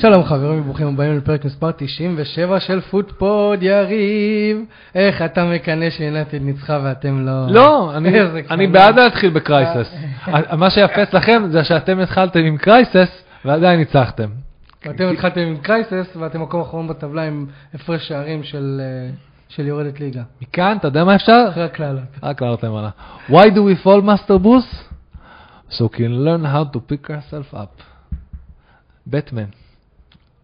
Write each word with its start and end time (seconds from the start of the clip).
שלום 0.00 0.24
חברים 0.24 0.60
וברוכים 0.60 0.86
הבאים 0.86 1.16
לפרק 1.16 1.44
מספר 1.44 1.70
97 1.72 2.60
של 2.60 2.80
פוטפוד, 2.80 3.62
יריב. 3.62 4.64
איך 4.94 5.22
אתה 5.22 5.44
מקנא 5.44 5.90
שיונייטד 5.90 6.38
ניצחה 6.38 6.80
ואתם 6.82 7.26
לא... 7.26 7.46
לא, 7.48 7.90
אני, 7.96 8.20
אני. 8.50 8.66
בעד 8.66 8.98
להתחיל 8.98 9.30
ב 9.30 9.38
crisis. 9.38 9.94
מה 10.58 10.70
שיפה 10.70 11.02
אצלכם 11.02 11.42
זה 11.48 11.64
שאתם 11.64 12.00
התחלתם 12.00 12.40
עם 12.40 12.56
crisis 12.56 13.24
ועדיין 13.44 13.78
ניצחתם. 13.78 14.28
ואתם 14.86 15.08
התחלתם 15.12 15.40
עם 15.40 15.56
crisis 15.56 16.16
ואתם 16.16 16.42
מקום 16.42 16.60
אחרון 16.60 16.88
בטבלה 16.88 17.22
עם 17.22 17.46
הפרש 17.74 18.08
שערים 18.08 18.42
של 18.42 18.80
אה, 18.84 19.10
של 19.48 19.66
יורדת 19.66 20.00
ליגה. 20.00 20.22
מכאן, 20.42 20.76
אתה 20.76 20.88
יודע 20.88 21.04
מה 21.04 21.14
אפשר? 21.14 21.46
אחרי 21.48 21.64
הכל. 21.64 21.98
רק 22.22 22.42
לעלות 22.42 22.64
למעלה. 22.64 22.90
Why 23.30 23.44
do 23.44 23.58
we 23.58 23.84
fall, 23.84 24.02
Master 24.02 24.38
Bruce? 24.44 24.88
So 25.70 25.88
can 25.96 26.24
learn 26.24 26.44
how 26.44 26.76
to 26.76 26.80
pick 26.92 27.10
ourselves 27.10 27.54
up. 27.54 27.82
בטמן, 29.06 29.44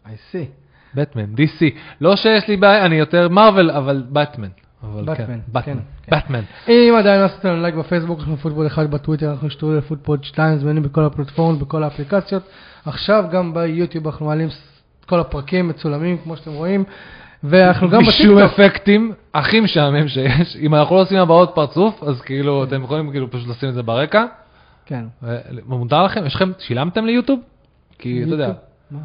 DC. 0.07 0.47
בטמן, 0.95 1.25
DC. 1.35 1.65
לא 2.01 2.17
שיש 2.17 2.49
לי 2.49 2.57
בעיה, 2.57 2.87
אני 2.87 2.97
יותר 2.97 3.29
מארוול, 3.29 3.71
אבל 3.71 4.05
בטמן. 4.13 4.49
Batman, 4.85 5.15
כן, 5.17 5.27
כן, 5.27 5.41
בטמן, 5.53 5.79
כן. 6.03 6.17
בטמן. 6.17 6.41
אם 6.69 6.95
עדיין 6.99 7.21
לא 7.21 7.25
עשיתם 7.25 7.49
לנו 7.49 7.63
לייק 7.63 7.75
בפייסבוק, 7.75 8.19
אנחנו 8.19 8.37
פוטבול 8.37 8.67
אחד 8.67 8.91
בטוויטר, 8.91 9.31
אנחנו 9.31 9.51
שתראו 9.51 9.75
לפוטבול 9.75 10.19
2, 10.23 10.59
זמינים 10.59 10.83
בכל 10.83 11.05
הפלטפורמות, 11.05 11.59
בכל 11.59 11.83
האפליקציות. 11.83 12.43
עכשיו 12.87 13.25
גם 13.33 13.55
ביוטיוב 13.55 14.07
אנחנו 14.07 14.27
מעלים 14.27 14.49
כל 15.07 15.21
הפרקים 15.21 15.69
מצולמים, 15.69 16.19
כמו 16.19 16.37
שאתם 16.37 16.53
רואים. 16.53 16.85
ואנחנו 17.45 17.91
גם 17.91 18.01
בטיקטוק. 18.03 18.39
אפקטים, 18.39 19.13
הכי 19.35 19.61
משעמם 19.61 20.09
שיש. 20.09 20.57
אם 20.57 20.75
אנחנו 20.75 20.97
לא 20.97 21.01
עושים 21.01 21.19
הבעות 21.19 21.53
פרצוף, 21.55 22.03
אז 22.03 22.21
כאילו, 22.21 22.65
אתם 22.65 22.83
יכולים 22.83 23.11
כאילו 23.11 23.31
פשוט 23.31 23.49
לשים 23.49 23.69
את 23.69 23.75
זה 23.75 23.83
ברקע. 23.83 24.25
כן. 24.87 25.05
מותר 25.67 26.03
לכם? 26.03 26.27
יש 26.27 26.35
לכם, 26.35 26.53
שילמתם 26.59 27.05
ליוטיוב? 27.07 27.41
כי 27.99 28.23
אתה 28.23 28.31
יודע? 28.31 28.53
מה? 28.91 28.99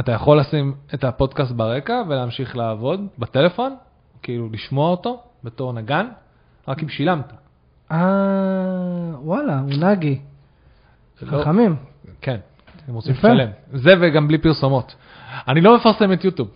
אתה 0.00 0.12
יכול 0.12 0.40
לשים 0.40 0.74
את 0.94 1.04
הפודקאסט 1.04 1.52
ברקע 1.52 2.02
ולהמשיך 2.08 2.56
לעבוד 2.56 3.06
בטלפון, 3.18 3.74
כאילו 4.22 4.48
לשמוע 4.52 4.90
אותו 4.90 5.22
בתור 5.44 5.72
נגן, 5.72 6.06
רק 6.68 6.82
אם 6.82 6.88
שילמת. 6.88 7.32
אה, 7.92 7.96
וואלה, 9.22 9.58
הוא 9.60 9.70
נגי. 9.80 10.20
לא- 11.22 11.42
חכמים. 11.42 11.76
כן, 12.20 12.36
הם 12.88 12.94
רוצים. 12.94 13.12
לשלם. 13.12 13.48
זה 13.72 13.94
וגם 14.00 14.28
בלי 14.28 14.38
פרסומות. 14.38 14.94
אני 15.48 15.60
לא 15.60 15.76
מפרסם 15.76 16.12
את 16.12 16.24
יוטיוב, 16.24 16.48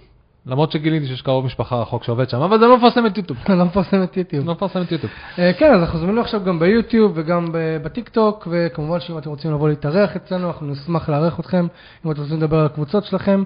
למרות 0.46 0.72
שגיליתי 0.72 1.06
שיש 1.06 1.22
קרוב 1.22 1.44
משפחה 1.44 1.76
רחוק 1.76 2.04
שעובד 2.04 2.28
שם, 2.28 2.40
אבל 2.40 2.58
זה 2.58 2.66
לא 2.66 2.78
מפרסם 2.78 3.06
את 3.06 3.16
יוטיוב. 3.16 3.38
לא 3.48 3.64
מפרסם 3.64 4.02
את 4.02 4.16
יוטיוב. 4.16 4.46
לא 4.46 4.52
מפרסם 4.52 4.82
את 4.82 4.92
יוטיוב. 4.92 5.12
אה, 5.38 5.52
כן, 5.52 5.74
אז 5.74 5.80
אנחנו 5.80 5.98
זמינים 5.98 6.18
עכשיו 6.18 6.44
גם 6.44 6.58
ביוטיוב 6.58 7.12
וגם 7.14 7.48
ב- 7.52 7.76
בטיקטוק, 7.82 8.48
וכמובן 8.50 9.00
שאם 9.00 9.18
אתם 9.18 9.30
רוצים 9.30 9.50
לבוא 9.50 9.68
להתארח 9.68 10.16
אצלנו, 10.16 10.46
אנחנו 10.46 10.66
נשמח 10.66 11.08
לארח 11.08 11.40
אתכם, 11.40 11.66
אם 12.06 12.10
אתם 12.10 12.20
רוצים 12.20 12.36
לדבר 12.36 12.58
על 12.58 12.66
הקבוצות 12.66 13.04
שלכם. 13.04 13.42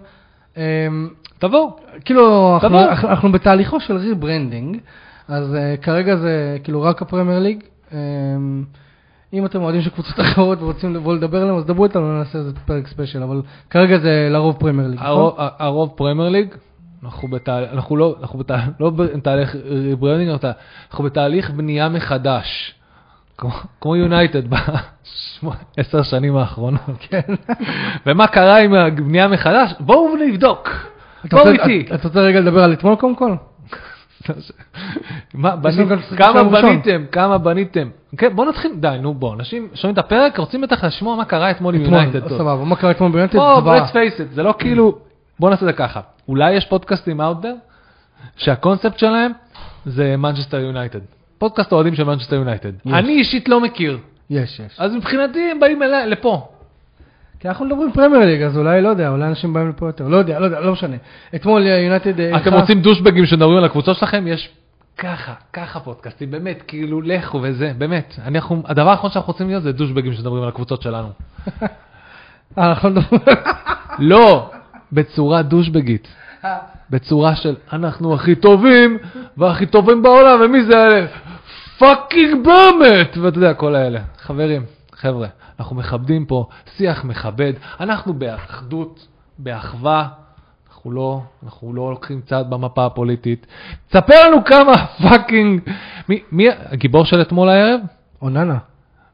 אה, 0.57 0.89
תבואו. 1.39 1.77
כאילו, 2.05 2.57
אנחנו, 3.05 3.33
בתהליכים 3.33 3.81
של 3.81 3.97
rebranding, 3.97 4.79
אז 5.29 5.55
uh, 5.55 5.83
כרגע 5.83 6.17
זה 6.17 6.59
כאילו 6.65 6.83
רק 6.83 7.03
הפרמייר 7.03 7.39
ליג. 7.39 7.65
Um, 7.91 7.95
אם 9.33 9.47
אתם 9.47 9.63
אוהדים 9.63 9.81
של 9.83 9.91
קבוצות 9.91 10.21
אחרות 10.27 10.63
ורוצים 10.63 10.95
לבוא 10.95 11.15
לדבר 11.15 11.43
עליהם, 11.43 11.57
אז 11.57 11.65
דברו 11.65 11.85
איתנו, 11.85 12.19
נעשה 12.19 12.39
איזה 12.39 12.53
פרק 12.67 12.87
special, 12.87 13.23
אבל 13.23 13.43
כרגע 13.71 13.99
זה 13.99 14.29
לרוב 14.31 14.57
פרמייר 14.59 14.89
ליג. 14.89 15.01
נכון? 15.01 15.33
הרוב 15.37 15.93
פרמייר 15.97 16.29
ליג, 16.29 16.55
אנחנו 17.05 17.29
בתהליך, 17.29 17.71
אנחנו 17.73 17.97
לא, 17.97 18.17
אנחנו 18.21 18.39
בתהליך, 18.39 18.65
לא 18.81 18.91
בתהליך 18.91 19.57
rebuilding, 19.65 20.31
אנחנו 20.91 21.05
בתהליך 21.05 21.51
בנייה 21.51 21.89
מחדש. 21.89 22.75
כמו- 23.81 23.97
יונייטד 23.97 24.43
בעשר 25.77 26.03
שנים 26.11 26.37
האחרונות. 26.37 26.81
כן. 27.01 27.21
ומה 28.07 28.27
קרה 28.27 28.59
עם 28.59 28.75
הבנייה 28.75 29.29
מחדש? 29.29 29.75
בואו 29.81 30.17
נבדוק. 30.17 30.69
בואו 31.31 31.49
איתי. 31.51 31.87
אתה 31.95 32.09
רוצה 32.09 32.21
רגע 32.21 32.41
לדבר 32.41 32.63
על 32.63 32.73
אתמול 32.73 32.97
קודם 32.97 33.17
כל? 33.17 33.35
כמה. 36.17 36.43
בניתם? 36.45 37.05
כמה 37.13 37.39
בניתם? 37.39 37.89
כן, 38.17 38.37
בוא 38.37 38.45
נתחיל, 38.47 38.73
די, 38.81 38.97
נו 39.03 39.15
בוא, 39.15 39.35
אנשים 39.35 39.69
שומעים 39.75 39.93
את 39.95 39.99
הפרק, 39.99 40.39
רוצים 40.39 40.61
בטח 40.61 40.85
לשמוע 40.85 41.17
מה 41.17 41.25
קרה 41.25 41.51
אתמול 41.51 41.75
עם 41.75 41.83
אתמול, 41.83 41.99
יונייטד. 41.99 42.29
טוב. 42.29 42.39
סבבה, 42.39 42.65
מה 42.65 42.77
קרה 42.77 42.91
אתמול 42.91 43.11
ביונייטד? 43.11 43.37
בוא, 43.39 43.77
let's 43.79 43.91
face 43.91 44.21
it, 44.21 44.35
זה 44.35 44.43
לא 44.43 44.55
כאילו, 44.59 44.99
בוא 45.41 45.51
נעשה 45.51 45.63
את 45.63 45.67
זה 45.67 45.73
ככה. 45.73 46.01
אולי 46.29 46.53
יש 46.53 46.65
פודקאסטים 46.67 47.21
out 47.21 47.45
there, 47.45 47.57
שהקונספט 48.37 48.99
שלהם 48.99 49.33
זה 49.87 50.17
מנצ'סטר 50.17 50.59
יונייטד. 50.61 51.01
פודקאסט 51.39 51.73
אוהדים 51.73 51.95
של 51.95 52.05
מנצ'סטר 52.05 52.37
יונייטד. 52.37 52.73
יש. 52.87 52.93
אני 52.93 53.13
אישית 53.13 53.49
לא 53.49 53.61
מכיר, 53.61 53.99
יש, 54.31 54.61
יש. 54.61 54.77
אז 54.79 54.93
מבחינתי 54.95 55.51
הם 55.51 55.61
באים 55.61 55.83
אליי, 55.83 56.07
לפה. 56.07 56.49
כי 57.41 57.49
אנחנו 57.49 57.65
מדברים 57.65 57.93
פרמייר 57.93 58.25
ליג, 58.25 58.43
אז 58.43 58.59
אולי, 58.59 58.81
לא 58.83 58.89
יודע, 58.89 59.09
אולי 59.09 59.25
אנשים 59.29 59.53
באים 59.53 59.69
לפה 59.69 59.87
יותר. 59.87 60.09
לא 60.09 60.17
יודע, 60.17 60.39
לא 60.41 60.45
יודע, 60.45 60.61
לא 60.61 60.73
משנה. 60.73 60.97
אתמול 61.35 61.63
אה, 61.67 61.69
יונייטד... 61.79 62.21
אה, 62.21 62.37
אתם 62.37 62.51
אירחה- 62.51 62.61
רוצים 62.61 62.81
douchebags 62.83 63.27
שמדברים 63.27 63.59
על 63.59 63.65
הקבוצות 63.65 63.97
שלכם? 63.97 64.25
יש 64.29 64.51
ככה, 64.99 65.35
ככה 65.53 65.81
פודקאסטים, 65.81 66.31
באמת, 66.31 66.63
כאילו, 66.67 67.01
לכו 67.03 67.41
וזה, 67.43 67.73
באמת. 67.79 68.15
אנחנו, 68.27 68.63
הדבר 68.67 68.91
האחרון 68.91 69.11
שאנחנו 69.11 69.33
רוצים 69.33 69.49
להיות 69.49 69.63
זה 69.63 69.73
douchebags 69.73 70.13
שמדברים 70.13 70.43
על 70.43 70.49
הקבוצות 70.49 70.83
שלנו. 70.83 71.09
אה, 72.59 72.67
אנחנו 72.67 72.91
מדברים... 72.91 73.21
לא, 73.99 74.51
בצורה 74.93 75.43
דושבגית. 75.43 76.09
בצורה 76.91 77.37
של 77.37 77.57
אנחנו 77.73 78.15
הכי 78.15 78.35
טובים, 78.35 78.99
והכי 79.37 79.67
טובים 79.67 80.03
בעולם, 80.03 80.41
ומי 80.45 80.65
זה 80.65 80.79
האלה? 80.79 81.07
fucking 81.79 82.45
באמת! 82.45 83.17
ואתה 83.17 83.39
יודע, 83.39 83.55
כל 83.55 83.75
האלה. 83.75 84.01
חברים, 84.19 84.63
חבר'ה, 84.93 85.27
אנחנו 85.61 85.77
מכבדים 85.77 86.27
פה 86.27 86.47
שיח 86.77 87.05
מכבד, 87.05 87.53
אנחנו 87.81 88.15
באחדות, 88.15 89.07
באחווה, 89.39 90.09
אנחנו 90.69 90.93
לא, 90.93 91.21
אנחנו 91.45 91.75
לא 91.75 91.91
לוקחים 91.91 92.21
צעד 92.21 92.51
במפה 92.51 92.87
הפוליטית. 92.87 93.47
תספר 93.89 94.29
לנו 94.29 94.45
כמה 94.45 94.87
fucking... 94.87 95.61
מי, 96.09 96.23
מי 96.33 96.47
הגיבור 96.51 97.05
של 97.05 97.21
אתמול 97.21 97.49
הערב? 97.49 97.81
אוננה. 98.23 98.59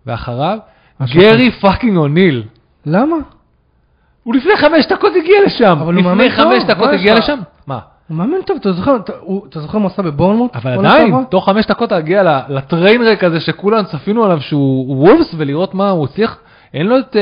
ואחריו? 0.07 0.59
גרי 1.03 1.51
פאקינג 1.51 1.97
אוניל. 1.97 2.43
למה? 2.87 3.17
הוא 4.25 4.35
לפני 4.35 4.57
חמש 4.57 4.87
דקות 4.87 5.13
הגיע 5.17 5.37
לשם. 5.47 5.79
אבל 5.81 5.95
הוא 5.95 6.03
מאמן 6.05 6.25
לפני 6.25 6.31
חמש 6.31 6.63
טוב, 6.63 6.71
דקות 6.71 6.87
מה 6.89 6.95
יש 6.95 7.01
הגיע 7.01 7.15
לך? 7.15 7.21
לשם? 7.21 7.39
מה? 7.67 7.79
הוא 8.09 8.17
מאמן 8.17 8.37
טוב, 8.47 8.57
אתה 8.61 8.73
זוכר, 8.73 8.97
אתה, 8.97 9.13
הוא, 9.21 9.47
אתה 9.49 9.61
זוכר 9.61 9.79
מה 9.79 9.85
הוא 9.85 9.93
עשה 9.93 10.03
בבורנמוט? 10.03 10.57
אבל 10.57 10.75
עונה 10.75 10.89
עדיין, 10.93 11.07
שעברה? 11.09 11.25
תוך 11.25 11.45
חמש 11.45 11.67
דקות 11.67 11.93
להגיע 11.93 12.23
ל- 12.23 12.41
לטריינרק 12.49 13.25
הזה 13.25 13.41
שכולנו 13.41 13.85
צפינו 13.85 14.25
עליו 14.25 14.41
שהוא 14.41 14.97
וולפס 15.07 15.35
ולראות 15.39 15.75
מה 15.75 15.91
הוא 15.91 16.05
הצליח, 16.05 16.39
אין 16.75 16.87
לו 16.87 16.99
את 16.99 17.17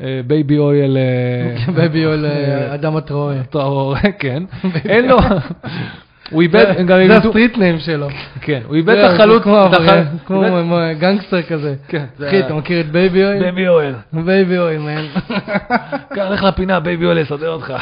אה, 0.00 0.20
בייבי 0.26 0.58
אויל... 0.58 0.96
בייבי 1.76 2.06
אוהל 2.06 2.26
אה, 2.26 2.74
אדם 2.74 2.96
הטרואה. 2.96 3.42
טראור, 3.50 3.94
כן, 4.18 4.42
אין 4.88 5.08
לו, 5.08 5.18
הוא 6.30 6.42
איבד, 6.42 6.74
גם 6.86 6.98
זה 7.08 7.16
ה 7.16 7.22
street 7.22 7.58
name 7.58 7.78
שלו. 7.78 8.08
כן, 8.40 8.60
הוא 8.66 8.76
איבד 8.76 8.96
את 8.96 9.12
החלוץ, 9.12 9.42
כמו 10.26 10.76
גנגסטר 10.98 11.42
כזה. 11.42 11.74
כן, 11.88 12.04
אחי, 12.28 12.40
אתה 12.40 12.54
מכיר 12.54 12.80
את 12.80 12.90
baby 12.90 13.24
oil? 13.24 13.40
Baby 13.40 13.68
oil, 13.68 13.94
baby 14.12 14.58
oil, 14.58 14.78
man. 14.78 15.06
קח 16.14 16.26
לך 16.30 16.42
לפינה 16.42 16.80
baby 16.80 17.06
oil 17.06 17.18
יסדר 17.18 17.48
אותך. 17.48 17.72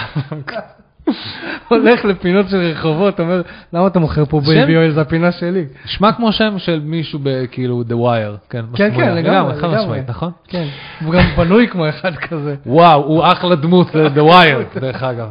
הולך 1.68 2.04
לפינות 2.04 2.48
של 2.48 2.56
רחובות, 2.56 3.20
אומר, 3.20 3.42
למה 3.72 3.86
אתה 3.86 3.98
מוכר 3.98 4.24
פה? 4.24 4.40
baby 4.40 4.76
oil? 4.76 4.90
זה 4.90 5.00
הפינה 5.00 5.32
שלי. 5.32 5.64
נשמע 5.84 6.12
כמו 6.12 6.32
שם 6.32 6.58
של 6.58 6.80
מישהו 6.84 7.18
בכאילו 7.22 7.82
The 7.88 7.92
Wire, 7.92 8.50
כן, 8.50 8.64
כן. 8.74 8.94
כן, 8.96 9.14
לגמרי, 9.14 9.54
לגמרי. 9.56 10.00
נכון? 10.08 10.30
כן. 10.48 10.66
הוא 11.04 11.14
גם 11.14 11.24
בנוי 11.36 11.68
כמו 11.68 11.88
אחד 11.88 12.14
כזה. 12.14 12.54
וואו, 12.66 13.04
הוא 13.04 13.24
אחלה 13.24 13.56
דמות 13.56 13.94
ל-The 13.94 14.32
Wire, 14.32 14.80
דרך 14.80 15.02
אגב. 15.02 15.28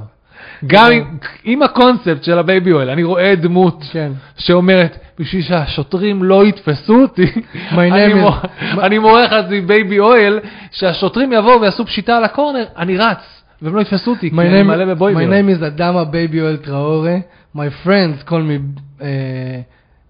גם 0.68 0.92
עם- 0.92 1.18
עם 1.44 1.64
הקונספט 1.64 2.24
של 2.24 2.40
ה 2.40 2.72
baby 2.72 2.81
oil, 2.81 2.90
אני 2.90 3.04
רואה 3.04 3.36
דמות 3.36 3.84
כן. 3.92 4.12
שאומרת, 4.38 4.98
בשביל 5.20 5.42
שהשוטרים 5.42 6.24
לא 6.24 6.46
יתפסו 6.46 7.02
אותי, 7.02 7.26
אני 7.72 8.14
מור- 8.14 8.36
אני 8.82 8.98
מורח 9.00 9.32
זה 9.50 9.62
baby 9.66 10.00
oil, 10.00 10.40
שהשוטרים 10.72 11.34
יבואו 11.34 11.62
ויעשו 11.62 11.86
פשיטה 11.86 12.18
על 12.18 12.24
ה 12.24 12.29
corner, 12.29 12.66
אני 12.78 12.98
רץ, 12.98 13.44
והם 13.62 13.76
לא 13.76 13.82
יתפסו 13.82 14.12
אותי, 14.12 14.30
כי 14.30 14.36
My 14.36 14.40
אני 14.40 14.62
name, 14.62 14.64
מלא 14.64 14.86
ב 14.94 15.00
baby 15.00 15.24
my 15.24 15.28
oil. 15.28 15.42
name 15.42 15.58
is 15.58 15.80
Adama 15.80 16.06
Baby 16.14 16.36
Oil 16.38 16.68
Traore. 16.68 17.22
My 17.58 17.70
friends 17.86 18.30
call 18.30 18.42
me 18.42 18.58
uh, 19.00 19.04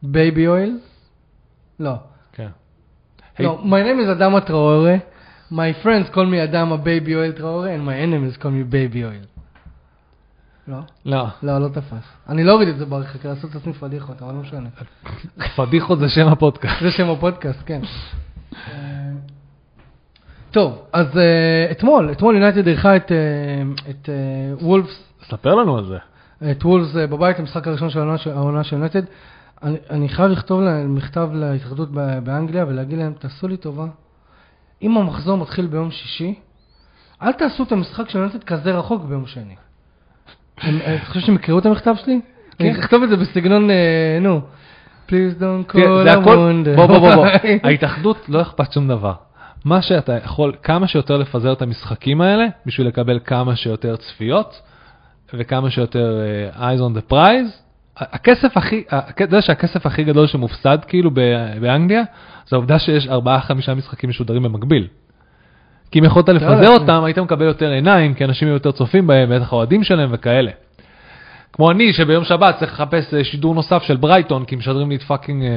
Baby 0.04 0.48
Oil. 0.48 0.72
לא. 1.80 1.94
כן. 2.34 2.48
לא, 3.40 3.60
my 3.64 3.82
name 3.84 4.00
is 4.00 4.20
Adama 4.20 4.50
Traore. 4.50 5.00
My 5.52 5.74
friends 5.84 6.10
call 6.16 6.26
me 6.26 6.38
Adama 6.48 6.78
Baby 6.84 7.16
Oil 7.16 7.34
Traore 7.40 7.70
and 7.76 7.84
my 7.86 7.96
enemies 8.06 8.38
call 8.42 8.52
me 8.52 8.64
Baby 8.64 9.04
Oil. 9.04 9.26
לא? 10.68 10.78
לא, 11.06 11.26
לא, 11.44 11.58
לא 11.58 11.68
תפס. 11.68 12.08
אני 12.30 12.44
לא 12.44 12.52
אוריד 12.52 12.68
את 12.68 12.78
זה 12.78 12.86
בעריכה, 12.86 13.18
כי 13.18 13.28
לעשות 13.28 13.52
את 13.52 13.56
עצמי 13.56 13.74
פדיחות, 13.74 14.22
אבל 14.22 14.34
לא 14.34 14.40
משנה. 14.40 14.70
פדיחות 15.56 16.00
זה 16.00 16.10
שם 16.10 16.28
הפודקאסט. 16.28 16.84
זה 16.84 16.92
שם 16.92 17.10
הפודקאסט, 17.10 17.60
כן. 17.66 17.82
טוב, 20.52 20.82
אז 20.94 21.18
אה, 21.18 21.72
אתמול, 21.72 22.12
אתמול 22.12 22.36
יונייטד 22.36 22.68
אירחה 22.68 22.96
את, 22.96 23.12
אה, 23.12 24.14
אה, 24.14 24.66
וולפס 24.66 25.04
ספר 25.28 25.56
לנו 25.56 25.78
על 25.78 25.86
זה. 25.86 25.98
את 26.52 26.66
וולפס 26.66 26.96
בבית, 26.96 27.40
המשחק 27.40 27.68
הראשון 27.68 27.90
של 27.90 28.00
העונה 28.00 28.64
של- 28.64 28.76
יונייטד. 28.76 29.02
אני, 29.90 30.10
חייב 30.10 30.32
לכתוב 30.32 30.62
מכתב 30.88 31.30
להתאחדות 31.34 31.92
באנגליה 32.24 32.66
ולהגיד 32.68 33.00
להם, 33.00 33.14
תעשו 33.20 33.48
לי 33.48 33.58
טובה, 33.58 33.86
אם 34.82 34.98
המחזור 34.98 35.38
מתחיל 35.38 35.68
ביום 35.68 35.92
שישי, 35.92 36.40
אל 37.22 37.34
תעשו 37.34 37.64
את 37.64 37.72
המשחק 37.72 38.10
של 38.10 38.18
יונייטד 38.18 38.44
כזה 38.44 38.72
רחוק 38.72 39.04
ביום 39.04 39.26
שני. 39.28 39.56
אה, 40.64 40.96
אתה 40.96 41.06
חושב 41.06 41.20
שהם 41.20 41.36
יקראו 41.36 41.60
את 41.60 41.66
המכתב 41.66 41.96
שלי? 42.04 42.20
כן. 42.58 42.66
אני 42.66 42.80
אכתוב 42.80 43.04
את 43.04 43.10
זה 43.10 43.16
בסגנון, 43.18 43.70
אה, 43.70 44.18
נו. 44.22 44.42
Please 45.08 45.40
don't 45.40 45.74
תראה, 45.74 46.02
call 46.02 46.04
זה 46.04 46.12
הכל, 46.12 46.54
a 46.66 46.76
בוא 46.76 46.86
בוא 46.86 47.00
בוא, 47.00 47.28
wonder. 47.28 47.40
ההתאחדות 47.68 48.18
לא 48.30 48.42
אכפת 48.42 48.74
שום 48.74 48.88
דבר. 48.88 49.14
מה 49.66 49.82
שאתה 49.82 50.18
יכול, 50.24 50.54
כמה 50.64 50.88
שיותר 50.88 51.18
לפזר 51.18 51.54
את 51.54 51.62
המשחקים 51.62 52.22
האלה, 52.22 52.46
בשביל 52.66 52.88
לקבל 52.88 53.20
כמה 53.26 53.56
שיותר 53.56 53.96
צפיות, 53.96 54.62
וכמה 55.34 55.70
שיותר 55.70 56.22
uh, 56.54 56.58
eyes 56.58 56.80
on 56.80 56.98
the 56.98 57.14
prize. 57.14 57.52
הכסף 57.98 58.58
הכי, 58.58 58.84
אתה 58.90 59.24
יודע 59.24 59.42
שהכסף 59.42 59.86
הכי 59.86 60.04
גדול 60.04 60.28
שמופסד 60.28 60.78
כאילו 60.88 61.12
באנגליה, 61.62 62.04
זה 62.48 62.56
העובדה 62.56 62.80
שיש 62.80 63.08
4-5 63.08 63.12
משחקים 63.76 64.10
משודרים 64.10 64.44
במקביל. 64.44 64.88
כי 65.92 66.00
אם 66.00 66.04
יכולת 66.04 66.30
לפזר 66.30 66.50
לעצמי. 66.50 66.68
אותם, 66.68 67.04
היית 67.04 67.20
מקבל 67.20 67.46
יותר 67.46 67.72
עיניים, 67.72 68.14
כי 68.14 68.26
אנשים 68.26 68.48
היו 68.48 68.54
יותר 68.54 68.72
צופים 68.72 69.08
בהם, 69.08 69.30
בטח 69.36 69.54
האוהדים 69.54 69.84
שלהם 69.84 70.10
וכאלה. 70.12 70.52
כמו 71.54 71.72
אני, 71.72 71.94
שביום 71.94 72.24
שבת 72.24 72.56
צריך 72.60 72.74
לחפש 72.74 73.14
אה, 73.14 73.24
שידור 73.24 73.56
נוסף 73.56 73.84
של 73.84 73.98
ברייטון, 73.98 74.46
כי 74.46 74.56
משדרים 74.56 74.90
לי 74.90 74.96
את 74.96 75.02
fucking... 75.02 75.44
אה, 75.44 75.50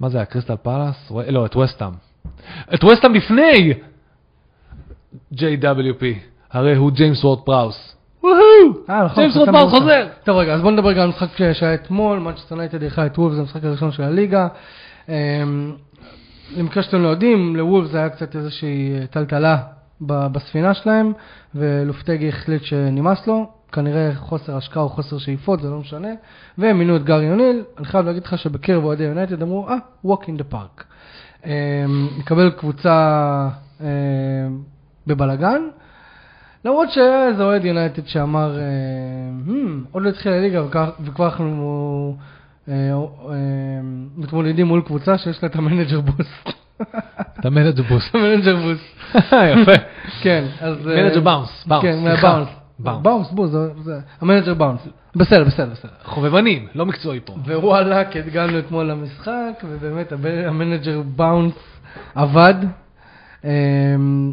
מה 0.00 0.08
זה 0.08 0.18
היה, 0.18 0.24
קריסטל 0.24 0.56
פאלאס? 0.62 1.12
לא, 1.28 1.46
את 1.46 1.56
ווסטהאם. 1.56 1.90
את 2.74 2.84
ווסטהאם 2.84 3.14
לפני 3.14 3.72
JWP, 5.34 6.04
הרי 6.52 6.76
הוא 6.76 6.90
ג'יימס 6.90 7.24
וורד-פראוס. 7.24 7.96
אה, 8.90 9.04
נכון, 9.04 9.16
ג'יימס 9.16 9.34
פראוס 9.34 9.48
במשחק. 9.48 9.78
חוזר! 9.78 10.06
טוב 10.24 10.36
רגע, 10.36 10.54
אז 10.54 10.60
בוא 10.60 10.70
נדבר 10.70 10.92
גם 10.92 11.00
על 11.00 11.06
המשחק 11.06 11.52
שהיה 11.52 11.74
אתמול, 11.74 12.18
מנצ'סטר 12.18 12.54
יונייטד 12.54 12.82
אירחה 12.82 13.06
את 13.06 13.18
וולבס, 13.18 13.34
זה 13.34 13.40
המשחק 13.40 13.64
הראשון 13.64 13.92
של 13.92 14.02
הליגה. 14.02 14.48
אמ, 16.52 16.58
למקרה 16.60 16.82
שאתם 16.82 17.02
לא 17.02 17.08
יודעים, 17.08 17.56
לוולף 17.56 17.90
זה 17.90 17.98
היה 17.98 18.08
קצת 18.08 18.36
איזושהי 18.36 18.98
אה, 19.00 19.06
טלטלה 19.06 19.58
בספינה 20.00 20.74
שלהם, 20.74 21.12
ולופטגי 21.54 22.28
החליט 22.28 22.62
שנמאס 22.62 23.26
לו, 23.26 23.50
כנראה 23.72 24.10
חוסר 24.16 24.56
השקעה 24.56 24.82
או 24.82 24.88
חוסר 24.88 25.18
שאיפות, 25.18 25.60
זה 25.62 25.70
לא 25.70 25.78
משנה, 25.78 26.08
והם 26.58 26.78
מינו 26.78 26.96
את 26.96 27.04
גארי 27.04 27.30
אוניל, 27.30 27.62
אני 27.78 27.86
חייב 27.86 28.06
להגיד 28.06 28.24
לך 28.24 28.38
שבקרב 28.38 28.84
אוהדי 28.84 29.04
יונייטד 29.04 29.42
אמרו, 29.42 29.68
אה, 29.68 29.74
walk 30.06 30.20
in 30.22 30.40
the 30.40 30.54
park. 30.54 30.82
אמ, 31.46 31.50
נקבל 32.18 32.50
קבוצה 32.50 33.48
אמ, 33.80 33.86
בבלגן, 35.06 35.62
למרות 36.64 36.90
שהיה 36.90 37.28
איזה 37.28 37.42
אוהד 37.44 37.64
יונייטד 37.64 38.06
שאמר, 38.06 38.58
אה, 38.58 38.62
"Hmm, 39.46 39.88
עוד 39.92 40.02
לא 40.02 40.08
התחילה 40.08 40.36
הליגה 40.36 40.64
וכבר- 40.64 40.90
אנחנו 41.28 42.16
מתמודדים 44.16 44.66
מול 44.66 44.82
קבוצה 44.86 45.18
שיש 45.18 45.42
לה 45.42 45.48
את 45.48 45.56
ה 45.56 45.62
manager 45.62 46.00
boost. 46.00 46.64
אתה 47.40 47.50
manager 47.50 47.82
boost. 47.82 48.10
ה 48.14 48.19
manager 48.19 48.56
boost. 48.56 49.14
יפה. 49.52 49.72
כן, 50.22 50.44
אז... 50.60 50.88
אה, 50.88 51.02
manager 51.02 51.20
bounce, 51.20 51.64
bounce, 51.66 51.84
כן. 51.84 52.04
מה 52.04 52.14
bounce. 52.14 52.48
Bounce. 52.78 53.30
Boos, 53.30 53.56
זה... 53.82 54.00
ה 54.20 54.24
manager 54.24 54.54
bounce. 54.54 54.80
בסדר, 55.16 55.44
בסדר, 55.44 55.70
בסדר. 55.70 55.90
חובבנים, 56.04 56.66
לא 56.74 56.86
מקצועי 56.86 57.20
פה. 57.24 57.32
ווואלק, 57.32 58.16
הגענו 58.16 58.58
אתמול 58.58 58.84
למשחק, 58.84 59.64
ובאמת 59.64 60.12
ה 60.46 60.53
manager 60.53 61.02
bounce 61.16 61.54
עבד. 62.14 62.54
אמ, 63.44 64.32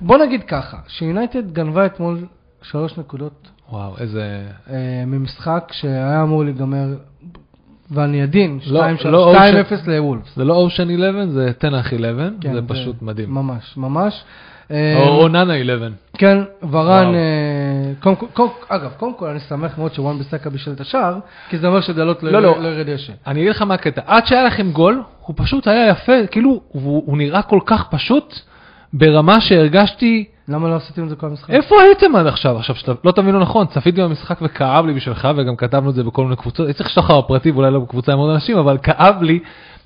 בוא 0.00 0.18
נגיד 0.18 0.42
ככה, 0.42 0.76
שיונייטד 0.88 1.52
גנבה 1.52 1.86
אתמול 1.86 2.26
שלוש 2.62 2.98
נקודות 2.98 3.48
וואו, 3.72 3.98
איזה... 3.98 4.46
אה, 4.70 5.04
ממשחק 5.06 5.68
שהיה 5.72 6.22
אמור 6.22 6.44
להיגמר, 6.44 6.94
ואני 7.92 8.22
עדין, 8.22 8.58
לא, 8.66 8.82
2-0 8.84 9.08
לא 9.08 9.34
2-0 9.34 9.88
לוולפס. 9.90 10.36
זה 10.36 10.44
לא 10.44 10.54
אושן 10.54 10.90
11, 10.90 11.26
זה 11.26 11.52
תנח 11.58 11.86
11, 11.86 12.28
כן, 12.40 12.52
זה 12.54 12.60
פשוט 12.66 13.02
מדהים. 13.02 13.34
ממש, 13.34 13.74
ממש. 13.76 14.24
אה, 14.70 14.94
או 14.96 15.22
או 15.22 15.28
נאנה 15.28 15.56
11. 15.60 15.88
כן, 16.18 16.38
ורן. 16.70 17.14
אה, 17.14 17.92
קודם 18.00 18.16
כל- 18.32 18.46
אגב, 18.68 18.90
קודם 18.96 19.14
כל 19.14 19.26
אני 19.28 19.40
שמח 19.40 19.78
מאוד 19.78 19.94
שוואן 19.94 20.18
ביסקה 20.18 20.50
בישל 20.50 20.72
את 20.72 20.80
השער, 20.80 21.18
כי 21.48 21.58
זה 21.58 21.66
אומר 21.66 21.80
שדלות 21.80 22.22
לא, 22.22 22.30
לא 22.32 22.40
לא. 22.42 22.62
לא 22.62 22.68
ירד 22.68 22.90
דשא. 22.90 23.12
אני 23.26 23.40
אגיד 23.40 23.50
לך 23.50 23.62
מה 23.62 23.74
הקטע, 23.74 24.02
עד 24.06 24.26
שהיה 24.26 24.44
לכם 24.44 24.70
גול, 24.72 25.02
הוא 25.20 25.34
פשוט 25.38 25.66
היה 25.68 25.88
יפה, 25.88 26.26
כאילו, 26.30 26.60
הוא 26.72 27.18
נראה 27.18 27.42
כל 27.42 27.60
כך 27.66 27.84
פשוט, 27.90 28.34
ברמה 28.92 29.40
שהרגשתי, 29.40 30.24
למה 30.48 30.68
לא 30.68 30.76
עשיתם 30.76 31.04
את 31.04 31.08
זה 31.08 31.16
כל 31.16 31.26
המשחק? 31.26 31.50
איפה 31.50 31.74
הייתם 31.82 32.16
עד 32.16 32.26
עכשיו? 32.26 32.56
עכשיו, 32.56 32.76
שאתה 32.76 32.92
לא 33.04 33.12
תבינו 33.12 33.40
נכון, 33.40 33.66
צפיתי 33.66 34.02
במשחק 34.02 34.38
וכאב 34.42 34.86
לי 34.86 34.94
בשבילך, 34.94 35.28
וגם 35.36 35.56
כתבנו 35.56 35.90
את 35.90 35.94
זה 35.94 36.02
בכל 36.02 36.24
מיני 36.24 36.36
קבוצות, 36.36 36.66
אני 36.66 36.74
צריך 36.74 36.88
לשלוח 36.88 37.10
לך 37.10 37.16
בפרטי, 37.24 37.50
ואולי 37.50 37.70
לא 37.70 37.80
בקבוצה 37.80 38.12
עם 38.12 38.18
עוד 38.18 38.30
אנשים, 38.30 38.58
אבל 38.58 38.78
כאב 38.82 39.22
לי 39.22 39.40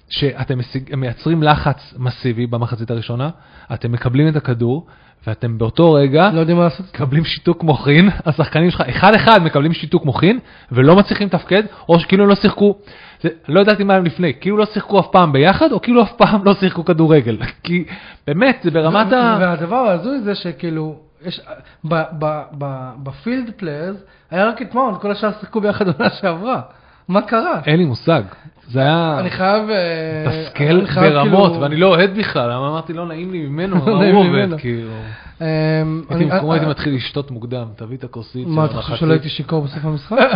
שאתם 0.08 0.58
מייצרים 0.96 1.42
לחץ 1.42 1.94
מסיבי 1.98 2.46
במחצית 2.46 2.90
הראשונה, 2.90 3.30
אתם 3.74 3.92
מקבלים 3.92 4.28
את 4.28 4.36
הכדור, 4.36 4.86
ואתם 5.26 5.58
באותו 5.58 5.93
רגע, 5.93 6.31
לא 6.32 6.40
יודעים 6.40 6.58
מה 6.58 6.64
לעשות? 6.64 6.87
מקבלים 6.94 7.25
שיתוק 7.25 7.62
מוחין, 7.62 8.08
השחקנים 8.26 8.70
שלך 8.70 8.81
אחד 8.81 9.14
אחד 9.14 9.43
מקבלים 9.43 9.73
שיתוק 9.73 10.05
מוחין 10.05 10.38
ולא 10.73 10.96
מצליחים 10.96 11.26
לתפקד, 11.26 11.62
או 11.88 12.00
שכאילו 12.00 12.25
הם 12.25 12.31
לא 12.31 12.34
שיחקו, 12.34 12.76
זה, 13.20 13.28
לא 13.49 13.61
ידעתי 13.61 13.84
מה 13.84 13.94
הם 13.94 14.05
לפני, 14.05 14.32
כאילו 14.40 14.56
לא 14.56 14.64
שיחקו 14.64 15.00
אף 15.00 15.06
פעם 15.12 15.32
ביחד, 15.32 15.73
או 15.73 15.81
כאילו 15.81 16.02
אף 16.02 16.12
פעם 16.12 16.44
לא 16.44 16.55
שיחקו 16.55 16.84
כדורגל, 16.84 17.38
כי 17.64 17.84
באמת 18.26 18.61
זה 18.62 18.70
ברמת 18.70 19.12
ה... 19.12 19.38
והדבר 19.40 19.76
ההזוי 19.76 20.20
זה 20.20 20.34
שכאילו, 20.34 20.96
יש, 21.25 21.40
ב- 21.84 22.02
ב- 22.19 22.43
ב- 22.58 22.93
ב 23.02 23.10
field 23.10 23.50
players, 23.56 23.96
היה 24.31 24.49
רק 24.49 24.62
את 24.62 24.75
מאונט, 24.75 25.00
כל 25.00 25.11
השאר 25.11 25.31
שיחקו 25.40 25.61
ביחד 25.61 25.88
עונה 25.88 26.11
שעברה. 26.11 26.61
מה 27.08 27.23
קרה? 27.23 27.61
אין 27.67 27.76
לי 27.76 27.84
מושג, 27.84 28.23
זה 28.70 28.80
היה 28.80 29.16
אני 29.20 29.30
חייב... 29.30 29.70
אה, 29.70 30.24
מתסכל 30.28 30.84
ברמות, 31.00 31.50
כאילו- 31.50 31.62
ואני 31.62 31.76
לא 31.76 31.86
אוהד 31.86 32.18
בכלל, 32.18 32.50
אמרתי 32.50 32.92
לא 32.92 33.06
נעים 33.06 33.32
לי 33.32 33.46
ממנו, 33.46 33.76
לא 33.86 33.98
נעים 33.98 34.14
הוא 34.14 34.26
עובד. 34.26 34.48
כאילו. 34.58 34.90
אמ, 35.40 35.46
הייתי 36.08 36.24
במקומו 36.24 36.52
הייתי 36.52 36.66
אה, 36.66 36.70
מתחיל 36.70 36.94
לשתות 36.94 37.30
מוקדם, 37.30 37.66
תביא 37.76 37.96
את 37.96 38.04
הכוסית 38.04 38.48
מה, 38.48 38.64
אתה 38.64 38.82
חושב. 38.82 38.96
שלא 38.96 39.12
הייתי 39.12 39.28
שיכור 39.28 39.62
בסוף 39.62 39.84
המשחק? 39.84 40.16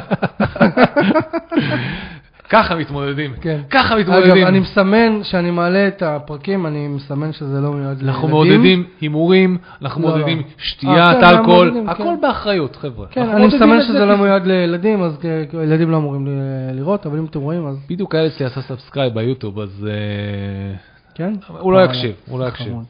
ככה 2.51 2.77
מתמודדים, 2.77 3.33
כן. 3.41 3.61
ככה 3.71 3.95
אגב, 3.95 4.01
מתמודדים. 4.01 4.47
אני 4.47 4.61
מסמן, 4.61 5.21
שאני 5.23 5.51
מעלה 5.51 5.89
את 5.89 6.03
הפרקים, 6.03 6.67
אני 6.67 6.89
מסמן 6.89 7.33
שזה 7.33 7.61
לא 7.61 7.73
מיועד 7.73 7.87
לילדים. 7.87 8.09
אנחנו 8.09 8.29
מעודדים 8.29 8.85
הימורים, 9.01 9.59
אנחנו 9.83 10.03
לא, 10.03 10.09
מעודדים 10.09 10.39
לא. 10.39 10.45
שתיית 10.59 10.99
אה, 10.99 11.21
כן, 11.21 11.37
אלכוהול, 11.39 11.71
מעודדים, 11.71 11.89
הכל 11.89 12.03
כן. 12.03 12.21
באחריות, 12.21 12.77
חבר'ה. 12.77 13.07
כן, 13.11 13.21
אני 13.21 13.41
מעודדים 13.41 13.61
מסמן 13.61 13.83
שזה 13.83 14.05
לא 14.05 14.17
מיועד 14.17 14.47
לילדים, 14.47 15.03
אז 15.03 15.19
ילדים 15.65 15.91
לא 15.91 15.97
אמורים 15.97 16.29
לראות, 16.73 17.07
אבל 17.07 17.19
אם 17.19 17.25
אתם 17.25 17.41
רואים, 17.41 17.67
אז 17.67 17.77
בדיוק 17.91 18.15
הילד 18.15 18.33
שלי 18.33 18.47
עשה 18.47 18.63
subscribe 18.63 19.15
ביוטיוב, 19.15 19.61
אז 19.61 19.87
אה, 19.91 20.77
כן. 21.15 21.35
הוא 21.49 21.73
לא 21.73 21.79
אה, 21.79 21.85
יקשיב, 21.85 22.15
הוא 22.29 22.41
לא 22.41 22.49
יקשיב. 22.49 22.69
חמוד. 22.69 22.85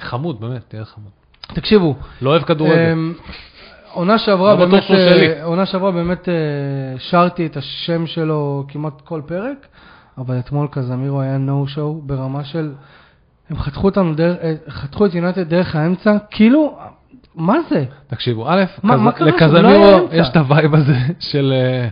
חמוד, 0.00 0.40
באמת, 0.40 0.62
תהיה 0.68 0.84
חמוד. 0.84 1.10
תקשיבו, 1.54 1.94
לא 2.22 2.30
אוהב 2.30 2.42
כדורגל. 2.42 2.94
אמ, 3.96 4.00
עונה 4.00 4.18
שעברה 4.18 4.54
לא 4.54 4.66
באמת, 4.66 4.82
שהוא 4.82 4.96
אה. 4.96 5.44
עונה 5.44 5.66
שעברה 5.66 5.90
באמת 5.90 6.28
אה, 6.28 6.34
שרתי 6.98 7.46
את 7.46 7.56
השם 7.56 8.06
שלו 8.06 8.64
כמעט 8.68 9.00
כל 9.00 9.20
פרק, 9.26 9.66
אבל 10.18 10.38
אתמול 10.38 10.68
קזמירו 10.70 11.20
היה 11.20 11.38
no 11.38 11.66
show 11.66 12.00
ברמה 12.02 12.44
של, 12.44 12.72
הם 13.50 13.56
חתכו 13.58 13.84
אותנו 13.86 14.14
דרך, 14.14 14.36
אה, 14.42 14.54
חתכו 14.68 15.06
את 15.06 15.14
יונייטד 15.14 15.48
דרך 15.48 15.76
האמצע, 15.76 16.16
כאילו, 16.30 16.78
מה 17.34 17.56
זה? 17.70 17.84
תקשיבו, 18.06 18.48
א'? 18.48 18.64
לקזמירו 19.20 19.68
לא 19.68 19.98
אמצע. 20.02 20.16
יש 20.16 20.28
את 20.28 20.36
ה 20.36 20.44
vibe 20.44 20.74
הזה 20.74 20.96
של 21.30 21.52
אה, 21.56 21.88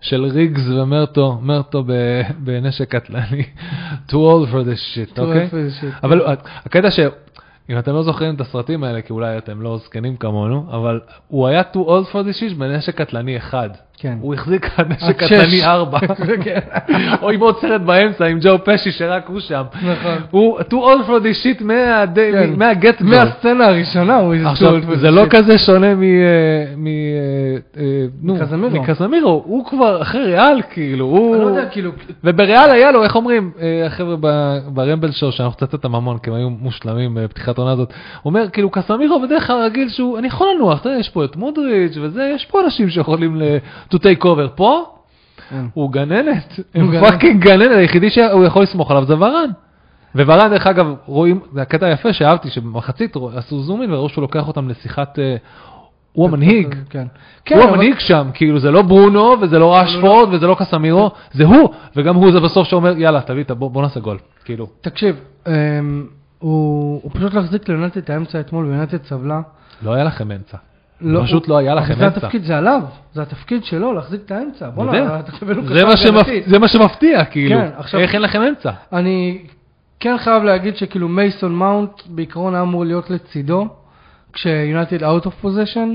של 0.00 0.24
ריגס 0.24 0.68
ומרטו, 0.68 1.38
מרטו 1.42 1.84
בנשק 2.38 2.96
קטלני. 2.96 3.42
too 4.08 4.12
old 4.12 4.52
for 4.52 4.64
this 4.64 4.94
shit, 4.94 5.20
אוקיי? 5.20 5.48
shit. 5.80 5.86
אבל 6.02 6.36
הקטע 6.64 6.90
ש... 6.90 7.00
אם 7.70 7.78
אתם 7.78 7.92
לא 7.92 8.02
זוכרים 8.02 8.34
את 8.34 8.40
הסרטים 8.40 8.84
האלה, 8.84 9.02
כי 9.02 9.12
אולי 9.12 9.38
אתם 9.38 9.62
לא 9.62 9.78
זקנים 9.78 10.16
כמונו, 10.16 10.66
אבל 10.70 11.00
הוא 11.28 11.46
היה 11.46 11.62
too 11.72 11.76
old 11.76 12.12
for 12.12 12.14
this 12.14 12.40
shit 12.40 12.54
בנשק 12.58 12.94
קטלני 12.94 13.36
אחד. 13.36 13.70
כן. 14.02 14.14
הוא 14.20 14.34
החזיק 14.34 14.66
על 14.76 14.84
נשק 14.88 15.16
קטלני 15.24 15.50
שש. 15.50 15.62
4. 15.64 15.98
כן. 16.44 16.58
או 17.22 17.30
עם 17.30 17.40
עוד 17.40 17.56
סרט 17.60 17.80
באמצע 17.80 18.26
עם 18.26 18.38
ג'ו 18.42 18.50
פשי 18.64 18.90
שרק 18.92 19.28
הוא 19.28 19.40
שם. 19.40 19.62
נכון. 19.74 20.16
הוא 20.30 20.60
too 20.60 20.72
old 20.72 21.06
for 21.06 21.22
this 21.22 21.60
shit 21.60 21.64
מהדי- 21.64 22.32
כן. 22.32 22.50
מהגט 22.56 23.00
מהסצנה 23.00 23.66
הראשונה 23.66 24.16
הוא 24.16 24.34
עכשיו, 24.44 24.96
זה 24.96 25.10
לא. 25.10 25.22
כזה 25.30 25.58
שונה 25.58 25.94
מ... 25.94 26.02
אה. 26.02 26.08
אה, 26.86 27.82
אה, 27.82 28.06
מקזמירו. 28.22 28.70
מקזמירו, 28.82 29.42
הוא 29.46 29.64
כבר 29.66 30.02
אחרי 30.02 30.24
ריאל, 30.24 30.60
כאילו, 30.70 31.04
הוא... 31.06 31.34
אני 31.36 31.42
לא 31.44 31.48
יודע, 31.48 31.66
כאילו, 31.68 31.90
ובריאל 32.24 32.70
היה 32.70 32.92
לו, 32.92 33.04
איך 33.04 33.16
אומרים, 33.16 33.50
אה, 33.60 33.86
החבר'ה 33.86 34.16
ברמבל 34.66 35.10
שואו, 35.10 35.32
שאנחנו 35.32 35.56
קצת 35.56 35.72
אותם 35.72 35.94
המון, 35.94 36.18
כי 36.18 36.30
הם 36.30 36.36
היו 36.36 36.50
מושלמים 36.50 37.14
בפתיחת 37.20 37.58
העונה 37.58 37.72
הזאת, 37.72 37.88
הוא 38.22 38.30
אומר, 38.30 38.48
כאילו, 38.52 38.70
קסמירו 38.70 39.20
בדרך 39.22 39.46
כלל 39.46 39.62
רגיל 39.62 39.88
שהוא, 39.88 40.18
אני 40.18 40.26
יכול 40.26 40.46
לנוח, 40.56 40.80
אתה 40.80 40.88
יודע, 40.88 41.00
יש 41.00 41.08
פה 41.08 41.24
את 41.24 41.36
מודריץ' 41.36 41.96
וזה, 42.00 42.32
יש 42.34 42.46
פה 42.46 42.60
אנשים 42.64 42.88
שיכולים 42.90 43.36
ל- 43.36 43.56
to 43.92 43.96
take 43.96 44.22
over. 44.22 44.48
פה, 44.54 44.84
כן. 45.50 45.64
הוא 45.74 45.92
גננת, 45.92 46.60
הוא. 46.74 47.00
fucking 47.00 47.44
גננת, 47.44 47.76
היחידי 47.76 48.10
שהוא 48.10 48.44
יכול 48.44 48.62
לסמוך 48.62 48.90
עליו 48.90 49.04
זה 49.04 49.14
ורן. 49.18 49.50
ווראן, 50.14 50.50
דרך 50.50 50.66
אגב, 50.66 50.94
רואים, 51.06 51.40
זה 51.52 51.62
הקטע 51.62 51.86
היפה 51.86 52.12
שאהבתי, 52.12 52.50
שבמחצית 52.50 53.16
עשו 53.36 53.60
zoom 53.62 53.82
in 53.82 53.92
וראו 53.92 54.08
שהוא 54.08 54.22
לוקח 54.22 54.48
אותם 54.48 54.68
לשיחת, 54.68 55.18
אה, 55.18 55.36
הוא 56.12 56.28
המנהיג. 56.28 56.74
כן. 56.90 57.06
הוא 57.50 57.62
המנהיג 57.62 57.98
שם, 57.98 58.28
כאילו 58.34 58.58
זה 58.58 58.70
לא 58.70 58.82
ברונו 58.82 59.36
וזה 59.40 59.58
לא 59.58 59.76
רשפורד 59.76 60.34
וזה 60.34 60.46
לא 60.46 60.56
קסמירו, 60.58 61.10
זה 61.32 61.44
הוא, 61.44 61.68
וגם 61.96 62.14
הוא 62.14 62.32
זה 62.32 62.40
בסוף 62.40 62.68
שאומר 62.68 62.98
יאללה 62.98 63.20
תביא, 63.20 63.42
את 63.42 63.50
בוא 63.50 63.82
נעשה 63.82 64.00
גול, 64.00 64.18
כאילו. 64.44 64.66
תקשיב, 64.80 65.20
אמ, 65.46 66.06
הוא 66.38 67.10
פשוט 67.14 67.34
להחזיק 67.34 67.68
ליונטד 67.68 67.96
את 67.96 68.10
האמצע 68.10 68.40
אתמול, 68.40 68.66
ויונטד 68.66 69.04
סבלה. 69.04 69.40
לא 69.82 69.92
היה 69.94 70.04
לכם 70.04 70.30
אמצע. 70.30 70.56
פשוט 71.22 71.48
לא 71.48 71.58
היה 71.58 71.74
לכם 71.74 71.92
אבל 71.92 72.00
זה 72.00 72.06
אמצע. 72.06 72.18
התפקיד, 72.18 72.44
זה 72.44 72.58
עליו, 72.58 72.82
זה 73.12 73.22
התפקיד 73.22 73.64
שלו, 73.64 73.92
להחזיק 73.92 74.20
את 74.26 74.30
האמצע. 74.30 74.66
אני 74.66 74.74
בוא'נה, 74.74 74.96
יודע. 74.98 75.20
אתה 75.20 75.32
תקבל 75.32 75.54
לו 75.54 75.62
זה 75.66 76.10
מה. 76.12 76.20
זה 76.46 76.68
שמפתיע, 76.68 77.24
כאילו. 77.24 77.60
כן, 77.60 77.70
עכשיו- 77.76 78.00
איך 78.00 78.14
אין 78.14 78.22
לכם 78.22 78.42
אמצע? 78.42 78.70
אני 78.92 79.38
כן 80.00 80.16
חייב 80.18 80.42
להגיד 80.42 80.76
שכאילו 80.76 81.08
מייסון 81.08 81.54
מאונט 81.54 81.90
בעיקרון 82.06 82.54
היה 82.54 82.62
אמור 82.62 82.84
להיות 82.84 83.10
לצידו, 83.10 83.68
כשיונייטד 84.32 85.02
out 85.02 85.24
of 85.26 85.44
possession. 85.44 85.88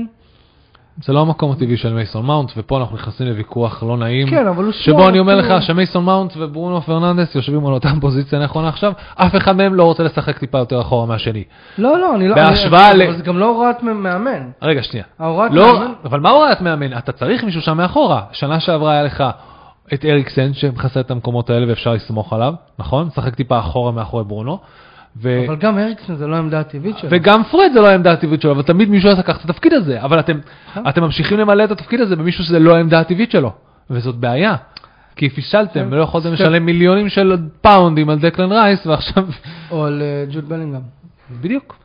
זה 1.02 1.12
לא 1.12 1.20
המקום 1.20 1.52
הטבעי 1.52 1.76
של 1.76 1.92
מייסון 1.92 2.26
מאונט, 2.26 2.50
ופה 2.56 2.78
אנחנו 2.78 2.96
נכנסים 2.96 3.26
לוויכוח 3.26 3.82
לא 3.82 3.96
נעים. 3.96 4.28
כן, 4.30 4.46
אבל 4.46 4.64
הוא 4.64 4.72
שבו 4.72 4.82
שמור, 4.96 5.08
אני 5.08 5.18
אומר 5.18 5.42
כאילו- 5.42 5.56
לך 5.56 5.62
שמייסון 5.62 6.04
מאונט 6.04 6.32
וברונו 6.36 6.80
פרננדס 6.80 7.34
יושבים 7.34 7.66
על 7.66 7.72
אותה 7.72 7.88
פוזיציה 8.00 8.38
נכונה 8.38 8.68
עכשיו, 8.68 8.92
אף 9.14 9.36
אחד 9.36 9.56
מהם 9.56 9.74
לא 9.74 9.84
רוצה 9.84 10.02
לשחק 10.02 10.38
טיפה 10.38 10.58
יותר 10.58 10.80
אחורה 10.80 11.06
מהשני. 11.06 11.44
לא, 11.78 11.98
לא, 12.00 12.14
אני 12.14 12.28
לא... 12.28 12.34
בהשוואה 12.34 12.94
ל- 12.94 13.02
אבל 13.02 13.16
זה 13.16 13.22
גם 13.22 13.38
לא 13.38 13.48
הוראת 13.48 13.82
מאמן. 13.82 14.50
רגע, 14.62 14.82
שנייה. 14.82 15.04
ההוראת 15.18 15.50
לא, 15.52 15.72
מאמן... 15.72 15.92
אבל 16.04 16.20
מה 16.20 16.30
הוראת 16.30 16.60
מאמן? 16.60 16.98
אתה 16.98 17.12
צריך 17.12 17.44
מישהו 17.44 17.60
שם 17.60 17.76
מאחורה. 17.76 18.22
שנה 18.32 18.60
שעברה 18.60 18.92
היה 18.92 19.02
לך 19.02 19.24
את 19.94 20.04
אריקסן 20.04 20.54
שמכסה 20.54 21.00
את 21.00 21.10
המקומות 21.10 21.50
האלה 21.50 21.66
ואפשר 21.68 21.92
לסמוך 21.92 22.32
עליו, 22.32 22.54
נכון? 22.78 23.10
שחק 23.10 23.34
טיפה 23.34 23.58
אחורה 23.58 23.92
מאחורי 23.92 24.24
ברונו. 24.24 24.58
ו... 25.22 25.44
אבל 25.46 25.56
גם 25.56 25.78
אריקסון 25.78 26.16
זה 26.16 26.26
לא 26.26 26.36
העמדה 26.36 26.60
הטבעית 26.60 26.98
שלו. 26.98 27.10
וגם 27.12 27.44
פרד 27.44 27.70
זה 27.74 27.80
לא 27.80 27.86
העמדה 27.86 28.12
הטבעית 28.12 28.42
שלו, 28.42 28.52
אבל 28.52 28.62
תמיד 28.62 28.88
מישהו 28.90 29.08
היה 29.08 29.18
לקח 29.18 29.36
את 29.36 29.50
התפקיד 29.50 29.72
הזה, 29.72 30.02
אבל 30.02 30.20
אתם, 30.20 30.38
נכון. 30.70 30.88
אתם 30.88 31.02
ממשיכים 31.02 31.38
למלא 31.38 31.64
את 31.64 31.70
התפקיד 31.70 32.00
הזה 32.00 32.16
במישהו 32.16 32.44
שזה 32.44 32.58
לא 32.58 32.76
העמדה 32.76 33.00
הטבעית 33.00 33.30
שלו, 33.30 33.52
וזאת 33.90 34.14
בעיה. 34.14 34.54
כי 35.16 35.28
פישלתם 35.28 35.80
כן. 35.80 35.88
ולא 35.90 36.02
יכולתם 36.02 36.28
סטפ- 36.28 36.32
לשלם 36.32 36.66
מיליונים 36.66 37.08
של 37.08 37.36
פאונדים 37.60 38.10
על 38.10 38.18
דקלן 38.18 38.52
רייס, 38.52 38.86
ועכשיו... 38.86 39.24
או 39.70 39.84
על 39.84 40.02
אה, 40.02 40.24
ג'וד 40.34 40.48
בלינגהם. 40.48 40.82
בדיוק. 41.40 41.76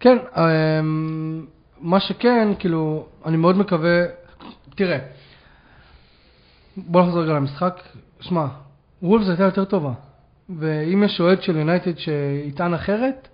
כן, 0.00 0.16
אמ, 0.36 1.44
מה 1.80 2.00
שכן, 2.00 2.48
כאילו, 2.58 3.06
אני 3.26 3.36
מאוד 3.36 3.56
מקווה, 3.56 4.02
תראה, 4.74 4.98
בוא 6.76 7.02
נחזור 7.02 7.22
רגע 7.22 7.32
למשחק, 7.32 7.80
שמע, 8.20 8.46
וולפס 9.02 9.28
הייתה 9.28 9.44
יותר 9.44 9.64
טובה, 9.64 9.92
ואם 10.58 11.02
יש 11.04 11.20
אוהד 11.20 11.42
של 11.42 11.56
יונייטד 11.56 11.98
שיטען 11.98 12.74
אחרת, 12.74 13.28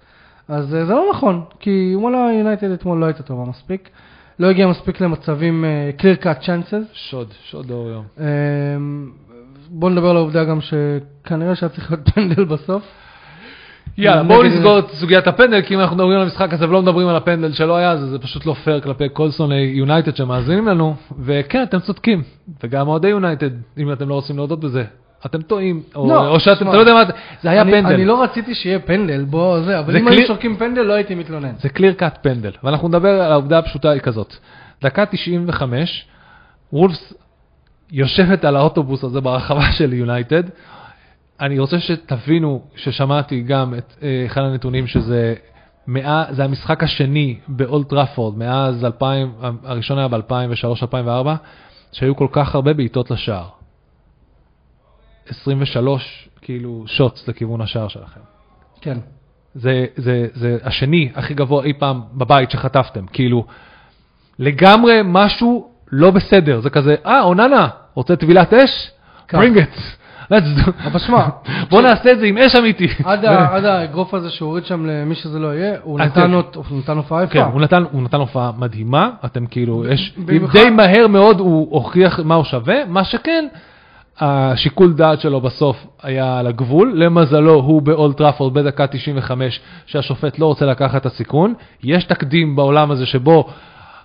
אז 0.49 0.75
אה, 0.75 0.85
זה 0.85 0.93
לא 0.93 1.07
נכון, 1.11 1.45
כי 1.61 1.93
וואלה 1.95 2.29
יונייטד 2.39 2.71
אתמול 2.71 2.99
לא 2.99 3.07
הייתה 3.07 3.23
טובה 3.23 3.45
מספיק, 3.51 3.91
לא 4.39 4.47
הגיע 4.47 4.67
מספיק 4.67 5.01
למצבים 5.01 5.65
uh, 5.65 6.01
clear 6.01 6.25
cut 6.25 6.45
chances. 6.45 6.85
שוד, 6.93 7.33
שוד 7.51 7.71
לאור 7.71 7.89
יום. 7.89 8.05
אמ, 8.19 9.11
בוא 9.69 9.91
נדבר 9.91 10.11
על 10.11 10.17
העובדה 10.17 10.45
גם 10.45 10.59
שכנראה 10.61 11.55
שהיה 11.55 11.71
צריך 11.71 11.91
להיות 11.91 12.09
פנדל 12.15 12.45
בסוף. 12.45 12.83
יאללה, 13.99 14.23
בואו 14.23 14.43
נסגור 14.43 14.79
את 14.79 14.91
סוגיית 14.91 15.27
הפנדל, 15.27 15.63
כי 15.63 15.75
אם 15.75 15.81
אנחנו 15.81 15.97
מדברים 15.97 16.17
על 16.17 16.23
המשחק 16.23 16.53
הזה 16.53 16.69
ולא 16.69 16.83
מדברים 16.83 17.09
על 17.09 17.17
הפנדל 17.17 17.53
שלא 17.53 17.77
היה, 17.77 17.91
אז 17.91 18.01
זה 18.01 18.19
פשוט 18.19 18.47
לא 18.47 18.55
פייר 18.55 18.81
כלפי 18.81 19.05
כל 19.13 19.31
שונאי 19.31 19.57
יונייטד 19.57 20.17
שמאזינים 20.17 20.69
לנו, 20.69 20.95
וכן, 21.21 21.63
אתם 21.63 21.81
צודקים, 21.81 22.23
וגם 22.65 22.89
אוהדי 22.89 23.09
יונייטד, 23.09 23.51
אם 23.79 23.93
אתם 23.93 24.09
לא 24.09 24.15
רוצים 24.15 24.37
להודות 24.37 24.61
בזה, 24.61 24.85
אתם 25.27 25.43
טועים, 25.43 25.83
או, 25.95 26.09
לא, 26.09 26.29
או 26.29 26.41
שאתם, 26.41 26.69
אתה 26.69 26.77
לא 26.77 26.81
יודע 26.81 26.95
מה, 26.95 27.05
זה- 27.05 27.13
זה 27.43 27.51
היה 27.51 27.63
אני, 27.63 27.73
פנדל. 27.73 27.95
אני 27.95 28.05
לא 28.05 28.23
רציתי 28.23 28.55
שיהיה 28.55 28.79
פנדל, 28.79 29.25
בוא 29.25 29.61
זה, 29.61 29.79
אבל 29.79 29.93
זה 29.93 29.99
אם 29.99 30.09
clear- 30.09 30.13
היו 30.13 30.27
שורקים 30.27 30.57
פנדל 30.57 30.83
לא 30.83 30.93
הייתי 30.93 31.15
מתלונן. 31.15 31.53
זה 31.59 31.69
clear 31.69 31.93
cut 31.93 32.19
פנדל, 32.23 32.51
ואנחנו 32.65 32.89
נדבר 32.89 33.21
על 33.23 33.33
העובדה 33.33 33.59
הפשוטה 33.59 33.91
היא 33.91 34.01
כזאת. 34.01 34.35
דקה 34.83 35.07
95, 35.07 36.05
וולפס 36.73 37.15
יושבת 37.93 38.45
על 38.45 38.57
האוטובוס 38.57 39.05
הזה 39.05 39.21
ברחבה 39.21 39.73
של 39.73 39.93
יונייטד. 39.93 40.43
אני 41.41 41.59
רוצה 41.59 41.79
שתבינו 41.81 42.63
ששמעתי 42.77 43.41
גם 43.43 43.75
את 43.79 43.95
אה, 44.03 44.23
אחד 44.27 44.41
הנתונים 44.43 44.87
שזה 44.87 45.35
מאה, 45.87 46.25
זה 46.31 46.45
המשחק 46.45 46.83
השני 46.83 47.39
באולד 47.49 47.89
טראפורד 47.89 48.39
מאז 48.39 48.85
2000, 48.85 49.33
הראשון 49.65 49.99
היה 49.99 50.09
ב-2003-2004, 50.09 51.29
שהיו 51.93 52.17
כל 52.17 52.29
כך 52.33 52.55
הרבה 52.55 52.73
בעיטות 52.73 53.11
לשער. 53.11 53.45
23 55.29 56.29
כאילו 56.43 56.85
שוטס 56.87 57.29
לכיוון 57.29 57.61
השער 57.61 57.89
שלכם. 57.89 58.21
כן. 58.81 58.99
זה, 59.55 59.87
זה, 59.97 60.27
זה 60.35 60.59
השני 60.63 61.11
הכי 61.15 61.35
גבוה 61.35 61.65
אי 61.65 61.73
פעם 61.73 62.01
בבית 62.13 62.51
שחטפתם. 62.51 63.07
כאילו, 63.07 63.45
לגמרי 64.39 65.01
משהו 65.05 65.71
לא 65.93 66.11
בסדר. 66.11 66.61
זה 66.61 66.71
כזה, 66.71 66.95
אה, 67.07 67.23
אוננה, 67.23 67.69
רוצה 67.95 68.17
טבילת 68.17 68.55
אש? 68.55 68.91
קח. 69.27 69.39
bring 69.39 69.57
it. 69.57 69.79
let's 70.31 70.67
do. 70.67 70.71
אבל 70.85 70.99
שמע, 70.99 71.27
בוא 71.71 71.83
נעשה 71.83 72.13
את 72.13 72.19
זה 72.19 72.27
עם 72.27 72.39
אש 72.39 72.55
אמיתי. 72.55 72.89
עד 73.05 73.65
האגרוף 73.65 74.15
הזה 74.15 74.31
שהוא 74.31 74.49
הוריד 74.49 74.65
שם 74.65 74.87
למי 74.87 75.15
שזה 75.15 75.39
לא 75.39 75.55
יהיה, 75.55 75.77
הוא 75.83 76.01
נתן 76.01 76.97
הופעה 76.97 77.27
כן, 77.27 77.39
יפה. 77.39 77.49
הוא 77.49 77.61
נתן, 77.61 77.85
הוא 77.93 78.03
נתן 78.03 78.17
הופעה 78.17 78.51
מדהימה, 78.59 79.11
אתם 79.25 79.47
כאילו, 79.47 79.85
די 80.53 80.71
מהר 80.71 81.07
מאוד 81.09 81.41
הוא 81.41 81.69
הוכיח 81.71 82.21
מה 82.21 82.35
הוא 82.35 82.45
שווה, 82.45 82.85
מה 82.89 83.05
שכן, 83.05 83.47
השיקול 84.21 84.93
דעת 84.93 85.21
שלו 85.21 85.41
בסוף 85.41 85.87
היה 86.03 86.39
על 86.39 86.47
הגבול, 86.47 86.93
למזלו 86.97 87.55
הוא 87.55 87.83
באולט 87.83 88.17
טראפורד 88.17 88.55
בדקה 88.55 88.87
95, 88.87 89.61
שהשופט 89.87 90.39
לא 90.39 90.47
רוצה 90.47 90.67
לקחת 90.67 91.01
את 91.01 91.07
הסיכון, 91.07 91.55
יש 91.83 92.05
תקדים 92.05 92.57
בעולם 92.57 92.91
הזה 92.91 93.07
שבו 93.07 93.49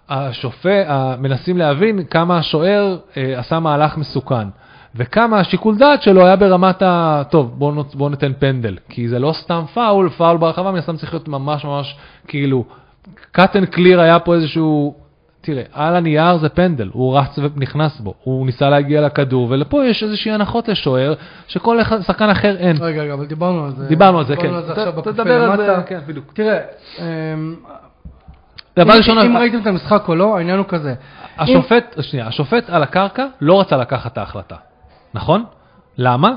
השופט, 0.10 0.88
מנסים 1.20 1.58
להבין 1.58 2.04
כמה 2.04 2.38
השוער 2.38 2.98
אה, 3.18 3.40
עשה 3.40 3.60
מהלך 3.60 3.98
מסוכן. 3.98 4.48
וכמה 4.96 5.40
השיקול 5.40 5.78
דעת 5.78 6.02
שלו 6.02 6.26
היה 6.26 6.36
ברמת 6.36 6.82
ה... 6.82 7.22
טוב, 7.30 7.54
בואו 7.58 7.72
נות- 7.72 7.96
בוא 7.96 8.10
ניתן 8.10 8.32
פנדל. 8.40 8.78
כי 8.90 9.08
זה 9.08 9.20
לא 9.20 9.32
סתם 9.34 9.64
פאול, 9.74 10.10
פאול 10.10 10.38
ברחבה, 10.38 10.72
מן 10.72 10.78
הסתם 10.78 10.98
צריך 10.98 11.14
להיות 11.14 11.28
ממש 11.28 11.66
ממש 11.66 11.96
כאילו... 12.28 12.64
cut 13.38 13.54
and 13.54 13.76
clear 13.76 14.00
היה 14.00 14.20
פה 14.20 14.34
איזשהו... 14.36 14.96
תראה, 15.42 15.64
על 15.74 15.96
הנייר 15.96 16.38
זה 16.38 16.50
פנדל, 16.50 16.90
הוא 16.94 17.18
רץ 17.20 17.40
ונכנס 17.40 18.00
בו, 18.00 18.14
הוא 18.24 18.46
ניסה 18.46 18.70
להגיע 18.70 19.02
לכדור, 19.02 19.48
ולפה 19.50 19.86
יש 19.86 20.04
איזושהי 20.04 20.32
הנחות 20.32 20.68
לשוער, 20.68 21.14
שכל 21.48 21.82
אחד- 21.82 22.02
שחקן 22.02 22.30
אחר 22.30 22.56
אין. 22.58 22.78
רגע, 22.82 23.02
רגע, 23.02 23.14
אבל 23.14 23.26
דיברנו 23.26 23.66
על 23.66 23.72
זה. 23.72 23.86
דיברנו 23.88 24.20
על 24.20 24.26
זה, 24.26 24.36
כן. 24.36 24.42
דיברנו 24.42 24.58
על 24.58 24.64
זה 24.66 24.72
עכשיו 24.72 24.92
ת- 24.92 24.96
בקפה 24.96 25.12
תדבר 25.14 25.42
על 25.52 25.58
זה, 25.58 25.68
למטה. 25.68 25.84
כן, 25.84 26.00
בדיוק. 26.08 26.32
תראה, 26.34 26.60
אמ, 27.00 27.56
דבר 28.80 28.94
ראשון, 28.94 29.20
אם 29.20 29.38
ראיתם 29.38 29.58
את 29.62 29.68
המשחק 29.68 30.04
או 30.08 30.16
לא, 30.16 30.38
העניין 30.38 30.58
הוא 30.58 30.66
כזה. 30.70 30.94
השופט, 31.38 31.96
שנייה, 32.02 32.28
השופט 32.28 32.70
על 32.70 32.84
הקרקע 32.84 33.26
לא 33.42 33.62
רצה 33.62 33.78
לקחת 33.78 34.14
את 34.14 34.18
ההחלטה, 34.18 34.56
נכון? 35.14 35.44
למה? 35.98 36.32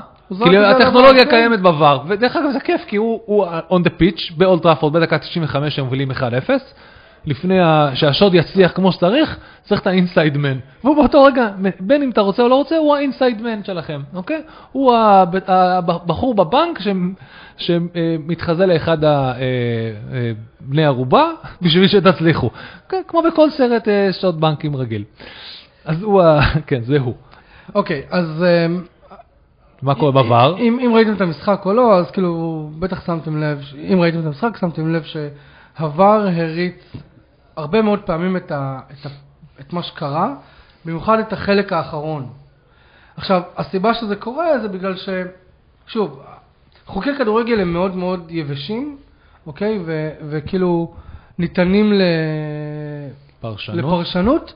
כי 0.45 0.57
הטכנולוגיה 0.57 1.23
כן. 1.25 1.29
קיימת 1.29 1.59
ב 1.59 1.67
VAR, 1.67 1.99
ודרך 2.07 2.35
אגב 2.35 2.51
זה 2.53 2.59
כיף, 2.59 2.81
כי 2.87 2.95
הוא 2.95 3.45
on 3.69 3.81
the 3.87 4.01
pitch 4.01 4.33
באולד 4.37 4.63
טראפורד 4.63 4.93
בדקה 4.93 5.17
95 5.19 5.79
הם 5.79 5.85
מובילים 5.85 6.11
1-0, 6.11 6.19
לפני 7.25 7.57
שהשוד 7.93 8.33
יצליח 8.35 8.71
כמו 8.71 8.91
שצריך, 8.91 9.37
צריך 9.63 9.81
את 9.81 9.87
ה 9.87 9.94
inside 9.94 10.37
man. 10.37 10.57
והוא 10.83 10.95
באותו 10.95 11.23
רגע, 11.23 11.49
בין 11.79 12.03
אם 12.03 12.09
אתה 12.09 12.21
רוצה 12.21 12.43
או 12.43 12.47
לא 12.47 12.55
רוצה, 12.55 12.77
הוא 12.77 12.95
האינסייד 12.95 13.41
מן 13.41 13.63
שלכם, 13.63 14.01
אוקיי? 14.15 14.41
הוא 14.71 14.95
הב- 14.95 15.35
הבחור 15.49 16.35
בבנק 16.35 16.79
שמ- 16.79 17.13
שמתחזה 17.57 18.65
לאחד 18.65 19.03
אה, 19.03 19.31
אה, 19.31 20.31
בני 20.59 20.85
ערובה 20.85 21.23
בשביל 21.61 21.87
שתצליחו. 21.87 22.49
כן, 22.89 23.01
כמו 23.07 23.21
בכל 23.21 23.49
סרט 23.49 23.87
אה, 23.87 24.09
שוד 24.21 24.41
בנקים 24.41 24.75
רגיל. 24.75 25.03
אז 25.85 26.03
הוא 26.03 26.21
ה... 26.21 26.39
כן, 26.67 26.81
זה 26.81 26.99
הוא. 26.99 27.13
אוקיי, 27.75 28.01
אז 28.09 28.43
אמ, 28.67 28.81
מה 29.81 29.95
קורה 29.95 30.21
בVAR? 30.21 30.59
אם, 30.59 30.79
אם 30.85 30.91
ראיתם 30.95 31.13
את 31.13 31.21
המשחק 31.21 31.61
או 31.65 31.73
לא, 31.73 31.95
אז 31.97 32.11
כאילו, 32.11 32.69
בטח 32.79 33.05
שמתם 33.05 33.37
לב, 33.43 33.61
אם 33.93 33.99
ראיתם 34.01 34.19
את 34.19 34.25
המשחק, 34.25 34.57
שמתם 34.61 34.93
לב 34.93 35.03
שהVAR 35.03 36.01
הריץ 36.01 36.95
הרבה 37.55 37.81
מאוד 37.81 37.99
פעמים 37.99 38.37
את, 38.37 38.51
ה, 38.51 38.79
את, 38.91 39.05
ה, 39.05 39.09
את 39.59 39.73
מה 39.73 39.83
שקרה, 39.83 40.35
במיוחד 40.85 41.19
את 41.19 41.33
החלק 41.33 41.73
האחרון. 41.73 42.29
עכשיו, 43.17 43.41
הסיבה 43.57 43.93
שזה 43.93 44.15
קורה 44.15 44.59
זה 44.59 44.67
בגלל 44.67 44.95
ש... 44.95 45.09
שוב, 45.87 46.23
חוקי 46.85 47.09
כדורגל 47.17 47.59
הם 47.59 47.73
מאוד 47.73 47.95
מאוד 47.95 48.25
יבשים, 48.29 48.97
אוקיי? 49.47 49.79
ו, 49.85 50.09
וכאילו 50.29 50.93
ניתנים 51.37 51.93
ל... 51.93 52.01
פרשנות. 53.41 53.77
לפרשנות, 53.77 54.53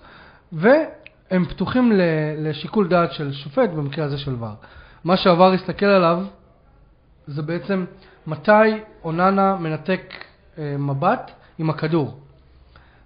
והם 0.52 1.46
פתוחים 1.46 1.92
ל- 1.92 2.02
לשיקול 2.50 2.88
דעת 2.88 3.12
של 3.12 3.34
שופט, 3.34 3.70
במקרה 3.70 4.06
הזה 4.06 4.18
של 4.18 4.36
ור. 4.40 4.48
מה 5.04 5.18
שהוור 5.18 5.54
הסתכל 5.54 5.86
עליו, 5.86 6.24
זה 7.28 7.42
בעצם 7.42 7.86
מתי 8.28 8.52
אוננה 9.04 9.56
מנתק 9.56 10.14
אה, 10.58 10.76
מבט 10.80 11.32
עם 11.58 11.70
הכדור. 11.70 12.20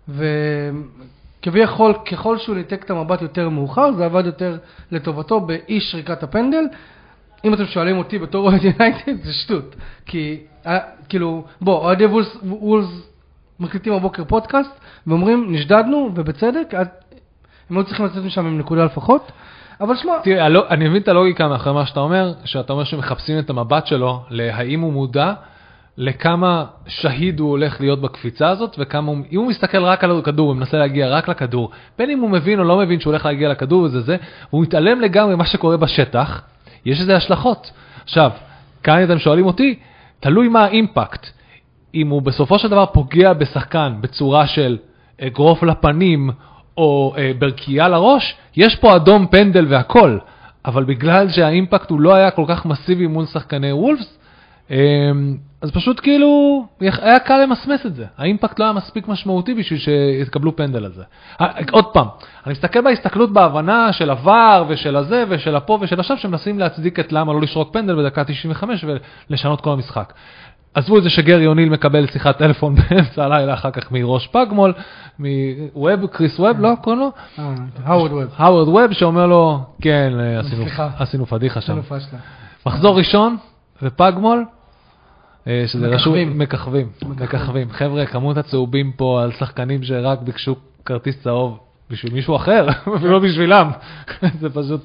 וכביכול, 0.10 1.94
ככל 2.12 2.38
שהוא 2.38 2.56
ניתק 2.56 2.84
את 2.84 2.90
המבט 2.90 3.22
יותר 3.22 3.50
מאוחר, 3.50 3.92
זה 3.92 4.06
עבד 4.06 4.26
יותר 4.26 4.58
לטובתו 4.92 5.40
באי 5.40 5.80
שריקת 5.82 6.24
הפנדל. 6.24 6.64
אם 7.46 7.54
אתם 7.54 7.66
שואלים 7.66 7.98
אותי 7.98 8.20
בתור 8.20 8.50
אוהד 8.50 8.64
יונייטד, 8.64 9.24
זה 9.24 9.34
שטות. 9.34 9.76
כי, 10.06 10.40
אה, 10.68 10.80
כאילו, 11.10 11.44
בוא, 11.62 11.80
אוהדי 11.80 12.06
וולס, 12.06 12.38
וולס 12.44 12.88
מקליטים 13.60 13.94
בבוקר 13.94 14.24
פודקאסט, 14.26 14.72
ואומרים, 15.08 15.46
נשדדנו, 15.50 16.10
ובצדק, 16.16 16.74
הם 17.70 17.78
היו 17.78 17.84
צריכים 17.84 18.06
לצאת 18.06 18.24
משם 18.24 18.46
עם 18.46 18.60
נקודה 18.60 18.86
לפחות. 18.86 19.32
אבל 19.82 19.96
שמע, 19.96 20.14
תראה, 20.24 20.48
אני 20.70 20.90
מבין 20.90 21.02
את 21.02 21.08
הלוגיקה 21.08 21.48
מאחורי 21.48 21.76
מה 21.76 21.86
שאתה 21.86 22.00
אומר, 22.00 22.34
שאתה 22.46 22.74
אומר 22.74 22.84
שמחפשים 22.84 23.40
את 23.40 23.50
המבט 23.50 23.88
שלו, 23.88 24.24
להאם 24.30 24.82
הוא 24.82 24.94
מודע 24.94 25.34
לכמה 25.98 26.66
שהיד 26.88 27.40
הוא 27.40 27.50
הולך 27.50 27.82
להיות 27.82 28.02
בקפיצה 28.02 28.50
הזאת, 28.50 28.76
וכמה, 28.80 29.12
הוא- 29.12 29.18
אם 29.32 29.40
הוא 29.40 29.48
מסתכל 29.48 29.84
רק 29.84 30.04
על 30.04 30.20
הכדור 30.20 30.50
ומנסה 30.50 30.78
להגיע 30.78 31.10
רק 31.10 31.30
לכדור, 31.30 31.72
בין 31.98 32.10
אם 32.10 32.20
הוא 32.20 32.30
מבין 32.30 32.60
או 32.60 32.64
לא 32.64 32.78
מבין 32.78 33.00
שהוא 33.00 33.12
הולך 33.12 33.26
להגיע 33.26 33.50
לכדור 33.50 33.82
וזה 33.82 34.02
זה, 34.02 34.18
הוא 34.50 34.62
מתעלם 34.62 35.02
לגמרי 35.02 35.36
ממה 35.36 35.46
שקורה 35.46 35.78
בשטח, 35.78 36.42
יש 36.86 37.02
לזה 37.02 37.16
השלכות. 37.16 37.72
עכשיו, 38.04 38.32
כאן 38.84 39.04
אתם 39.04 39.20
שואלים 39.20 39.46
אותי, 39.46 39.80
תלוי 40.20 40.48
מה 40.48 40.64
האימפקט. 40.64 41.28
אם 41.96 42.10
הוא 42.10 42.22
בסופו 42.22 42.60
של 42.60 42.68
דבר 42.68 42.86
פוגע 42.86 43.34
בשחקן 43.34 43.94
בצורה 44.02 44.48
של 44.48 44.78
אגרוף 45.22 45.64
לפנים 45.64 46.30
או 46.78 47.14
אה, 47.18 47.32
ברכייה 47.40 47.88
לראש, 47.90 48.36
יש 48.56 48.76
פה 48.76 48.96
אדום 48.96 49.28
פנדל 49.28 49.66
והכל. 49.70 50.18
אבל 50.66 50.84
בגלל 50.84 51.30
שהאימפקט 51.30 51.90
הוא 51.90 52.00
לא 52.02 52.14
היה 52.14 52.32
כל 52.32 52.46
כך 52.48 52.66
מסיבי 52.66 53.08
מול 53.08 53.26
שחקני 53.26 53.72
וולפס, 53.72 54.18
אה, 54.18 54.21
אז 55.62 55.72
פשוט 55.72 56.00
כאילו 56.00 56.64
היה 56.82 57.20
קל 57.20 57.44
למסמס 57.44 57.86
את 57.86 57.96
זה. 57.96 58.06
האימפקט 58.18 58.60
לא 58.60 58.66
היה 58.66 58.74
מספיק 58.74 59.08
משמעותי 59.08 59.54
בשביל 59.54 59.80
שיתקבלו 59.80 60.56
פנדל 60.56 60.86
על 60.86 60.92
זה. 60.92 61.04
אה, 61.42 61.48
עוד 61.72 61.86
פעם, 61.86 62.08
אני 62.46 62.52
מסתכל 62.52 62.82
בהסתכלות 62.82 63.34
בהבנה 63.34 63.94
של 63.94 64.10
הוואר 64.10 64.66
ושל 64.68 64.96
הזה 64.96 65.24
ושל 65.30 65.56
הפה 65.56 65.78
ושל 65.82 66.00
השם, 66.00 66.18
שמנסים 66.18 66.60
להצדיק 66.60 67.00
את 67.00 67.12
למה 67.14 67.34
לא 67.34 67.42
לשרוק 67.42 67.74
פנדל 67.74 67.96
בדקה 67.96 68.24
95 68.24 68.86
ולשנות 69.30 69.62
כל 69.62 69.72
המשחק. 69.72 70.14
עזבו 70.74 70.98
את 70.98 71.04
זה 71.04 71.10
שגרי 71.10 71.48
אוניל 71.48 71.70
מקבל 71.70 72.08
שיחת 72.08 72.38
טלפון 72.38 72.76
באמצע 72.90 73.24
הלילה 73.26 73.54
אחר 73.54 73.72
כך 73.72 73.92
מראש 73.92 74.28
פגמול, 74.28 74.74
מווב, 75.20 76.06
קריס 76.12 76.40
ווב, 76.40 76.60
לא, 76.60 76.70
קוראים 76.82 77.00
לו? 77.02 77.12
אה, 77.40 77.54
האוורד 77.84 78.12
ווב. 78.12 78.24
האוורד 78.38 78.68
ווב, 78.68 78.94
שאומר 78.94 79.28
לו, 79.28 79.60
כן, 79.82 80.14
אה, 80.20 80.40
עשינו- 81.00 81.26
פדיחה 81.26 81.62
שם. 81.62 81.74
מחזור 82.66 82.98
ראשון, 82.98 83.38
ופגמול, 83.82 84.40
אה, 84.40 84.61
שזה 85.46 85.88
רשום, 85.88 86.38
מככבים. 86.38 86.90
מככבים. 87.06 87.70
חבר'ה, 87.72 88.06
כמות 88.06 88.38
הצהובים 88.38 88.92
פה 88.92 89.24
על 89.24 89.32
שחקנים 89.32 89.84
שרק 89.84 90.20
ביקשו 90.22 90.56
כרטיס 90.86 91.22
צהוב 91.24 91.60
בשביל 91.90 92.14
מישהו 92.14 92.36
אחר, 92.36 92.68
ולא 93.02 93.20
בשבילם. 93.20 93.72
זה 94.42 94.50
פשוט, 94.50 94.82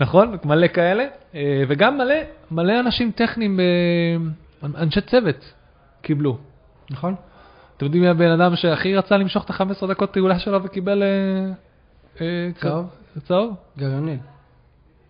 נכון? 0.00 0.36
מלא 0.44 0.66
כאלה. 0.66 1.04
אה, 1.34 1.62
וגם 1.68 1.98
מלא, 1.98 2.14
מלא 2.50 2.80
אנשים 2.80 3.10
טכניים, 3.10 3.60
אה, 3.60 3.64
אנשי 4.82 5.00
צוות 5.00 5.52
קיבלו. 6.02 6.38
נכון? 6.90 7.14
אתם 7.76 7.84
יודעים 7.84 8.02
מי 8.02 8.08
הבן 8.08 8.30
אדם 8.30 8.56
שהכי 8.56 8.96
רצה 8.96 9.16
למשוך 9.16 9.44
את 9.44 9.50
ה-15 9.50 9.86
דקות 9.86 10.12
פעולה 10.12 10.38
שלו 10.38 10.64
וקיבל... 10.64 11.02
אה, 11.02 11.52
אה, 12.20 12.50
צהוב? 12.60 12.86
צהוב? 13.24 13.54
גרי 13.78 13.94
אוניל. 13.94 14.18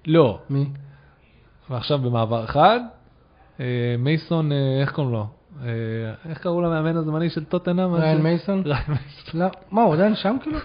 לא. 0.06 0.38
מי? 0.50 0.66
ועכשיו 1.70 1.98
במעבר 1.98 2.44
אחד, 2.44 2.80
אה, 2.80 3.01
מייסון, 3.98 4.52
אה, 4.52 4.80
איך 4.80 4.92
קוראים 4.92 5.12
לו? 5.12 5.26
אה, 5.64 5.68
איך 6.28 6.38
קראו 6.38 6.62
למאמן 6.62 6.96
הזמני 6.96 7.30
של 7.30 7.44
טוטנאם? 7.44 7.94
ראיין 7.94 8.22
מייסון? 8.22 8.62
ראיין 8.66 8.82
מייסון. 8.88 9.40
לא. 9.40 9.46
מה, 9.70 9.82
הוא 9.82 9.94
עדיין 9.94 10.14
שם 10.14 10.36
כאילו? 10.42 10.58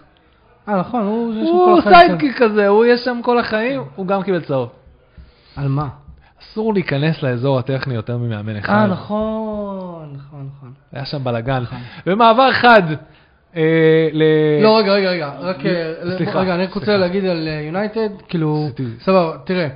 אה, 0.69 0.79
נכון, 0.79 1.03
הוא... 1.03 1.33
יש 1.33 1.47
שם 1.47 1.53
הוא 1.53 1.65
כל 1.65 1.79
החיים 1.79 2.07
sidekick 2.07 2.37
כזה, 2.37 2.67
הוא 2.67 2.85
יש 2.85 2.99
שם 3.05 3.19
כל 3.23 3.39
החיים, 3.39 3.81
הוא 3.95 4.07
גם 4.07 4.23
קיבל 4.23 4.41
צהוב. 4.41 4.69
על 5.55 5.67
מה? 5.67 5.87
אסור 6.43 6.73
להיכנס 6.73 7.23
לאזור 7.23 7.59
הטכני 7.59 7.93
יותר 7.93 8.17
ממאמן 8.17 8.55
אחד. 8.55 8.73
אה, 8.73 8.87
נכון, 8.87 10.13
נכון, 10.15 10.49
נכון. 10.55 10.73
היה 10.93 11.05
שם 11.05 11.23
בלאגן. 11.23 11.61
נכון. 11.61 11.79
במעבר 12.05 12.51
חד, 12.51 12.83
אה, 13.55 14.09
ל... 14.13 14.23
לא, 14.63 14.77
רגע, 14.77 14.91
רגע, 14.91 15.09
רגע, 15.09 15.31
רק... 15.39 15.65
אה, 15.65 15.93
סליחה, 16.17 16.39
רגע, 16.39 16.55
אני 16.55 16.63
רק 16.63 16.73
רוצה. 16.73 16.97
להגיד 16.97 17.25
על 17.25 17.47
יונייטד, 17.47 18.09
כאילו... 18.27 18.67
סבבה, 18.99 19.37
תראה. 19.45 19.67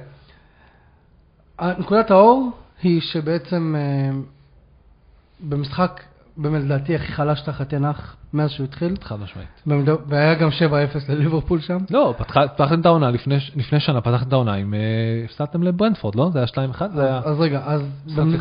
נקודת 1.79 2.11
האור 2.11 2.51
היא 2.83 3.01
שבעצם 3.01 3.75
אה, 3.77 4.19
במשחק, 5.39 6.01
באמת 6.37 6.61
לדעתי 6.63 6.95
הכי 6.95 7.11
חלש 7.11 7.41
תחת 7.41 7.69
תנח 7.69 8.15
מאז 8.33 8.51
שהוא 8.51 8.63
התחיל, 8.63 8.95
חד 9.01 9.15
משמעית. 9.19 9.47
והיה 10.07 10.33
גם 10.33 10.49
7-0 10.49 11.11
לליברפול 11.11 11.59
שם. 11.59 11.77
לא, 11.89 12.13
פתחתם 12.17 12.79
את 12.79 12.85
העונה 12.85 13.11
לפני 13.11 13.37
לפני 13.55 13.79
שנה, 13.79 14.01
פתחתם 14.01 14.27
את 14.27 14.33
העונה 14.33 14.53
עם... 14.53 14.73
אה, 14.73 14.79
הפסדתם 15.25 15.63
לברנדפורד, 15.63 16.15
לא? 16.15 16.29
זה 16.33 16.39
היה 16.39 16.47
2-1? 16.47 16.81
זה 16.95 17.05
היה... 17.05 17.21
אז 17.25 17.39
רגע, 17.39 17.61
אז? 17.65 17.81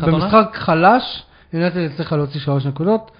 במשחק 0.01 0.49
חלש, 0.53 1.23
יונייטד 1.53 1.77
הצליחה 1.77 2.15
להוציא 2.15 2.39
שלוש 2.39 2.65
נקודות, 2.65 3.11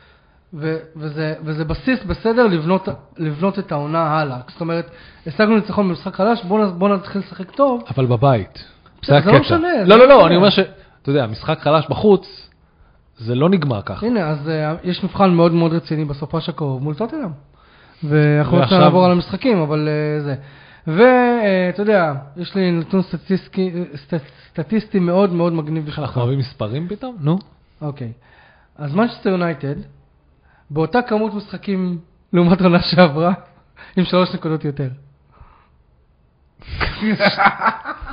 ו- 0.53 0.77
וזה, 0.95 1.33
וזה 1.43 1.65
בסיס 1.65 2.03
בסדר 2.03 2.47
לבנות, 2.47 2.87
לבנות 3.17 3.59
את 3.59 3.71
העונה 3.71 4.19
הלאה. 4.19 4.37
זאת 4.47 4.61
אומרת, 4.61 4.91
השגנו 5.27 5.55
ניצחון 5.55 5.89
במשחק 5.89 6.15
חלש, 6.15 6.43
בואו 6.43 6.71
בואו 6.73 6.95
נתחיל 6.95 7.21
לשחק 7.21 7.51
טוב. 7.51 7.83
אבל 7.95 8.05
בבית. 8.05 8.65
זה 9.05 9.21
זה 9.25 9.31
לא. 9.31 9.39
משנה, 9.39 9.83
לא, 9.85 9.97
לא 9.97 10.07
לא, 10.07 10.07
לא. 10.07 10.27
אני 10.27 10.35
אומר 10.35 10.49
ש... 10.49 10.59
אתה 11.01 11.09
יודע, 11.09 11.27
משחק 11.27 11.59
חלש 11.59 11.87
בחוץ, 11.89 12.49
זה 13.17 13.35
לא 13.35 13.49
נגמר 13.49 13.81
ככה. 13.81 14.05
הנה, 14.05 14.27
אז 14.29 14.47
uh, 14.47 14.51
יש 14.87 15.03
מבחן 15.03 15.29
מאוד 15.29 15.51
מאוד 15.51 15.73
רציני 15.73 16.05
בסופש 16.05 16.49
הקרוב 16.49 16.83
מול 16.83 16.95
טוטנאם. 16.95 17.29
ואנחנו 18.03 18.57
ועכשיו- 18.57 18.59
רוצים 18.63 18.79
לעבור 18.79 19.05
על 19.05 19.11
המשחקים, 19.11 19.57
אבל 19.57 19.87
uh, 19.87 20.23
זה. 20.23 20.35
ואתה 20.87 21.81
יודע, 21.81 22.13
יש 22.37 22.55
לי 22.55 22.71
נתון 22.71 23.01
סטטיסטי, 23.01 23.71
סט, 23.95 24.13
סטטיסטי 24.49 24.99
מאוד 24.99 25.33
מאוד 25.33 25.53
מגניב 25.53 25.85
בשבילך. 25.85 25.99
אנחנו 25.99 26.21
אוהבים 26.21 26.39
מספרים 26.39 26.87
פתאום? 26.87 27.17
נו. 27.19 27.39
אוקיי. 27.81 28.11
אז 28.77 28.95
מנצ'סטר 28.95 29.29
יונייטד, 29.29 29.75
באותה 30.69 31.01
כמות 31.01 31.33
משחקים 31.33 31.99
לעומת 32.33 32.61
עונה 32.61 32.81
שעברה, 32.81 33.33
עם 33.97 34.05
שלוש 34.05 34.33
נקודות 34.33 34.65
יותר. 34.65 34.89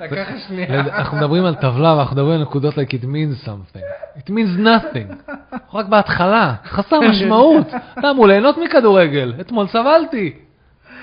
לקח 0.00 0.28
שנייה. 0.48 0.80
אנחנו 0.80 1.16
מדברים 1.16 1.44
על 1.44 1.54
טבלה 1.54 1.96
ואנחנו 1.96 2.16
מדברים 2.16 2.34
על 2.36 2.42
נקודות 2.42 2.74
like 2.74 2.92
it 2.92 3.04
means 3.04 3.46
something. 3.46 3.82
It 4.18 4.30
means 4.30 4.58
nothing. 4.58 5.32
רק 5.74 5.86
בהתחלה, 5.86 6.54
חסר 6.64 7.00
משמעות. 7.00 7.66
אתה 7.98 8.10
אמור 8.10 8.26
ליהנות 8.28 8.58
מכדורגל, 8.58 9.34
אתמול 9.40 9.66
סבלתי. 9.66 10.32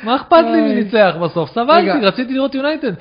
מה 0.04 0.16
אכפת 0.16 0.38
לי 0.52 0.62
מי 0.62 0.70
אוי. 0.70 0.76
ניצח 0.84 1.16
בסוף? 1.22 1.50
סבלתי. 1.50 2.06
רציתי 2.06 2.34
לראות 2.34 2.56
יונייטד. 2.56 2.92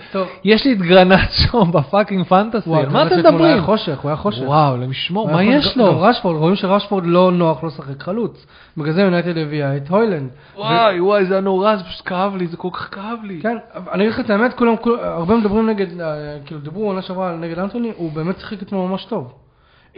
יש 0.45 0.65
לי 0.67 0.73
את 0.73 0.79
גרנצ'ו 0.79 1.65
בפאקינג 1.65 2.25
פנטסי, 2.27 2.71
על 2.75 2.89
מה 2.89 3.03
אתם 3.03 3.09
חשבתי 3.11 3.23
שאתמול 3.23 3.43
היה 3.45 3.55
מדברים? 3.57 3.65
חושך, 3.65 3.99
הוא 3.99 4.09
היה 4.09 4.17
חושך. 4.17 4.43
וואו, 4.47 4.77
למשמור, 4.77 5.25
הוא 5.29 5.33
מה 5.33 5.45
יש 5.45 5.77
לו? 5.77 6.01
רשפורד, 6.01 6.37
רואים 6.37 6.57
שרשפורד 6.57 7.07
לא 7.07 7.33
נוח 7.33 7.63
לא 7.63 7.69
לשחק 7.69 8.03
חלוץ. 8.03 8.47
בגלל 8.77 8.93
זה 8.93 9.03
יונייטד 9.03 9.39
הביאה 9.39 9.77
את 9.77 9.89
הוילנד. 9.89 10.29
וואי, 10.57 11.01
וואי, 11.01 11.25
זה 11.25 11.35
היה 11.35 11.41
נורא, 11.41 11.77
זה 11.77 11.85
פשוט 11.85 12.09
כאב 12.09 12.37
לי, 12.37 12.47
זה 12.47 12.57
כל 12.57 12.69
כך 12.73 12.89
כאב 12.95 13.19
לי. 13.25 13.41
כן, 13.43 13.57
אני 13.93 14.03
אגיד 14.03 14.13
לך 14.15 14.21
את 14.21 14.31
האמת, 14.31 14.55
כולם, 14.55 14.77
כול- 14.77 14.99
הרבה 15.03 15.37
מדברים 15.37 15.67
נגד, 15.71 16.01
אה, 16.01 16.07
כאילו 16.47 16.61
דיברו 16.61 16.87
עונה 16.87 17.03
שעברה 17.03 17.37
נגד 17.37 17.59
אנטוני, 17.59 17.93
הוא 17.97 18.13
באמת 18.13 18.39
שיחק 18.39 18.63
אתמול 18.63 18.89
ממש 18.89 19.05
טוב. 19.05 19.33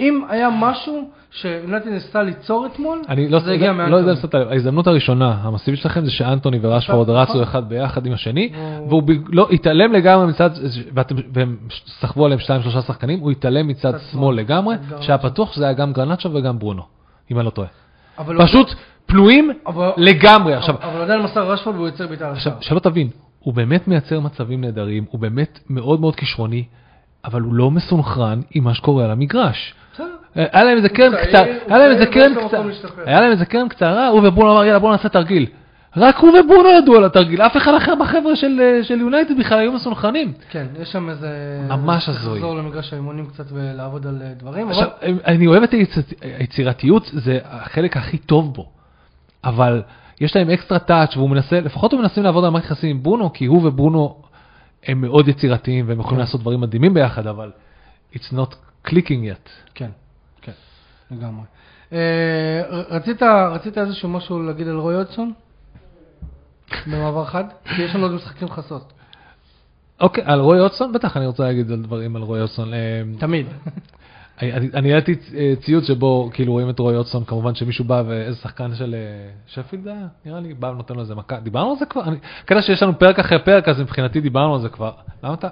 אם 0.01 0.23
היה 0.29 0.49
משהו 0.59 1.03
שיונייטד 1.31 1.89
ניסתה 1.89 2.23
ליצור 2.23 2.67
אתמול, 2.67 3.03
אני 3.09 3.29
לא 3.29 3.39
זה 3.39 3.53
הגיע 3.53 3.73
לא 3.73 3.79
מאנטוני. 3.79 4.01
יודע 4.01 4.13
לספר, 4.13 4.49
ההזדמנות 4.51 4.87
הראשונה 4.87 5.37
המסיבית 5.43 5.81
שלכם 5.81 6.05
זה 6.05 6.11
שאנטוני 6.11 6.59
ורשפורד 6.63 7.11
נכון. 7.11 7.21
רצו 7.23 7.43
אחד 7.43 7.69
ביחד 7.69 8.07
עם 8.07 8.13
השני, 8.13 8.53
הוא- 8.57 8.89
והוא 8.89 9.03
לא 9.29 9.49
התעלם 9.53 9.93
לגמרי 9.93 10.27
מצד, 10.27 10.51
והם 11.35 11.57
סחבו 12.01 12.25
עליהם 12.27 12.41
שתיים 12.41 12.63
שלושה 12.63 12.83
שחקנים, 12.83 13.21
הוא 13.21 13.31
התעלם 13.31 13.69
מצד 13.69 13.93
שמאל. 14.13 14.37
לגמרי. 14.37 14.75
שהיה 15.01 15.19
פתוח 15.19 15.53
שזה 15.53 15.65
היה 15.65 15.73
גם 15.73 15.93
גרנצ'ו 15.93 16.35
וגם 16.35 16.59
ברונו, 16.59 16.83
אם 17.31 17.37
אני 17.39 17.45
לא 17.47 17.51
טועה. 17.51 17.69
פשוט 18.39 18.75
פנויים 19.07 19.51
לגמרי. 19.97 20.55
עכשיו, 20.55 20.75
אבל 20.83 21.01
עדיין 21.03 21.23
מסר 21.23 21.51
רשפורד 21.53 21.77
והוא 21.77 21.87
יוצר 21.89 22.07
בעיטה 22.07 22.31
עכשיו, 22.31 22.53
לשער. 22.53 22.61
שלא 22.61 22.79
תבין, 22.81 23.09
הוא 23.41 23.55
באמת 23.55 23.89
מייצר 23.89 24.21
מצבים 24.21 24.61
נהדרים, 24.61 25.05
הוא 25.11 25.21
באמת 25.21 25.59
מאוד 25.71 26.01
מאוד 26.01 26.17
כישרוני, 26.17 26.65
אבל 27.25 27.41
הוא 27.41 27.55
לא 27.55 27.71
מסונכרן 27.71 28.41
עם 28.55 28.65
מה 28.65 28.75
שקורה 28.75 29.05
על 29.05 29.11
המגרש. 29.11 29.75
היה 30.35 30.65
להם 30.65 30.77
איזה 30.77 30.89
צעיר, 30.89 31.17
קצרה, 31.25 31.41
הוא 31.45 31.75
היה 31.75 31.79
להם 31.79 31.91
איזה 31.91 32.07
קצרה, 32.07 32.65
להשתפר. 32.67 33.03
היה 33.07 33.21
להם 33.21 33.31
איזה 33.31 33.45
קרן 33.45 33.69
קצרה, 33.69 34.09
הוא 34.09 34.29
וברונו 34.29 34.53
אמר 34.53 34.65
יאללה 34.65 34.79
בוא 34.79 34.91
נעשה 34.93 35.09
תרגיל. 35.09 35.47
רק 35.97 36.17
הוא 36.17 36.31
וברונו 36.39 36.69
ידעו 36.69 36.97
על 36.97 37.05
התרגיל, 37.05 37.43
אף 37.43 37.57
אחד 37.57 37.75
אחר 37.75 37.95
בחבר'ה 37.95 38.37
של 38.37 38.61
אה, 38.91 38.97
יונייטד 38.97 39.39
בכלל 39.39 39.59
היו 39.59 39.73
מסונכרנים. 39.73 40.33
כן, 40.51 40.67
יש 40.81 40.93
שם 40.93 41.09
איזה... 41.11 41.29
ממש 41.69 42.09
הזוי. 42.09 42.35
לחזור 42.35 42.55
למגרש 42.57 42.93
האימונים 42.93 43.27
קצת 43.27 43.45
ולעבוד 43.53 44.07
על 44.07 44.23
אה, 44.23 44.33
דברים. 44.37 44.69
עכשיו, 44.69 44.89
אני 45.27 45.47
אוהב 45.47 45.63
את 45.63 45.73
היצ- 45.73 46.15
היצירתיות, 46.39 47.11
זה 47.13 47.39
החלק 47.45 47.97
הכי 47.97 48.19
טוב 48.19 48.55
בו. 48.55 48.69
אבל 49.45 49.83
יש 50.21 50.37
להם 50.37 50.51
אקסטרה 50.51 50.79
טאץ' 50.79 51.17
והוא 51.17 51.31
מנסה, 51.31 51.61
לפחות 51.61 51.93
הם 51.93 51.99
מנסים 51.99 52.23
לעבוד 52.25 52.45
על 52.45 52.51
מערכת 52.51 52.67
יחסים 52.71 52.91
עם 52.91 53.03
ברונו, 53.03 53.33
כי 53.33 53.47
הוא 53.47 53.67
וברונו 53.69 54.17
הם 54.87 55.01
מאוד 55.01 55.29
יצירתיים 55.29 55.89
והם 55.89 56.01
יכולים 56.01 56.17
כן. 56.17 56.21
לעשות 56.21 56.41
דברים 56.41 56.61
מדהימים 56.61 56.95
ביחד, 56.95 57.27
אבל 57.27 57.51
it's 58.15 58.33
not 58.33 58.55
clicking 58.89 58.91
yet. 59.33 59.49
כן, 59.75 59.91
לגמרי. 61.11 61.45
אה, 61.93 62.63
רצית, 62.91 63.23
רצית 63.23 63.79
איזשהו 63.79 64.09
משהו 64.09 64.43
להגיד 64.43 64.69
על 64.69 64.77
רוי 64.77 64.95
הודסון? 64.95 65.33
במעבר 66.87 67.25
חד? 67.25 67.45
כי 67.65 67.83
יש 67.83 67.95
לנו 67.95 68.05
עוד 68.05 68.13
משחקים 68.13 68.49
חסות. 68.49 68.93
אוקיי, 70.01 70.25
על 70.27 70.41
רוי 70.41 70.61
אוטסון? 70.61 70.93
בטח 70.93 71.17
אני 71.17 71.27
רוצה 71.27 71.43
להגיד 71.43 71.71
על 71.71 71.83
דברים 71.83 72.17
על 72.17 72.23
רוי 72.23 72.41
אוטסון. 72.43 72.75
אה, 72.75 72.79
תמיד. 73.19 73.47
אני- 74.43 74.93
העליתי 74.93 75.15
אה, 75.37 75.53
ציוץ 75.61 75.85
שבו 75.85 76.31
כאילו 76.33 76.53
רואים 76.53 76.71
את 76.71 76.79
רוי 76.79 76.97
אוטסון, 76.97 77.25
כמובן 77.25 77.55
שמישהו 77.55 77.85
בא 77.85 78.03
ואיזה 78.07 78.39
שחקן 78.39 78.75
של 78.75 78.95
שפילד 79.47 79.89
היה, 79.89 80.07
נראה 80.25 80.41
לי, 80.41 80.55
בא 80.55 80.67
ונותן 80.67 80.95
לו 80.95 81.01
איזה 81.01 81.15
מכה. 81.15 81.41
דיברנו 81.41 81.71
על 81.71 81.77
זה 81.79 81.87
כבר? 81.87 82.03
אני- 82.05 82.17
קטע 82.45 82.63
שיש 82.63 82.83
לנו 82.83 82.99
פרק 82.99 83.19
אחרי 83.19 83.39
פרק, 83.45 83.69
אז 83.69 83.81
מבחינתי 83.81 84.21
דיברנו 84.21 84.55
על 84.55 84.61
זה 84.61 84.69
כבר. 84.69 84.93
למה 85.23 85.35
אתה? 85.35 85.49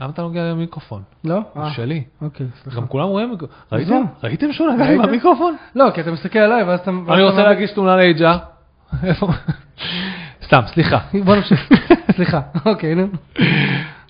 למה 0.00 0.10
אתה 0.10 0.22
נוגע 0.22 0.52
במיקרופון? 0.52 1.02
לא? 1.24 1.40
הוא 1.52 1.62
אה, 1.62 1.70
שלי. 1.70 2.04
אוקיי, 2.22 2.46
סליחה. 2.62 2.80
גם 2.80 2.86
כולם 2.86 3.08
רואים, 3.08 3.34
ראיתם? 3.72 3.88
זהו. 3.88 4.04
ראיתם 4.24 4.52
שהוא 4.52 4.70
נגע 4.70 4.84
לי 4.84 4.88
ראיתם? 4.88 5.08
במיקרופון? 5.08 5.56
לא, 5.74 5.90
כי 5.94 6.00
אתה 6.00 6.10
מסתכל 6.10 6.38
עליי 6.38 6.62
ואז 6.62 6.80
אתה... 6.80 6.90
אני 6.90 7.22
רוצה 7.22 7.42
להגיש 7.42 7.70
תלונה 7.70 7.96
ל-HR. 7.96 8.38
איפה? 9.06 9.28
סתם, 10.46 10.60
סליחה. 10.66 10.98
בוא 11.24 11.36
נמשיך. 11.36 11.68
סליחה. 12.16 12.40
אוקיי, 12.66 12.94
נו. 12.94 13.06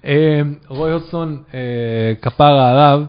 אה, 0.05 0.41
רוי 0.69 0.93
הודסון, 0.93 1.43
אה, 1.55 2.13
כפרה 2.23 2.71
עליו, 2.71 3.05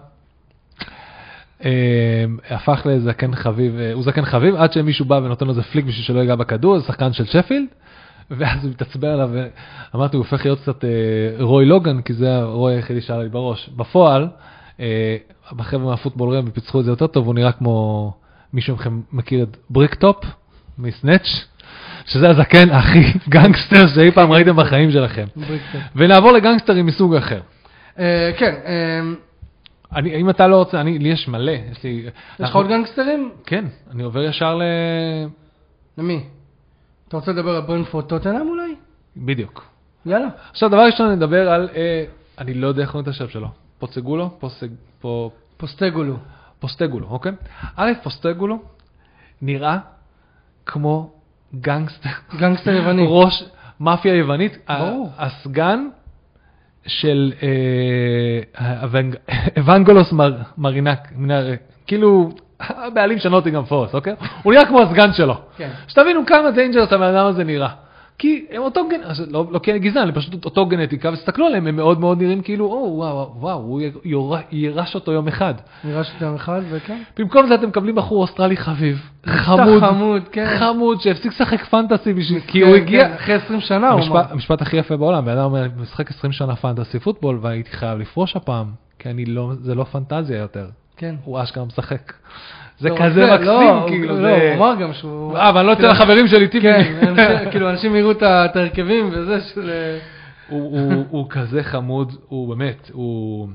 אה, 1.65 2.25
הפך 2.49 2.81
לזקן 2.85 3.35
חביב, 3.35 3.79
אה, 3.79 3.93
הוא 3.93 4.03
זקן 4.03 4.25
חביב, 4.25 4.55
עד 4.55 4.73
שמישהו 4.73 5.05
בא 5.05 5.15
ונותן 5.15 5.45
לו 5.45 5.51
איזה 5.51 5.63
flick 5.63 5.85
בשביל 5.85 6.05
שלא 6.05 6.19
ייגע 6.19 6.35
בכדור, 6.35 6.79
זה 6.79 6.85
שחקן 6.85 7.13
של 7.13 7.25
שפילד, 7.25 7.67
ואז 8.31 8.63
הוא 8.63 8.71
מתעצבן 8.71 9.07
עליו, 9.07 9.29
ואמרתי, 9.93 10.17
הוא 10.17 10.25
הופך 10.25 10.45
להיות 10.45 10.59
קצת 10.59 10.85
אה, 10.85 10.89
רוי 11.39 11.65
לוגן, 11.65 12.01
כי 12.01 12.13
זה 12.13 12.35
הרוי 12.35 12.75
היחידי 12.75 13.01
שהיה 13.01 13.23
לי 13.23 13.29
בראש. 13.29 13.69
בפועל, 13.69 14.27
אה, 14.79 15.17
החבר'ה 15.59 15.85
מהפוטבול 15.85 16.37
רם 16.37 16.51
פיצחו 16.51 16.79
את 16.79 16.85
זה 16.85 16.91
יותר 16.91 17.07
טוב, 17.07 17.25
הוא 17.25 17.35
נראה 17.35 17.51
כמו 17.51 18.13
מישהו 18.53 18.75
מכם 18.75 19.01
מכיר 19.11 19.43
את 19.43 19.57
בריקטופ 19.69 20.25
מסנאץ', 20.77 21.45
שזה 22.05 22.29
הזקן 22.29 22.69
הכי 22.69 22.99
גנגסטר 23.29 23.87
שאי 23.87 24.11
פעם 24.11 24.31
ראיתם 24.31 24.55
בחיים 24.55 24.91
שלכם. 24.91 25.25
ונעבור 25.95 26.31
לגנגסטרים 26.31 26.85
מסוג 26.85 27.15
אחר. 27.15 27.39
אה, 27.99 28.31
כן, 28.37 28.53
אה, 28.65 28.99
אני, 29.95 30.15
אם 30.15 30.29
אתה 30.29 30.47
לא 30.47 30.55
רוצה, 30.55 30.81
אני, 30.81 30.99
לי 30.99 31.09
יש 31.09 31.27
מלא, 31.27 31.51
יש 31.71 31.83
לי... 31.83 31.89
יש 31.89 32.11
לך 32.39 32.55
עוד 32.55 32.67
גנגסטרים? 32.67 33.31
כן, 33.45 33.65
אני 33.91 34.03
עובר 34.03 34.23
ישר 34.23 34.55
ל... 34.55 34.63
למי? 35.97 36.23
אתה 37.17 37.31
רוצה 37.31 37.41
לדבר 37.41 37.55
על 37.55 37.61
ברנפורד 37.61 38.05
טוטנאם 38.05 38.47
אולי? 38.49 38.75
בדיוק. 39.17 39.65
יאללה. 40.05 40.27
עכשיו, 40.51 40.69
דבר 40.69 40.85
ראשון, 40.85 41.11
נדבר 41.11 41.49
על... 41.49 41.69
אה, 41.75 42.05
אני 42.37 42.53
לא 42.53 42.67
יודע 42.67 42.81
איך 42.81 42.91
קוראים 42.91 43.03
את 43.03 43.13
השם 43.13 43.27
שלו. 43.29 43.47
פוצגולו? 43.79 44.29
פוסג... 44.39 44.67
פו... 45.01 45.31
פוסטקוגלו. 45.57 46.15
פוסטקוגלו, 46.59 47.07
אוקיי? 47.09 47.31
א', 47.75 47.91
פוסטקוגלו 48.03 48.59
נראה 49.41 49.77
כמו 50.65 51.11
גנגסטר. 51.55 52.09
גנגסטר 52.37 52.71
יווני. 52.71 53.05
ראש 53.09 53.43
מאפיה 53.79 54.15
יוונית. 54.15 54.57
ברור. 54.67 55.09
הסגן 55.17 55.87
של 56.87 57.33
אה, 57.43 58.83
אוונגלוס 59.59 60.11
מר- 60.11 60.41
מרינק, 60.57 60.99
מנהר- 61.15 61.53
כאילו, 61.87 62.31
הבעלים 62.59 63.19
של 63.19 63.29
נוטינגהאם 63.29 63.65
פורסט, 63.65 63.95
אוקיי? 63.95 64.15
הוא 64.43 64.53
נראה 64.53 64.65
כמו 64.65 64.81
הסגן 64.81 65.13
שלו. 65.13 65.35
כן. 65.57 65.69
שתבינו 65.87 66.25
כמה 66.25 66.51
dangerous 66.51 66.93
הבן 66.93 67.15
אדם 67.15 67.25
הזה 67.25 67.43
נראה. 67.43 67.69
כי 68.17 68.45
הם 68.51 68.61
אותו 68.61 68.87
גנ... 68.89 68.99
לא, 69.31 69.45
לא 69.51 69.59
אני 69.67 69.79
גזען, 69.79 70.07
הם 70.07 70.13
פשוט 70.13 70.45
אותו 70.45 70.65
גנטיקה, 70.65 71.09
ותסתכלו 71.09 71.45
עליהם, 71.45 71.67
הם 71.67 71.75
מאוד 71.75 71.99
מאוד 71.99 72.21
נראים 72.21 72.41
כאילו, 72.41 72.65
או, 72.65 72.93
וואו, 72.97 73.33
וואו, 73.39 73.57
הוא 73.57 73.81
יור- 74.05 74.37
יירש 74.51 74.95
אותו 74.95 75.11
יום 75.11 75.27
אחד. 75.27 75.53
נראה 75.83 76.03
שאתה 76.03 76.25
יום 76.25 76.35
אחד, 76.35 76.61
וכן. 76.69 77.01
במקום 77.17 77.47
זה 77.47 77.55
אתם 77.55 77.67
מקבלים 77.67 77.95
בחור 77.95 78.21
אוסטרלי 78.21 78.57
חביב, 78.57 79.09
חמוד, 79.25 79.83
חמוד, 79.83 80.21
כן. 80.31 80.57
חמוד, 80.59 81.01
שהפסיק 81.01 81.31
לשחק 81.33 81.65
fantasy 81.65 82.13
בשביל, 82.13 82.39
כי 82.47 82.61
הוא 82.61 82.75
כן, 82.75 82.81
הגיע, 82.81 83.07
כן, 83.07 83.13
אחרי 83.13 83.35
20 83.35 83.59
שנה 83.61 83.89
הוא 83.89 84.01
אמר. 84.01 84.21
המשפט, 84.29 84.61
הכי 84.61 84.77
יפה 84.77 84.97
בעולם, 84.97 85.25
בן 85.25 85.31
אדם 85.31 85.43
אומר, 85.43 85.67
משחק 85.81 86.11
20 86.11 86.31
שנה 86.33 86.55
fantasy 86.55 86.99
football 86.99 87.39
והייתי 87.41 87.71
חייב 87.71 87.99
לפרוש 87.99 88.35
הפעם, 88.35 88.65
כי 88.99 89.09
אני 89.09 89.25
לא, 89.25 89.51
זה 89.61 89.75
לא 89.75 89.83
פנטזיה 89.83 90.37
יותר, 90.37 90.65
כן. 90.97 91.15
הוא 91.23 91.43
אשכרה 91.43 91.65
משחק. 91.65 92.13
זה 92.79 92.89
לא, 92.89 92.95
כזה 92.97 93.13
זה- 93.25 93.33
מקסים, 93.33 93.47
לא, 93.47 93.85
כאילו, 93.87 94.15
זה... 94.15 94.21
לא, 94.21 94.27
הוא 94.27 94.53
אמר 94.55 94.75
גם 94.81 94.93
שהוא... 94.93 95.37
אה, 95.37 95.49
אבל 95.49 95.59
אני 95.59 95.67
לא 95.67 95.73
אצל 95.73 95.85
החברים 95.85 96.27
שלי 96.27 96.47
טיפים. 96.47 96.71
כן, 97.15 97.45
כאילו 97.51 97.69
אנשים 97.69 97.95
יראו 97.95 98.11
את 98.11 98.23
ההרכבים 98.55 99.09
וזה 99.11 99.41
של... 99.41 99.69
אה, 99.69 99.99
הוא- 100.49 101.29
כזה 101.29 101.63
חמוד, 101.63 102.15
הוא 102.27 102.49
באמת, 102.55 102.89
הוא 102.93 103.49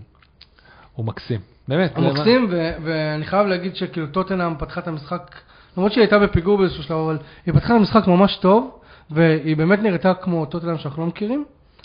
מקסים, 0.99 1.41
באמת. 1.69 1.97
הוא 1.97 2.05
מקסים, 2.13 2.47
ואני 2.85 3.25
חייב 3.25 3.47
להגיד 3.47 3.77
שכאילו 3.77 4.07
טוטנאם 4.07 4.55
פתחה 4.59 4.81
את 4.81 4.89
המשחק, 4.89 5.35
למרות 5.77 5.93
שהיא 5.93 6.03
הייתה 6.03 6.19
בפיגור 6.19 6.59
באיזשהו 6.59 6.83
שלב, 6.83 6.97
אבל 6.97 7.19
היא 7.47 7.55
פתחה 7.55 7.75
את 7.75 7.79
המשחק 7.79 8.07
ממש 8.07 8.37
טוב, 8.37 8.71
והיא 9.11 9.57
באמת 9.57 9.83
נראתה 9.83 10.15
כמו 10.15 10.47
טוטנאם 10.47 10.79
שאנחנו 10.79 11.03
לא 11.03 11.09
מכירים. 11.09 11.45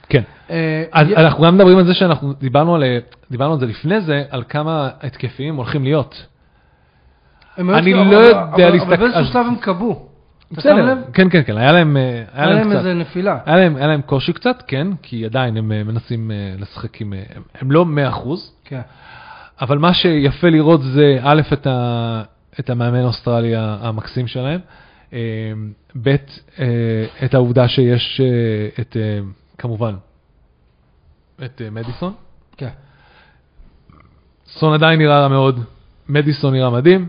כן. 0.10 0.22
אה, 0.50 0.84
אז 0.92 1.08
אנחנו 1.18 1.44
גם 1.44 1.56
מדברים 1.56 1.78
על 1.78 1.86
זה 1.86 1.94
שאנחנו 1.94 2.34
דיברנו 2.34 2.76
על, 2.76 2.84
דיברנו 3.32 3.54
על 3.54 3.60
זה 3.60 3.66
לפני 3.66 4.02
זה, 4.02 4.24
על 4.30 4.44
כמה 4.50 4.90
התקפיים 5.02 5.56
הולכים 5.56 5.84
להיות. 5.84 6.26
אני 7.58 7.94
לא 7.94 8.02
אבל- 8.02 8.14
יודע 8.14 8.40
אבל- 8.42 8.70
להסתכל- 8.74 8.94
אבל 8.94 8.98
באיזשהו 8.98 9.34
שלב 9.34 9.46
הם 9.48 9.56
כבו. 9.56 10.10
שם 10.50 10.56
בסדר? 10.58 10.96
כן, 11.14 11.30
כן, 11.30 11.42
כן, 11.46 11.58
היה 11.58 11.72
להם, 11.72 11.98
אה, 11.98 12.24
היה 12.34 12.46
להם 12.50 12.72
איזה 12.72 12.94
נפילה. 12.94 13.38
היה 13.46 13.56
להם, 13.56 13.76
היה 13.76 13.88
להם 13.88 14.02
קושי 14.02 14.34
קצת, 14.34 14.64
כן, 14.68 14.88
כי 15.02 15.26
עדיין 15.26 15.58
הם 15.58 15.72
אה, 15.72 15.84
מנסים 15.84 16.32
לשחק 16.60 17.02
עם, 17.02 17.14
הם- 17.36 17.42
הם 17.62 17.72
לא 17.72 17.86
100%, 17.86 18.28
כן. 18.66 18.82
אבל 19.62 19.78
מה 19.78 19.94
שיפה 19.94 20.50
לראות 20.50 20.82
זה 20.84 21.18
א', 21.24 21.42
את, 21.54 21.68
ה, 21.68 22.22
את 22.60 22.70
המאמן 22.70 23.04
אוסטרליה 23.04 23.78
המקסים 23.82 24.28
שלהם, 24.28 24.60
ב', 26.04 26.16
את 27.26 27.34
העובדה 27.34 27.68
שיש 27.68 28.22
את, 28.80 28.98
כמובן, 29.58 29.96
את 31.46 31.62
אה, 31.62 31.70
מדיסון. 31.70 32.14
כן. 32.58 32.70
סון 34.48 34.74
עדיין 34.74 35.00
נראה 35.00 35.20
רע 35.22 35.28
מאוד, 35.28 35.60
מדיסון 36.10 36.54
נראה 36.54 36.70
מדהים. 36.70 37.08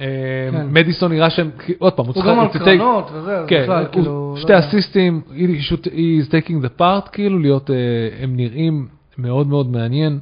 אה, 0.00 0.06
כן. 0.52 0.66
מדיסון 0.70 1.12
נראה 1.12 1.30
שהם, 1.30 1.50
עוד 1.78 1.92
פעם, 1.92 2.06
הוא 2.06 2.14
הוא 2.14 2.22
צריך... 2.22 2.26
גם 2.34 2.40
על 2.40 2.46
הוא 2.46 2.52
צריך- 2.52 2.64
קרנות 2.80 3.10
וזה, 3.12 3.44
כן, 3.48 3.62
בכלל, 3.62 3.86
כאילו... 3.92 4.34
שתי 4.38 4.52
לא 4.52 4.56
יודע. 4.56 4.68
אסיסטים, 4.68 5.22
he 5.30 5.88
is 6.22 6.28
taking 6.28 6.64
the 6.64 6.80
part, 6.80 7.08
כאילו 7.12 7.38
להיות, 7.38 7.70
אה, 7.70 7.76
הם 8.20 8.36
נראים 8.36 8.88
מאוד 9.18 9.46
מאוד 9.46 9.68
מעניין. 9.70 10.18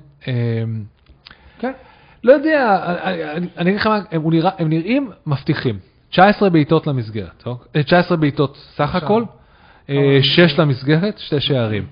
כן. 1.59 1.73
לא 2.25 2.33
יודע, 2.33 2.79
אני- 3.37 3.47
אגיד 3.57 3.75
לך 3.75 3.87
מה, 3.87 4.01
הם 4.59 4.69
נראים 4.69 5.11
מבטיחים. 5.27 5.79
19 6.11 6.51
בעיטות 6.51 6.87
למסגרת, 6.87 7.43
אוקיי? 7.47 7.69
אה, 7.77 7.83
19 7.83 8.17
בעיטות 8.17 8.57
סך. 8.75 8.95
הכל, 8.95 9.25
אה, 9.91 10.19
6 10.23 10.59
למסגרת, 10.59 11.19
2 11.19 11.41
שערים. 11.41 11.85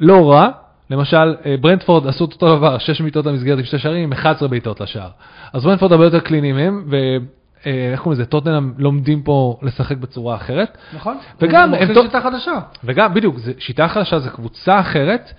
לא 0.00 0.30
רע, 0.30 0.48
למשל, 0.90 1.34
אה, 1.46 1.54
ברנדפורד 1.60 2.06
עשו 2.06 2.24
אותו 2.24 2.56
דבר, 2.56 2.78
6 2.78 3.00
בעיטות 3.00 3.26
למסגרת 3.26 3.58
עם 3.58 3.64
2 3.64 3.80
שערים, 3.80 4.02
עם 4.02 4.12
11 4.12 4.48
בעיטות 4.48 4.80
לשער. 4.80 5.10
אז 5.52 5.64
ברנדפורד 5.64 5.92
הרבה 5.92 6.04
יותר 6.04 6.20
קליניים 6.20 6.56
הם, 6.56 6.84
ואיך 6.88 8.00
קוראים 8.00 8.20
לזה, 8.20 8.30
טוטנאם 8.30 8.72
לומדים 8.78 9.22
פה 9.22 9.58
לשחק 9.62 9.96
בצורה 9.96 10.36
אחרת. 10.36 10.78
נכון. 10.94 11.16
וגם, 11.40 11.74
הם 11.74 11.94
שיטה 12.02 12.20
חדשה. 12.20 12.58
וגם, 12.84 13.14
בדיוק, 13.14 13.38
זה, 13.38 13.52
שיטה 13.58 13.88
חדשה, 13.88 14.18
זה 14.18 14.30
קבוצה 14.30 14.80
אחרת, 14.80 15.32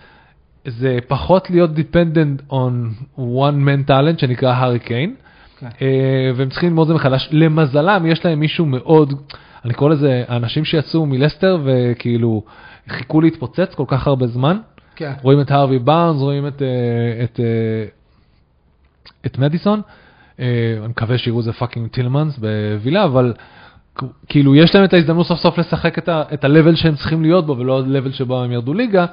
זה 0.66 0.98
פחות 1.08 1.50
להיות 1.50 1.70
dependent 1.78 2.52
on 2.52 2.74
one 3.18 3.68
man 3.68 3.90
talent 3.90 4.18
שנקרא 4.22 4.54
הארי 4.54 4.81
קיין, 4.81 5.16
כן. 5.60 5.68
אה, 5.82 6.32
והם 6.36 6.50
צריכים 6.50 6.70
ללמוד 6.70 6.84
את 6.84 6.88
זה 6.88 6.94
מחדש. 6.94 7.30
למזלם, 7.32 8.06
יש 8.06 8.26
להם 8.26 8.40
מישהו 8.40 8.66
מאוד, 8.66 9.14
אני 9.66 9.74
קורא 9.74 9.90
לזה, 9.90 10.24
האנשים 10.28 10.66
שיצאו 10.66 11.06
מלסטר 11.06 11.58
וכאילו 11.64 12.44
חיכו 12.90 13.22
להתפוצץ 13.22 13.76
כל 13.76 13.84
כך 13.88 14.08
הרבה 14.08 14.28
זמן, 14.28 14.58
כן. 14.96 15.14
רואים 15.22 15.42
את 15.42 15.52
הארווי 15.52 15.80
בארנס, 15.80 16.22
רואים 16.22 16.48
את, 16.48 16.62
אה, 16.62 17.24
את, 17.24 17.40
אה, 17.40 17.86
את 19.26 19.38
מדיסון, 19.38 19.82
אה, 20.40 20.46
אני 20.80 20.88
מקווה 20.88 21.18
שיראו 21.18 21.40
את 21.40 21.46
זה 21.46 21.54
fucking 21.54 21.90
טילמנס 21.90 22.38
בווילה, 22.38 23.04
אבל 23.04 23.34
כאילו 24.28 24.56
יש 24.56 24.76
להם 24.76 24.84
את 24.84 24.94
ההזדמנות 24.94 25.26
סוף 25.26 25.40
סוף 25.40 25.58
לשחק 25.58 25.98
את, 25.98 26.10
ה, 26.10 26.24
את 26.34 26.44
ה-level 26.44 26.76
שהם 26.76 26.96
צריכים 26.96 27.22
להיות 27.22 27.46
בו, 27.46 27.58
ולא 27.58 27.80
ה-level 27.80 28.12
שבו 28.12 28.44
הם 28.44 28.52
ירדו 28.52 28.74
ליגה. 28.74 29.06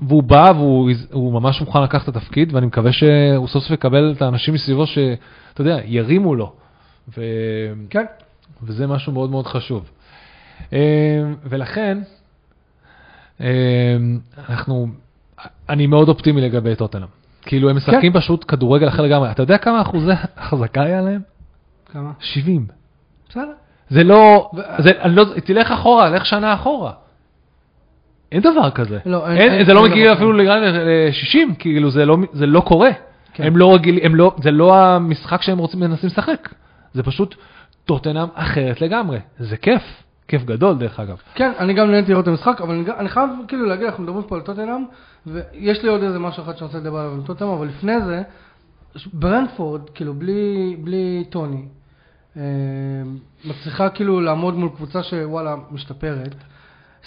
והוא 0.00 0.22
בא 0.22 0.52
והוא 0.54 0.90
הוא 1.12 1.32
ממש 1.32 1.60
מוכן 1.60 1.82
לקחת 1.82 2.08
את 2.08 2.16
התפקיד, 2.16 2.54
ואני 2.54 2.66
מקווה 2.66 2.92
שהוא 2.92 3.48
סוף 3.48 3.62
סוף 3.62 3.72
יקבל 3.72 4.12
את 4.16 4.22
האנשים 4.22 4.54
מסביבו 4.54 4.86
שאתה 4.86 5.60
יודע, 5.60 5.78
ירימו 5.84 6.34
לו. 6.34 6.52
ו... 7.16 7.22
כן. 7.90 8.04
וזה 8.62 8.86
משהו 8.86 9.12
מאוד 9.12 9.30
מאוד 9.30 9.46
חשוב. 9.46 9.90
אה, 10.72 10.78
ולכן, 11.44 11.98
אה, 13.40 13.96
אנחנו, 14.48 14.86
אני 15.68 15.86
מאוד 15.86 16.08
אופטימי 16.08 16.40
לגבי 16.40 16.76
טוטנאם. 16.76 17.06
כאילו 17.42 17.70
הם 17.70 17.76
משחקים 17.76 18.12
פשוט 18.12 18.44
כדורגל 18.48 18.88
אחר 18.88 19.02
לגמרי. 19.02 19.30
אתה 19.30 19.42
יודע 19.42 19.58
כמה 19.58 19.80
אחוזי 19.82 20.10
החזקה 20.36 20.82
היה 20.82 21.00
להם? 21.00 21.20
כמה? 21.92 22.12
70. 22.20 22.66
בסדר. 23.28 23.52
זה 23.90 24.04
לא, 24.04 24.50
ו- 24.54 24.82
זה, 24.82 24.90
אני 25.00 25.16
לא, 25.16 25.24
תלך 25.44 25.70
אחורה, 25.70 26.10
לך 26.10 26.26
שנה 26.26 26.54
אחורה. 26.54 26.92
אין 28.32 28.40
דבר 28.42 28.70
כזה. 28.70 28.98
לא, 29.06 29.28
אין- 29.28 29.36
אין, 29.38 29.52
אין- 29.52 29.64
זה 29.66 29.74
לא 29.74 29.84
אין 29.84 29.90
מגיע 29.92 30.04
דבר 30.04 30.12
אפילו 30.14 30.32
ל-60, 30.32 31.54
כאילו 31.58 31.90
זה 31.90 32.06
לא, 32.06 32.16
זה 32.32 32.46
לא 32.46 32.60
קורה. 32.60 32.90
כן. 33.34 33.44
הם 33.44 33.56
לא 33.56 33.74
רגילים, 33.74 34.00
הם 34.04 34.14
לא, 34.14 34.34
זה 34.42 34.50
לא 34.50 34.76
המשחק 34.76 35.42
שהם 35.42 35.58
רוצים 35.58 35.80
מנסים 35.80 36.06
לשחק. 36.06 36.48
זה 36.94 37.02
פשוט 37.02 37.34
טוטנאם 37.90 38.28
אחרת 38.34 38.80
לגמרי. 38.80 39.18
זה 39.38 39.56
כיף, 39.56 39.82
כיף 40.28 40.44
גדול 40.44 40.78
דרך 40.78 41.00
אגב. 41.00 41.16
כן, 41.34 41.52
אני 41.58 41.74
גם 41.74 41.90
נהניתי 41.90 42.10
לראות 42.10 42.22
את 42.22 42.28
המשחק, 42.28 42.60
אבל 42.60 42.74
אני, 42.74 42.84
אני 42.98 43.08
חייב 43.08 43.30
כאילו 43.48 43.66
להגיד, 43.66 43.86
אנחנו 43.86 44.02
מדברים 44.02 44.22
פה 44.22 44.36
על 44.36 44.42
טוטנאם, 44.42 44.84
ויש 45.26 45.82
לי 45.82 45.88
עוד 45.88 46.02
איזה 46.02 46.18
משהו 46.18 46.42
אחד 46.42 46.56
שאני 46.56 46.66
רוצה 46.66 46.78
לדבר 46.78 46.98
עליו 46.98 47.12
על 47.14 47.22
טוטנאם, 47.26 47.50
אבל 47.50 47.66
לפני 47.66 48.00
זה, 48.00 48.22
ברנדפורד, 49.12 49.90
כאילו, 49.90 50.14
בלי, 50.14 50.76
בלי 50.84 51.24
טוני, 51.30 51.62
אה, 52.36 52.42
מצליחה 53.44 53.88
כאילו 53.88 54.20
לעמוד 54.20 54.54
מול 54.54 54.68
קבוצה 54.76 55.02
שוואלה, 55.02 55.56
משתפרת. 55.70 56.34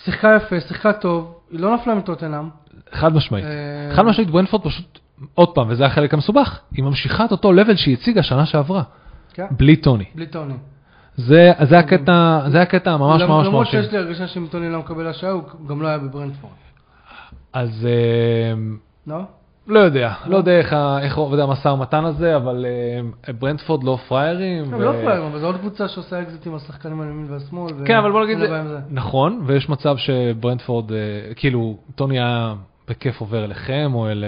שיחקה 0.04 0.36
יפה, 0.38 0.60
שיחקה 0.60 0.94
טוב, 0.94 1.36
היא 1.52 1.60
לא 1.60 1.76
נפלה 1.76 1.96
מטוטנאם. 1.96 2.50
חד 2.92 3.14
משמעית. 3.14 3.46
אה, 3.46 3.96
חד 3.96 4.02
משמעית 4.02 4.30
ברנפורד 4.30 4.64
פשוט, 4.64 5.00
עוד 5.34 5.56
פעם, 5.56 5.68
וזה 5.70 5.86
החלק 5.86 6.14
המסובך, 6.14 6.60
היא 6.72 6.84
ממשיכה 6.84 7.26
את 7.26 7.32
אותו 7.32 7.54
לבל 7.54 7.76
שהיא 7.76 7.98
הציגה 7.98 8.24
שנה 8.24 8.46
שעברה, 8.46 8.84
כן, 9.34 9.46
בלי 9.52 9.76
טוני. 9.76 10.06
בלי 10.16 10.28
טוני. 10.28 10.54
זה 11.18 11.52
זה 11.70 11.80
הקטע, 11.80 12.40
זה 12.52 12.62
הקטע 12.62 12.98
ממש 12.98 13.22
ממש 13.22 13.48
למרות 13.48 13.66
מרשים. 13.66 13.82
שיש 13.82 13.92
לי 13.92 13.98
הרגשה 13.98 14.28
שאם 14.28 14.48
טוני 14.52 14.70
לא 14.70 14.80
מקבל 14.80 15.08
השעה, 15.08 15.32
הוא 15.32 15.44
גם 15.68 15.82
לא 15.82 15.88
היה 15.88 15.98
בברנדפורד. 15.98 16.54
אז 17.54 17.88
אה, 17.90 18.54
לא? 19.08 19.18
לא 19.68 19.80
יודע, 19.80 20.14
לא 20.26 20.38
יודע 20.38 20.52
איך 21.02 21.18
עובד 21.18 21.40
המשא 21.40 21.68
ומתן 21.68 22.06
הזה, 22.06 22.36
אבל 22.36 22.66
אה, 23.28 23.34
ברנדפורד 23.34 23.84
לא 23.84 23.98
פריירים. 24.08 24.74
הם 24.74 24.80
ו- 24.80 24.84
לא 24.84 24.92
פראיירים, 24.92 25.28
אבל 25.28 25.40
זו 25.40 25.46
עוד 25.46 25.58
קבוצה 25.58 25.88
שעושה 25.88 26.22
אקזיט 26.22 26.48
עם 26.48 26.56
השחקנים 26.56 27.02
על 27.02 27.08
ימין 27.08 27.32
והשמאל. 27.32 27.74
כן, 27.86 27.98
אבל 27.98 28.12
בוא 28.12 28.24
נגיד, 28.24 28.38
זה. 28.40 28.80
נכון, 28.90 29.42
ויש 29.46 29.70
מצב 29.70 29.98
שברנדפורד, 29.98 30.92
אה, 30.92 30.98
כאילו, 31.36 31.78
טוני 31.96 32.20
היה 32.20 32.54
בכיף 32.88 33.22
עובר 33.22 33.44
אליכם, 33.46 33.92
או 33.94 34.08
אל... 34.08 34.24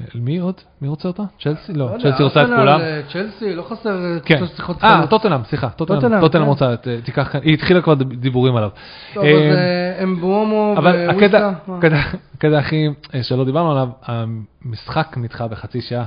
אה, 0.00 0.04
אה, 0.14 0.20
מי 0.20 0.38
עוד? 0.38 0.54
מי 0.82 0.88
רוצה 0.88 1.08
אותה? 1.08 1.22
צ'לסי? 1.42 1.72
לא, 1.72 1.84
יודע, 1.84 1.98
צ'לסי 1.98 2.22
רוצה 2.22 2.40
את 2.40 2.44
ארסנל, 2.46 2.56
כולם. 2.60 2.80
אה, 2.80 3.00
צ'לסי, 3.12 3.54
לא 3.54 3.62
חסר 3.62 3.90
אה, 4.04 4.20
כן. 4.24 4.36
קבוצות 4.36 4.54
שצריכות 4.54 4.84
אה, 4.84 4.96
חלוץ. 4.98 5.10
טוטנאם, 5.10 5.44
סליחה, 5.44 5.68
טוטנאם, 5.70 6.20
כן. 6.20 6.36
רוצה, 6.42 6.74
את- 6.74 6.88
תיקח 7.04 7.28
כאן, 7.32 7.40
היא 7.42 7.54
התחילה 7.54 7.82
כבר 7.82 7.94
דיבורים 7.94 8.56
עליו. 8.56 8.70
טוב, 9.14 9.24
אז 9.24 9.30
אה, 9.30 9.54
אה, 9.98 10.02
אמבואמו 10.02 10.74
אבל 10.78 11.08
הקטע, 11.10 11.50
וויסה. 11.68 12.58
הכי 12.58 12.88
אה, 13.14 13.22
שלא 13.22 13.44
דיברנו 13.44 13.70
עליו, 13.72 13.88
המשחק 14.02 15.14
נדחה 15.16 15.48
בחצי 15.48 15.80
שעה. 15.80 16.04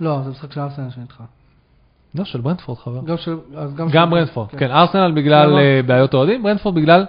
לא, 0.00 0.20
זה 0.24 0.30
משחק 0.30 0.52
של 0.52 0.60
ארסנל 0.60 0.90
שנדחה. 0.90 1.24
לא, 2.14 2.24
של 2.24 2.40
ברנדפורד 2.40 2.78
חבר. 2.78 3.00
גם 3.92 4.10
ברנדפורד, 4.10 4.48
כן, 4.48 4.70
ארסנל 4.70 5.12
בגלל? 5.12 5.58
אה, 5.58 5.80
בעיות 5.86 6.14
אוהדים, 6.14 6.42
ברנדפורד 6.42 6.74
בגלל, 6.74 7.06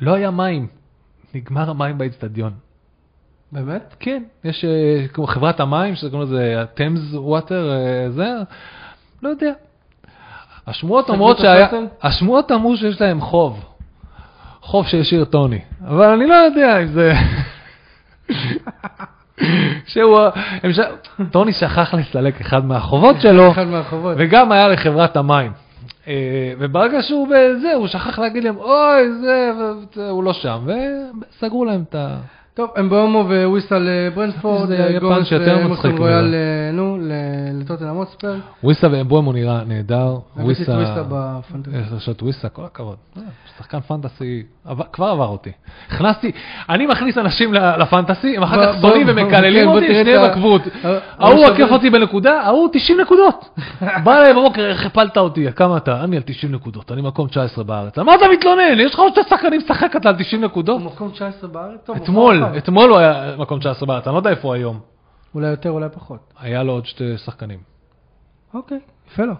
לא 0.00 0.14
היה 0.14 0.30
מים, 0.30 0.66
נגמר 1.34 1.70
המים 1.70 1.98
באצטדיון. 1.98 2.52
באמת? 3.54 3.94
כן, 4.00 4.22
יש 4.44 4.64
אה, 4.64 5.08
כמו 5.12 5.26
חברת 5.26 5.60
המים, 5.60 5.94
שזה 5.94 6.10
קוראים 6.10 6.28
לזה 6.28 6.64
תמז 6.74 7.14
ווטר, 7.14 7.70
זה, 8.08 8.32
לא 9.22 9.28
יודע. 9.28 9.52
השמועות 10.66 11.10
אומרות 11.10 11.38
שהיה? 11.38 11.68
השמועות 12.02 12.52
אמרו 12.52 12.76
שיש 12.76 13.00
להם 13.00 13.20
חוב. 13.20 13.64
חוב 14.60 14.86
שהשאיר 14.86 15.24
טוני, 15.24 15.58
אבל 15.86 16.08
אני 16.08 16.26
לא 16.26 16.34
יודע 16.34 16.82
אם 16.82 16.86
זה... 16.86 17.12
שהוא, 19.86 20.18
הם 20.62 20.72
ש... 20.72 20.80
טוני 21.30 21.52
שכח 21.52 21.94
לסלק 21.94 22.40
אחד 22.40 22.64
מהחובות 22.64 23.20
שלו, 23.20 23.50
אחד 23.52 23.66
מהחובות. 23.66 24.14
וגם 24.18 24.52
היה 24.52 24.68
לחברת 24.68 25.16
המים. 25.16 25.52
אה, 26.08 26.52
וברגע 26.58 27.02
שהוא 27.02 27.28
בזה, 27.28 27.74
הוא 27.74 27.86
שכח 27.86 28.18
להגיד 28.18 28.44
להם, 28.44 28.56
אוי, 28.56 29.12
זה, 29.20 29.50
הוא 30.10 30.24
לא 30.24 30.32
שם, 30.32 30.66
וסגרו 30.66 31.64
להם 31.64 31.84
את 31.88 31.94
ה... 31.94 32.16
טוב, 32.54 32.70
אה, 34.72 34.86
היפן 34.86 35.00
גולס 35.00 35.26
שיותר 35.26 35.56
ואמרסון 35.56 35.72
מצחיק 35.72 35.98
רויאל. 35.98 36.34
אה, 36.34 36.70
נו, 36.72 36.93
ל- 37.04 37.60
לטוטנהאם 37.60 37.96
הוטספר. 37.96 38.34
וויסה 38.64 38.86
ואמבואמו 38.92 39.32
נראה 39.32 39.64
נהדר. 39.64 40.16
הבאתי 40.36 40.62
את 40.62 40.68
וויסה 40.68 41.02
בפנטזיה. 41.08 41.80
יש 41.80 41.86
לשעות 41.92 42.22
וויסה, 42.22 42.48
כל 42.48 42.64
הכבוד. 42.64 42.96
אה, 43.16 43.22
שחקן 43.58 43.80
פנטסי, 43.80 44.42
כבר 44.92 45.06
עבר 45.06 45.26
אותי. 45.26 45.52
הכנסתי, 45.88 46.32
אני 46.68 46.86
מכניס 46.86 47.18
אנשים 47.18 47.54
לפנטסי, 47.54 48.36
הם 48.36 48.42
אחר 48.42 48.66
כך 48.66 48.80
שונאים 48.80 49.06
ומקללים 49.10 49.68
אותי, 49.68 49.94
שניהם 49.94 50.22
עקבו 50.22 50.52
אותי. 50.52 50.70
אה, 50.84 50.98
ההוא 51.18 51.44
אבל 51.46 51.54
עקף 51.54 51.72
אותי 51.72 51.90
בנקודה, 51.90 52.40
ההוא 52.40 52.68
90 52.72 53.00
נקודות. 53.00 53.58
בא 54.04 54.18
אליי 54.18 54.32
בבוקר, 54.32 54.66
איך 54.66 54.86
הפלת 54.86 55.18
אותי, 55.18 55.46
כמה 55.56 55.76
אתה? 55.76 56.04
אני 56.04 56.16
על 56.16 56.22
90 56.26 56.52
נקודות, 56.52 56.92
אני 56.92 57.02
מקום 57.02 57.28
19 57.28 57.64
בארץ. 57.64 57.98
על 57.98 58.04
מה 58.04 58.14
אתה 58.14 58.24
מתלונן? 58.32 58.80
יש 58.80 58.94
לך 58.94 59.00
עוד 59.00 59.12
שתי 59.12 59.20
שחקנים 59.28 59.60
לשחק 59.60 59.96
אתה 59.96 60.08
על 60.08 60.16
90 60.18 60.44
נקודות? 60.44 60.82
מקום 60.82 61.10
19 61.10 61.50
בארץ? 61.50 61.90
אתמול. 61.96 62.44
אתמול 62.58 62.90
הוא 62.90 62.98
היה 62.98 63.34
מקום 63.38 63.58
19 63.58 63.86
בארץ, 63.86 64.06
אני 64.06 64.12
לא 64.14 64.18
יודע 64.18 64.30
איפה 64.30 64.48
הוא 64.48 64.54
היום. 64.54 64.93
אולי 65.34 65.46
יותר, 65.46 65.70
אולי 65.70 65.88
פחות. 65.94 66.32
היה 66.40 66.62
לו 66.62 66.72
עוד 66.72 66.86
שתי 66.86 67.18
שחקנים. 67.18 67.58
אוקיי, 68.54 68.78
יפה 69.10 69.22
לו. 69.24 69.34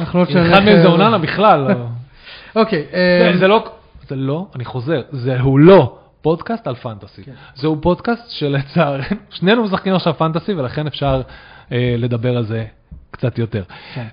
אנחנו 0.00 0.18
עוד 0.18 0.28
שנלך, 0.30 0.52
אחד 0.52 0.64
מהם 0.64 0.76
זה 0.82 0.86
אה, 0.86 0.92
אוננה 0.92 1.18
בכלל. 1.18 1.60
לא. 1.60 1.86
אוקיי, 2.62 2.86
זה- 2.90 3.30
אה, 3.32 3.36
זה 3.38 3.48
לא, 3.48 3.70
זה 4.08 4.16
לא, 4.16 4.46
אני 4.54 4.64
חוזר, 4.64 5.02
זהו 5.12 5.58
לא 5.58 5.98
פודקאסט 6.22 6.66
על 6.66 6.74
פנטסי. 6.74 7.24
כן. 7.24 7.32
זהו 7.54 7.78
פודקאסט 7.80 8.30
שלצערנו, 8.30 9.02
שנינו 9.30 9.64
משחקים 9.64 9.94
עכשיו 9.94 10.14
פנטסי 10.14 10.54
ולכן 10.54 10.86
אפשר 10.86 11.22
אה, 11.72 11.94
לדבר 11.98 12.36
על 12.36 12.44
זה 12.44 12.64
קצת 13.10 13.38
יותר. 13.38 13.62
כן. 13.94 14.06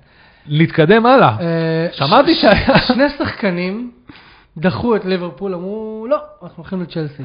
נתקדם 0.48 1.06
הלאה. 1.06 1.36
אה, 1.40 1.88
שמעתי 1.92 2.34
שהיה... 2.34 2.78
שני 2.78 3.08
שחקנים 3.18 3.90
דחו 4.56 4.96
את 4.96 5.04
ליברפול, 5.04 5.54
אמרו, 5.54 6.06
לא, 6.10 6.16
אנחנו 6.42 6.62
הולכים 6.62 6.82
לצ'לסי. 6.82 7.22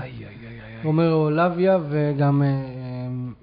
רומרו 0.84 1.30
לוויה 1.30 1.78
וגם 1.90 2.42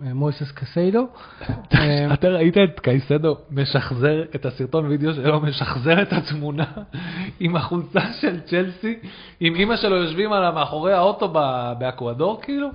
מויסס 0.01 0.53
קסיידו. 0.53 1.07
אה, 1.75 2.15
אתה 2.15 2.29
ראית 2.29 2.57
את 2.59 2.81
קייסדו 2.81 3.37
משחזר 3.51 4.23
את 4.35 4.47
הסרטון 4.47 4.87
וידאו 4.87 5.15
שלו, 5.15 5.41
משחזר 5.41 6.03
את 6.03 6.13
התמונה 6.13 6.65
עם 7.41 7.57
החולצה 7.57 8.01
של 8.21 8.41
צ'לסי, 8.41 8.99
עם 9.41 9.55
אימא 9.55 9.77
שלו 9.77 9.97
יושבים 9.97 10.33
עליו 10.33 10.53
מאחורי 10.53 10.93
האוטו 10.93 11.29
באקוודור 11.79 12.41
כאילו? 12.43 12.69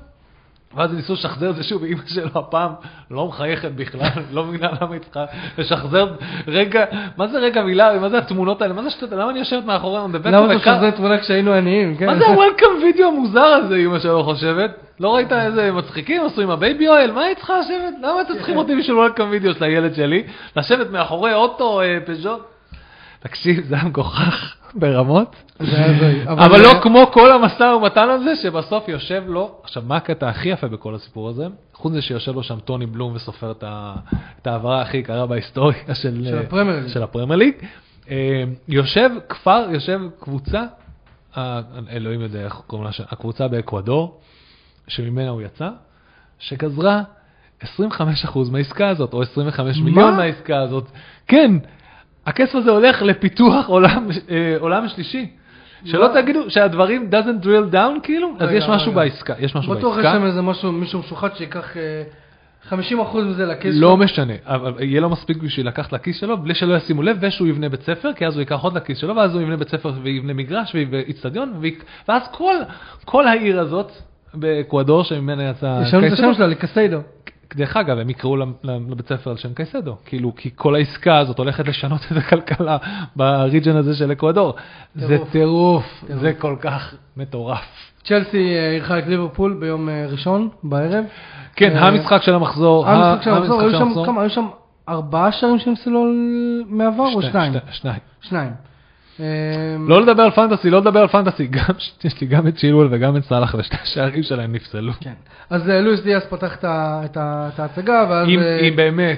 ואז 0.75 0.89
הם 0.89 0.95
ניסו 0.95 1.13
לשחזר 1.13 1.49
את 1.49 1.55
זה 1.55 1.63
שוב, 1.63 1.81
ואימא 1.81 2.01
שלו 2.07 2.29
הפעם 2.35 2.71
לא 3.11 3.27
מחייכת 3.27 3.71
בכלל, 3.71 4.09
לא 4.31 4.45
מבינה 4.45 4.69
למה 4.81 4.93
היא 4.93 5.01
צריכה 5.01 5.25
לשחזר 5.57 6.07
רגע, 6.47 6.85
מה 7.17 7.27
זה 7.27 7.39
רגע 7.39 7.63
מילה, 7.63 7.99
מה 7.99 8.09
זה 8.09 8.17
התמונות 8.17 8.61
האלה, 8.61 8.73
מה 8.73 8.83
זה 8.83 8.89
שטות, 8.89 9.11
למה 9.11 9.29
אני 9.29 9.39
יושבת 9.39 9.65
מאחורי, 9.65 10.07
מדברת 10.07 10.33
למה 10.33 10.45
אתה 10.45 10.59
שחזר 10.59 10.91
תמונה 10.91 11.17
כשהיינו 11.17 11.53
עניים? 11.53 11.97
כן. 11.97 12.05
מה 12.05 12.19
זה 12.19 12.25
ה-Welcome 12.25 12.83
video 12.83 13.03
המוזר 13.03 13.39
הזה, 13.39 13.75
אמא 13.75 13.99
שלו 13.99 14.23
חושבת? 14.23 14.71
לא 14.99 15.15
ראית 15.15 15.31
איזה 15.31 15.71
מצחיקים 15.71 16.25
עשו 16.25 16.41
עם 16.41 16.49
הבייבי 16.49 16.87
אוהל? 16.87 17.11
מה 17.11 17.23
היא 17.23 17.35
צריכה 17.35 17.59
לשבת? 17.59 17.93
למה 18.01 18.21
אתם 18.21 18.33
צריכים 18.33 18.57
אותי 18.57 18.75
בשביל 18.75 18.95
Welcome 18.97 19.19
video 19.43 19.57
של 19.57 19.63
הילד 19.63 19.95
שלי? 19.95 20.23
לשבת 20.55 20.89
מאחורי 20.91 21.33
אוטו 21.33 21.81
אה, 21.81 21.97
פז'ו? 22.05 22.37
תקשיב, 23.19 23.65
זה 23.65 23.75
היה 23.75 23.83
מגוחך 23.83 24.62
ברמות. 24.75 25.35
זה 25.59 25.77
היה 25.77 25.95
הזוי. 25.95 26.23
אבל 26.27 26.61
לא 26.61 26.73
כמו 26.81 27.11
כל 27.13 27.31
המשא 27.31 27.63
ומתן 27.63 28.09
הזה, 28.09 28.35
שבסוף 28.35 28.89
יושב 28.89 29.23
לו, 29.27 29.55
עכשיו 29.63 29.83
מה 29.87 29.95
הקטע 29.95 30.29
הכי 30.29 30.49
יפה 30.49 30.67
בכל 30.67 30.95
הסיפור 30.95 31.29
הזה? 31.29 31.47
חוץ 31.73 31.91
מזה 31.91 32.01
שיושב 32.01 32.35
לו 32.35 32.43
שם 32.43 32.59
טוני 32.59 32.85
בלום 32.85 33.15
וסופר 33.15 33.51
את 33.61 34.47
ההעברה 34.47 34.81
הכי 34.81 34.97
יקרה 34.97 35.25
בהיסטוריה 35.25 35.95
של 35.95 36.37
של 36.87 37.03
הפרמייר 37.03 37.35
ליג. 37.35 37.53
אה, 38.09 38.43
יושב 38.67 39.09
כפר, 39.29 39.67
יושב 39.71 39.99
קבוצה, 40.19 40.63
אלוהים 41.89 42.21
יודע 42.21 42.45
איך 42.45 42.53
קוראים 42.67 42.87
לה, 42.87 43.05
הקבוצה 43.11 43.47
באקוודור, 43.47 44.21
שממנה 44.87 45.29
הוא 45.29 45.41
יצא, 45.41 45.69
שגזרה 46.39 47.01
25% 47.63 47.65
מהעסקה 48.51 48.89
הזאת, 48.89 49.13
או 49.13 49.21
25 49.21 49.77
מה? 49.77 49.83
מיליון 49.83 50.15
מהעסקה 50.15 50.61
הזאת. 50.61 50.91
כן, 51.27 51.51
הכסף 52.25 52.55
הזה 52.55 52.71
הולך 52.71 53.01
לפיתוח 53.01 53.67
עולם, 53.67 54.07
אה, 54.29 54.55
עולם 54.59 54.87
שלישי. 54.87 55.29
שלא? 55.85 56.07
תגידו 56.21 56.49
שהדברים 56.49 57.09
doesn't 57.11 57.45
drill 57.45 57.73
down 57.73 57.99
כאילו, 58.03 58.33
אז 58.39 58.49
יש 58.51 58.69
משהו. 58.69 58.91
בעסקה, 58.91 59.33
יש 59.39 59.55
משהו 59.55 59.75
בטוח 59.75 59.97
יש 59.97 60.03
בעסקה. 60.03 60.19
שם 60.19 60.25
איזה 60.25 60.41
משהו, 60.41 60.71
מישהו 60.71 60.99
משוחד 60.99 61.35
שייקח 61.35 61.77
אה, 61.77 62.03
50% 62.69 63.17
מזה 63.17 63.45
לכיס 63.45 63.75
לא 63.75 63.87
שלו. 63.87 63.97
משנה, 63.97 64.33
אבל 64.45 64.73
יהיה 64.79 65.01
לו 65.01 65.09
מספיק 65.09 65.37
בשביל 65.37 65.67
לקחת 65.67 65.93
לכיס 65.93 66.19
שלו, 66.19 66.37
בלי 66.37 66.55
שלא 66.55 66.77
ישימו 66.77 67.01
לב, 67.01 67.17
ושהוא 67.19 67.47
יבנה 67.47 67.69
בית 67.69 67.81
ספר, 67.81 68.13
כי 68.13 68.25
אז 68.25 68.33
הוא 68.33 68.39
ייקח 68.39 68.59
עוד 68.61 68.75
לכיס 68.75 68.97
שלו, 68.97 69.15
ואז 69.15 69.33
הוא 69.33 69.41
יבנה 69.41 69.57
בית 69.57 69.69
ספר 69.69 69.91
ויבנה 70.03 70.33
מגרש 70.33 70.75
ואיצטדיון, 70.91 71.53
ואז 72.07 72.21
כל, 72.31 72.55
כל 73.05 73.27
העיר 73.27 73.59
הזאת 73.59 73.91
באקוודור, 74.33 75.03
שממנה 75.03 75.49
יצא 75.49 75.79
יש 75.83 75.93
לנו 75.93 76.07
את 76.07 76.11
השם 76.11 76.33
שלה, 76.33 76.47
לקסיידו. 76.47 76.97
דרך 77.55 77.77
אגב, 77.77 77.97
הם 77.97 78.09
יקראו 78.09 78.35
לבית 78.63 79.07
ספר 79.07 79.29
על 79.31 79.37
שם 79.37 79.53
קייסדו, 79.53 79.95
כאילו, 80.05 80.35
כי 80.35 80.49
כל 80.55 80.75
העסקה 80.75 81.17
הזאת 81.17 81.37
הולכת 81.37 81.67
לשנות 81.67 82.01
את 82.11 82.17
הכלכלה 82.17 82.77
בריג'ן 83.15 83.75
הזה 83.75 83.95
של 83.95 84.11
אקוודור. 84.11 84.53
זה 84.95 85.17
טירוף. 85.31 86.03
זה 86.07 86.33
כל 86.39 86.55
כך 86.61 86.95
מטורף. 87.17 87.63
צ'לסי 88.03 88.55
אה, 88.55 88.71
אירחה 88.71 88.99
את 88.99 89.07
ליברפול 89.07 89.57
ביום 89.59 89.89
אה, 89.89 90.05
ראשון 90.11 90.49
בערב. 90.63 91.05
כן, 91.55 91.77
אה, 91.77 91.87
המשחק 91.87 92.21
של 92.21 92.33
המחזור, 92.35 92.87
המשחק 92.89 93.23
של 93.23 93.29
המחזור, 93.29 93.61
היו 94.21 94.29
שם 94.29 94.47
ארבעה 94.89 95.31
שערים 95.31 95.59
שנפסלו 95.59 96.05
מעבר 96.67 97.03
או 97.03 97.21
שני- 97.21 97.31
שניים? 97.31 97.53
שני- 97.53 97.61
שניים. 97.71 97.99
שניים. 98.21 98.51
אה, 99.19 99.25
לא 99.87 100.01
לדבר 100.01 100.23
על 100.23 100.31
פנטסי, 100.31 100.69
לא 100.69 100.77
לדבר 100.79 100.99
על 100.99 101.07
פנטסי, 101.07 101.47
יש 102.03 102.21
לי 102.21 102.27
גם 102.27 102.47
את 102.47 102.55
צ'ילואל 102.55 102.87
וגם 102.91 103.17
את 103.17 103.23
סאלח 103.25 103.55
ושתי 103.59 103.75
השערים 103.83 104.23
שלהם 104.23 104.51
נפסלו. 104.55 104.93
כן. 104.99 105.13
אז 105.49 105.69
אה, 105.69 105.81
לואיס 105.81 105.99
דיאס 106.01 106.23
פתח 106.29 106.57
את 106.63 107.59
ההצגה, 107.59 108.05
ואז 108.09 108.27
אה, 108.29 109.13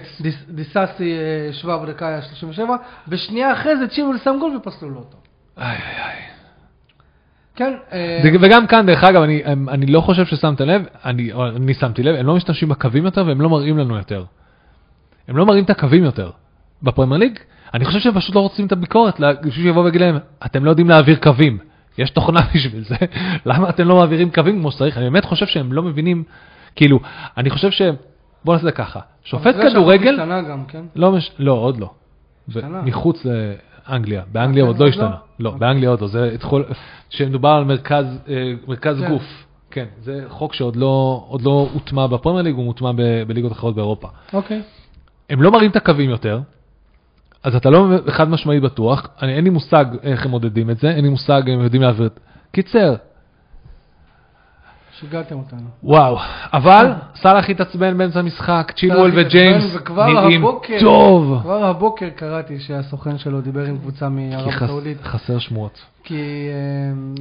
דיסאסי 0.49 1.13
אה, 1.13 1.53
שווה 1.53 1.77
בדקה 1.77 2.15
ה-37, 2.17 2.60
ושנייה 3.08 3.53
אחרי 3.53 3.77
זה 3.77 3.88
צ'ילואל 3.88 4.17
שם 4.17 4.36
גול 4.39 4.58
ופסלו 4.58 4.89
לו 4.89 4.97
אותו. 4.97 5.17
איי 5.58 5.67
איי. 5.77 6.15
כן, 7.55 7.73
זה- 8.23 8.29
וגם 8.41 8.67
כאן, 8.67 8.86
דרך 8.86 9.03
אגב, 9.03 9.21
אני, 9.21 9.43
אני 9.45 9.86
לא 9.86 10.01
חושב 10.01 10.25
ששמת 10.25 10.62
לב, 10.62 10.84
אני, 11.05 11.31
אני 11.55 11.73
שמתי 11.73 12.03
לב, 12.03 12.15
הם 12.15 12.25
לא 12.25 12.36
משתמשים 12.36 12.69
בקווים 12.69 13.05
יותר 13.05 13.23
והם 13.27 13.41
לא 13.41 13.49
מראים 13.49 13.77
לנו 13.77 13.97
יותר. 13.97 14.23
הם 15.27 15.38
לא 15.38 15.45
מראים 15.45 15.63
את 15.63 15.69
הקווים 15.69 16.03
יותר. 16.03 16.31
בפרמייר 16.84 17.19
ליג, 17.19 17.39
אני 17.75 17.85
חושב 17.85 17.99
שהם 17.99 18.13
פשוט 18.13 18.35
לא 18.35 18.39
רוצים 18.39 18.65
את 18.65 18.71
הביקורת, 18.71 19.19
בשביל 19.19 19.65
שיבוא 19.65 19.83
ויגיד 19.83 20.01
להם, 20.01 20.17
אתם 20.45 20.65
לא 20.65 20.69
יודעים 20.69 20.89
להעביר 20.89 21.15
קווים. 21.15 21.57
יש 21.97 22.09
תוכנה 22.09 22.39
בשביל 22.55 22.83
זה, 22.83 22.95
למה 23.45 23.69
אתם 23.69 23.88
לא 23.88 23.95
מעבירים 23.95 24.31
קווים 24.31 24.59
כמו 24.59 24.71
שצריך? 24.71 24.97
אני 24.97 25.05
באמת 25.05 25.25
חושב 25.25 25.45
שהם 25.45 25.73
לא 25.73 25.83
מבינים, 25.83 26.23
כאילו, 26.75 26.99
אני 27.38 27.49
חושב 27.49 27.71
ש... 27.71 27.81
בוא 28.45 28.55
נעשה 28.55 28.71
ככה, 28.71 28.99
שופט 29.23 29.55
כדורגל, 29.55 30.19
השתנה 30.19 30.41
גם, 30.41 30.65
כן? 30.65 30.81
לא, 30.95 31.11
מש... 31.11 31.31
לא, 31.39 31.51
עוד 31.51 31.79
לא. 31.79 31.89
השתנה. 32.49 32.81
מחוץ 32.81 33.25
לאנגליה, 33.25 34.23
באנגליה 34.31 34.63
כן, 34.63 34.67
עוד 34.67 34.79
לא 34.79 34.88
השתנה. 34.88 35.03
לא? 35.03 35.15
לא, 35.39 35.49
אוקיי. 35.49 35.59
באנגליה 35.59 35.89
עוד 35.89 36.01
לא, 36.01 36.07
זה 36.07 36.31
התחול, 36.33 36.65
שמדובר 37.09 37.49
על 37.49 37.63
מרכז, 37.63 38.05
אה, 38.29 38.53
כן. 38.81 39.09
גוף. 39.09 39.45
כן, 39.71 39.85
זה 40.01 40.23
חוק 40.27 40.53
שעוד 40.53 40.75
לא, 40.75 41.27
לא 41.43 41.69
הוטמע 41.73 42.07
בפרמייר 42.07 42.43
ליג, 42.43 42.55
הוא 42.55 42.65
מוטמע 42.65 42.91
בליגות 43.27 43.51
אחרות 43.51 43.75
באירופה. 43.75 44.07
אוקיי. 44.33 44.61
הם 45.29 45.41
לא 45.41 45.51
מראים 45.51 45.71
את 45.71 45.75
הקווים 45.75 46.09
יותר, 46.09 46.39
אז 47.45 47.55
אתה 47.55 47.69
לא 47.69 47.88
חד 48.10 48.29
משמעית 48.29 48.62
בטוח, 48.63 49.08
אני, 49.21 49.34
אין 49.36 49.43
לי 49.43 49.49
מושג 49.49 49.86
איך 50.03 50.25
הם 50.25 50.31
מודדים 50.31 50.69
את 50.69 50.77
זה, 50.77 50.89
אין 50.89 51.03
לי 51.03 51.10
מושג 51.10 51.41
אם 51.47 51.53
הם 51.53 51.62
יודעים 51.63 51.81
להעביר 51.81 52.05
את... 52.08 52.19
קיצר, 52.51 52.95
שיגעתם 54.99 55.36
אותנו. 55.38 55.67
וואו, 55.84 56.17
אבל 56.53 56.91
סאלח 57.15 57.49
התעצבן 57.49 57.97
באמצע 57.97 58.19
המשחק, 58.19 58.71
צ'ילואל 58.75 59.12
וג'יימס 59.15 59.75
נראים 59.89 60.41
הבוקר- 60.45 60.77
טוב. 60.79 61.39
כבר 61.41 61.65
הבוקר 61.65 62.10
קראתי 62.10 62.60
שהסוכן 62.60 63.17
שלו 63.17 63.41
דיבר 63.41 63.65
עם 63.65 63.77
קבוצה 63.77 64.08
כי 64.08 64.12
מערב 64.29 64.51
חס- 64.51 64.62
הסעודית, 64.63 65.01
חסר 65.03 65.39
שמועות. 65.39 65.79
כי, 66.03 66.15
אמ, 66.91 67.15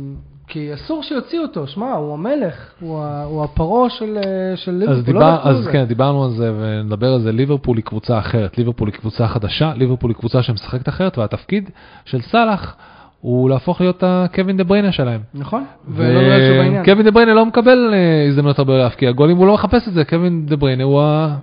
כי 0.48 0.74
אסור 0.74 1.02
שיוציאו 1.02 1.42
אותו, 1.42 1.66
שמע, 1.66 1.92
הוא 1.92 2.14
המלך, 2.14 2.54
הוא 2.80 2.98
ה- 3.02 3.24
הוא 3.24 3.44
הפרעה 3.44 3.90
של 3.90 4.16
אה, 4.16 4.57
של 4.57 4.70
אז, 4.88 4.98
ליברפול, 4.98 5.14
לא 5.14 5.20
דיבר, 5.20 5.35
לקחו 5.35 5.48
אז. 5.48 5.68
כן, 5.72 5.85
דיברנו 5.85 6.24
על 6.24 6.30
זה 6.30 6.52
ונדבר 6.61 7.12
על 7.12 7.20
זה, 7.20 7.33
ליברפול 7.33 7.76
היא 7.76 7.85
קבוצה 7.85 8.18
אחרת, 8.18 8.59
ליברפול 8.59 8.88
היא 8.88 8.94
קבוצה 8.94 9.28
חדשה, 9.28 9.72
ליברפול 9.76 10.11
היא 10.11 10.16
קבוצה 10.16 10.42
שמשחקת 10.42 10.88
אחרת, 10.88 11.18
והתפקיד 11.18 11.70
של 12.04 12.20
סאלח 12.20 12.76
הוא 13.20 13.50
להפוך 13.50 13.80
להיות 13.80 14.02
הקווין 14.07 14.57
דה 14.57 14.64
בריינה 14.64 14.92
שלהם. 14.92 15.20
נכון, 15.35 15.64
ולא 15.88 16.20
נראה 16.22 16.38
שהוא 16.46 16.57
בעניין. 16.59 16.85
קווין 16.85 17.04
דה 17.04 17.11
בריינה 17.11 17.35
לא 17.35 17.46
מקבל 17.46 17.90
אה, 17.94 18.26
הזדמנות 18.28 18.59
הרבה 18.59 18.78
להבקיע 18.78 19.11
גולים, 19.12 19.37
הוא 19.37 19.46
לא 19.46 19.54
מחפש 19.54 19.88
את 19.88 19.92
זה, 19.92 20.04
קווין 20.04 20.46
דה 20.46 20.57
בריינה 20.57 20.85
הוא 20.85 21.02
ה- 21.02 21.37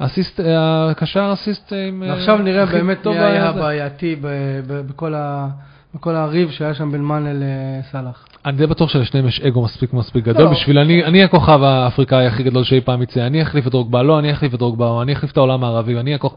האסיסט, 0.00 0.40
אה, 0.40 0.90
הקשר 0.90 1.22
האסיסט 1.30 1.72
עם... 1.88 2.02
ועכשיו 2.08 2.38
נראה 2.38 2.66
באמת 2.66 3.02
טוב 3.02 3.14
מי 3.14 3.20
היה 3.20 3.50
בזה. 3.52 3.60
בעייתי 3.60 4.16
ב- 4.16 4.26
ב- 4.66 4.80
בכל 4.86 5.14
ה- 5.14 5.48
בכל 5.94 6.16
הריב 6.16 6.50
שהיה 6.50 6.74
שם 6.74 6.92
בין 6.92 7.04
מאנה 7.04 7.30
לסאלח. 7.34 8.26
אני 8.46 8.56
די 8.56 8.66
בטוח 8.66 8.90
שלשניהם 8.90 9.28
יש 9.28 9.40
אגו 9.40 9.64
מספיק 9.64 9.92
מספיק 9.92 10.24
גדול. 10.24 10.44
לא. 10.44 10.50
בשביל 10.50 10.78
אני, 10.78 11.04
אני 11.04 11.24
הכוכב 11.24 11.62
האפריקאי 11.62 12.26
הכי 12.26 12.42
גדול 12.42 12.64
שאי 12.64 12.80
פעם 12.80 13.02
יצא, 13.02 13.26
אני 13.26 13.42
אחליף 13.42 13.66
את 13.66 13.72
דרוגבה, 13.72 14.02
לא, 14.02 14.18
אני 14.18 14.32
אחליף 14.32 14.54
את 14.54 14.58
דרוגבה, 14.58 14.86
או 14.86 15.02
אני 15.02 15.12
אחליף 15.12 15.32
את 15.32 15.36
העולם 15.36 15.64
הערבי, 15.64 15.98
אני 15.98 16.14
הכוכב, 16.14 16.36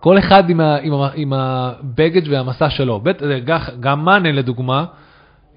כל 0.00 0.18
אחד 0.18 0.50
עם, 0.50 0.60
ה, 0.60 0.76
עם, 0.82 0.92
ה, 0.94 1.08
עם 1.14 1.32
הבגד 1.32 2.22
והמסע 2.28 2.70
שלו, 2.70 3.00
בית, 3.00 3.22
גם, 3.44 3.58
גם 3.80 4.04
מאנה 4.04 4.32
לדוגמה, 4.32 4.84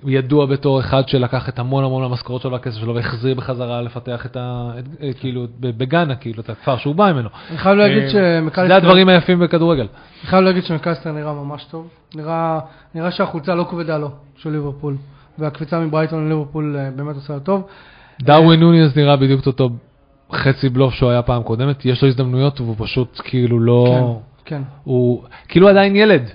הוא 0.02 0.12
ידוע 0.12 0.46
בתור 0.46 0.80
אחד 0.80 1.08
שלקח 1.08 1.50
את 1.50 1.60
המון 1.60 1.84
המון 1.84 2.04
המשכורות 2.04 2.42
שלו 2.42 2.52
והכסף 2.52 2.80
שלו 2.80 2.96
והחזיר 2.96 3.36
בחזרה 3.36 3.82
לפתח 3.82 4.26
את 4.26 4.38
ה... 4.38 4.72
את, 4.80 4.86
אה, 5.02 5.14
כאילו, 5.20 5.46
בגאנה, 5.60 6.16
כאילו, 6.16 6.42
את 6.42 6.50
הכפר 6.50 6.78
שהוא 6.78 6.96
בא 6.96 7.12
ממנו. 7.14 7.30
אני 7.50 7.58
חייב 7.58 7.78
להגיד 7.78 8.04
אה, 8.04 8.10
שמקליסטר... 8.10 8.68
זה 8.68 8.76
הדברים 8.76 9.10
היפים 9.10 9.40
בכדורגל. 9.40 9.82
אני 10.22 10.30
חייב 10.30 10.42
להגיד 10.42 10.64
שמקליסטר 10.64 11.12
נראה 11.12 11.34
ממש 11.34 11.64
טוב. 11.64 11.88
נראה, 12.16 12.60
נראה 12.96 13.12
שהחולצה 13.12 13.56
לא 13.56 13.64
כבדה 13.70 13.98
לו, 13.98 14.10
של 14.38 14.50
ליברפול. 14.50 14.96
והקפיצה 15.40 15.80
מברייטון 15.80 16.26
לליברפול 16.26 16.76
אה, 16.80 16.90
באמת 16.96 17.16
עושה 17.16 17.34
לו 17.34 17.40
טוב. 17.40 17.68
דרווין 18.22 18.60
נוניז 18.60 18.98
נראה 18.98 19.16
בדיוק 19.16 19.48
אותו 19.48 19.70
חצי 20.32 20.70
בלוף 20.70 20.94
שהוא 20.94 21.10
היה 21.10 21.22
פעם 21.22 21.44
קודמת, 21.44 21.86
יש 21.86 22.02
לו 22.02 22.08
הזדמנויות 22.08 22.62
והוא 22.62 22.76
פשוט 22.78 23.22
כאילו 23.24 23.60
לא... 23.60 24.20
כן. 24.46 24.62
הוא 24.84 25.24
כאילו 25.48 25.70
עדיין 25.70 25.96
ילד, 25.96 26.30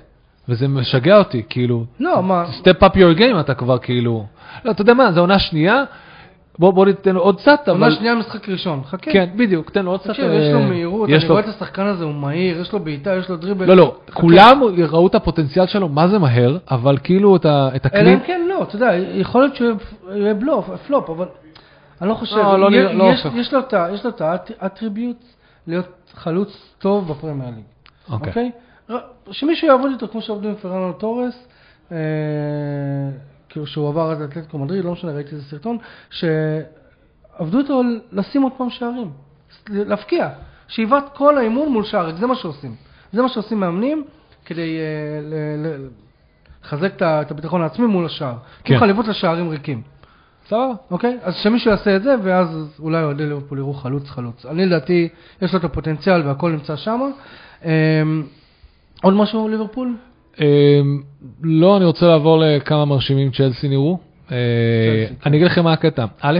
וזה 0.48 0.68
משגע 0.68 1.18
אותי, 1.18 1.42
כאילו, 1.48 1.84
לא, 2.00 2.22
מה... 2.22 2.44
step 2.60 2.82
up 2.82 2.94
your 2.94 3.18
game 3.18 3.40
אתה 3.40 3.54
כבר 3.54 3.78
כאילו, 3.78 4.26
לא, 4.64 4.70
אתה 4.70 4.82
יודע 4.82 4.94
מה, 4.94 5.12
זו 5.12 5.20
עונה 5.20 5.38
שנייה, 5.38 5.84
בוא 6.58 6.72
בוא 6.72 6.86
ניתן 6.86 7.14
לו 7.14 7.20
עוד 7.20 7.40
קצת, 7.40 7.68
עונה 7.68 7.86
אבל, 7.86 7.94
שנייה 7.94 8.14
משחק 8.14 8.48
ראשון, 8.48 8.82
חכה. 8.84 9.10
כן, 9.12 9.28
בדיוק, 9.36 9.70
תן 9.70 9.84
לו 9.84 9.90
עוד 9.90 10.00
קצת, 10.00 10.10
תקשיב, 10.10 10.24
יש 10.32 10.52
לו 10.52 10.58
אה, 10.60 10.66
מהירות, 10.66 11.08
יש 11.08 11.22
אני 11.22 11.28
לו- 11.28 11.34
רואה 11.34 11.44
את 11.44 11.56
השחקן 11.56 11.86
הזה, 11.86 12.04
הוא 12.04 12.14
מהיר, 12.14 12.60
יש 12.60 12.72
לו 12.72 12.80
בעיטה, 12.80 13.14
יש 13.16 13.28
לו 13.28 13.36
דריבל. 13.36 13.66
לא, 13.66 13.76
לא, 13.76 13.96
חכה. 14.10 14.20
כולם 14.20 14.60
ראו 14.88 15.06
את 15.06 15.14
הפוטנציאל 15.14 15.66
שלו, 15.66 15.88
מה 15.88 16.08
זה 16.08 16.18
מהר, 16.18 16.58
אבל 16.70 16.98
כאילו 17.04 17.36
את 17.36 17.44
ה- 17.46 17.68
את 17.76 17.86
אלא 17.86 18.00
הכלי, 18.00 18.14
אם 18.14 18.20
כן, 18.26 18.40
לא, 18.48 18.62
אתה 18.62 18.76
יודע, 18.76 18.90
יכול 18.96 19.40
להיות 19.40 19.56
שהוא 19.56 19.68
יהיה 20.14 20.34
בלוף, 20.34 20.70
פלופ, 20.86 21.10
אבל 21.10 21.26
אני 22.00 22.08
לא 22.08 22.14
חושב. 22.14 22.36
לא, 22.36 22.58
לא 22.70 22.76
יש- 22.76 22.94
לא 22.94 23.04
יש-. 23.04 23.26
יש 23.92 24.04
לו 24.04 24.10
את 24.10 24.20
ה 24.60 24.67
attribute 24.67 25.24
להיות 25.66 25.86
חלוץ 26.14 26.74
טוב 26.78 27.08
בפרמייר 27.08 27.50
ליג. 27.50 27.64
אוקיי, 28.12 28.28
אוקיי? 28.28 28.50
ר- 28.54 28.69
שמישהו 29.30 29.68
יעבוד 29.68 29.90
איתו 29.92 30.08
כמו 30.08 30.22
שעובדים 30.22 30.50
עם 30.50 30.56
פרננדו 30.56 30.98
טורס, 30.98 31.48
אה, 31.92 31.96
כאילו 33.48 33.66
שהוא 33.66 33.88
עבר 33.88 34.10
עד 34.10 34.22
אתלטיקו 34.22 34.58
מדריד, 34.58 34.84
לא 34.84 34.92
משנה, 34.92 35.12
ראיתי 35.12 35.30
איזה 35.30 35.44
סרטון, 35.44 35.78
שעבדו 36.10 37.58
איתו 37.58 37.82
לשים 38.12 38.42
עוד 38.42 38.52
פעם 38.56 38.70
שערים, 38.70 39.10
להבקיע, 39.68 40.28
שאיבת 40.68 41.04
כל 41.14 41.38
האימון 41.38 41.72
מול 41.72 41.84
שער 41.84 42.16
זה 42.16 42.26
מה 42.26 42.34
שעושים. 42.34 42.74
זה 43.12 43.22
מה 43.22 43.28
שעושים 43.28 43.60
מאמנים 43.60 44.04
כדי 44.44 44.78
אה, 44.78 45.86
לחזק 46.62 46.92
את 47.02 47.30
הביטחון 47.30 47.62
העצמי 47.62 47.86
מול 47.86 48.06
השער. 48.06 48.34
כן. 48.34 48.64
כאילו 48.64 48.80
חליבות 48.80 49.08
לשערים 49.08 49.48
ריקים. 49.48 49.82
סבבה, 50.46 50.72
אוקיי? 50.90 51.18
אז 51.22 51.34
שמישהו 51.34 51.70
יעשה 51.70 51.96
את 51.96 52.02
זה, 52.02 52.14
ואז 52.22 52.78
אולי 52.78 53.02
אוהדי 53.02 53.26
ליברפול 53.26 53.58
יראו 53.58 53.74
חלוץ 53.74 54.10
חלוץ. 54.10 54.46
אני 54.46 54.66
לדעתי, 54.66 55.08
יש 55.42 55.52
לו 55.52 55.58
את 55.58 55.64
הפוטנציאל 55.64 56.26
והכל 56.26 56.50
נמצא 56.50 56.76
שם. 56.76 57.10
עוד 59.02 59.14
משהו 59.14 59.48
ליברפול? 59.48 59.94
אמ, 60.40 60.44
לא, 61.42 61.76
אני 61.76 61.84
רוצה 61.84 62.06
לעבור 62.06 62.38
לכמה 62.46 62.84
מרשימים 62.84 63.30
צ'לסי 63.30 63.68
נראו. 63.68 63.98
אה, 64.32 64.36
כן. 65.08 65.14
אני 65.26 65.36
אגיד 65.36 65.46
לכם 65.46 65.64
מה 65.64 65.72
הקטע. 65.72 66.04
א', 66.20 66.38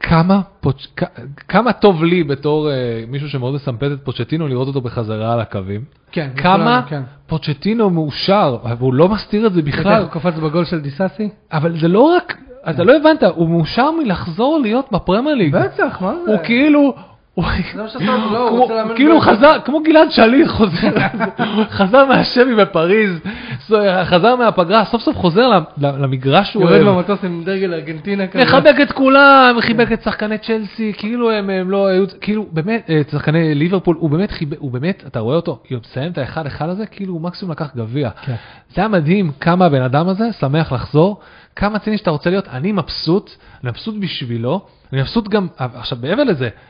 כמה, 0.00 0.40
פוצ'- 0.60 0.86
כ- 0.96 1.04
כמה 1.48 1.72
טוב 1.72 2.04
לי 2.04 2.24
בתור 2.24 2.70
אה, 2.70 2.74
מישהו 3.08 3.28
שמאוד 3.28 3.54
מסמפת 3.54 3.90
את 3.92 4.04
פוצ'טינו 4.04 4.48
לראות 4.48 4.68
אותו 4.68 4.80
בחזרה 4.80 5.32
על 5.32 5.40
הקווים. 5.40 5.84
כן. 6.12 6.30
כמה 6.36 6.82
כן. 6.88 7.02
פוצ'טינו 7.26 7.90
מאושר, 7.90 8.56
והוא 8.78 8.94
לא 8.94 9.08
מסתיר 9.08 9.46
את 9.46 9.52
זה 9.52 9.62
בכלל. 9.62 9.80
בכלל. 9.80 10.02
הוא 10.02 10.10
קפץ 10.10 10.34
בגול 10.34 10.64
של 10.64 10.80
דיסאסי? 10.80 11.28
אבל 11.52 11.78
זה 11.80 11.88
לא 11.88 12.00
רק, 12.00 12.36
אתה 12.70 12.84
לא 12.84 12.96
הבנת, 12.96 13.22
הוא 13.22 13.48
מאושר 13.48 13.90
מלחזור 13.90 14.58
להיות 14.62 14.86
בפרמייר 14.92 15.34
ליג. 15.36 15.56
בטח, 15.56 16.00
מה 16.02 16.14
זה? 16.24 16.30
הוא 16.30 16.38
כאילו... 16.44 16.94
לא, 18.32 18.68
כאילו 18.96 19.20
חזר, 19.20 19.60
כמו 19.64 19.82
גלעד 19.82 20.10
שליט 20.10 20.48
חוזר, 20.48 20.90
חזר 21.78 22.04
מהשבי 22.04 22.54
בפריז, 22.54 23.20
חזר 24.04 24.36
מהפגרה, 24.36 24.84
סוף 24.84 25.02
סוף 25.02 25.16
חוזר 25.16 25.50
למגרש 25.78 26.50
שהוא 26.50 26.62
יורד 26.62 26.74
אוהב. 26.74 26.84
מהמטוס 26.84 27.24
עם 27.24 27.42
דגל 27.44 27.74
ארגנטינה 27.74 28.26
כזה. 28.26 28.44
מחבק 28.44 28.74
את 28.82 28.92
כולם, 28.92 29.56
חיבק 29.60 29.92
את 29.92 30.02
שחקני 30.02 30.38
צ'לסי, 30.38 30.92
כאילו 30.96 31.30
הם, 31.30 31.70
לא 31.70 31.86
היו, 31.86 32.04
כאילו 32.20 32.46
באמת, 32.52 32.90
את 33.00 33.10
שחקני 33.10 33.54
ליברפול, 33.54 33.96
הוא 34.00 34.10
באמת 34.10 34.30
חיבק, 34.30 34.58
הוא 34.58 34.70
באמת, 34.70 35.04
אתה 35.06 35.20
רואה 35.20 35.36
אותו, 35.36 35.58
הוא 35.70 35.78
מסיים 35.80 36.12
את 36.12 36.18
האחד 36.18 36.46
אחד 36.46 36.68
הזה, 36.68 36.86
כאילו 36.86 37.12
הוא 37.12 37.20
מקסימום 37.20 37.52
לקח 37.52 37.76
גביע. 37.76 38.10
כן. 38.22 38.34
זה 38.74 38.80
היה 38.80 38.88
מדהים 38.88 39.30
כמה 39.40 39.66
הבן 39.66 39.82
אדם 39.82 40.08
הזה 40.08 40.32
שמח 40.40 40.72
לחזור, 40.72 41.20
כמה 41.56 41.78
ציני 41.78 41.98
שאתה 41.98 42.10
רוצה 42.10 42.30
להיות, 42.30 42.48
אני 42.48 42.72
מבסוט, 42.72 43.30
אני 43.62 43.70
מבסוט 43.70 43.94
בשבילו, 44.00 44.60
אני 44.92 45.00
מבסוט 45.00 45.28
גם, 45.28 45.46
עכשיו 45.56 45.98
מעבר 46.02 46.24
לזה, 46.24 46.44
אה, 46.44 46.69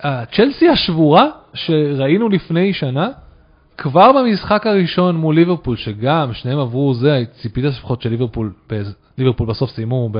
הצ'לסי 0.00 0.68
השבורה 0.68 1.26
שראינו 1.54 2.28
לפני 2.28 2.72
שנה, 2.72 3.08
כבר 3.78 4.12
במשחק 4.12 4.66
הראשון 4.66 5.16
מול 5.16 5.34
ליברפול, 5.34 5.76
שגם 5.76 6.32
שניהם 6.32 6.58
עברו 6.58 6.94
זה, 6.94 7.24
ציפית 7.32 7.64
לפחות 7.64 8.02
של 8.02 8.10
ליברפול, 8.10 8.52
ליברפול 9.18 9.46
בסוף 9.46 9.70
סיימו 9.70 10.10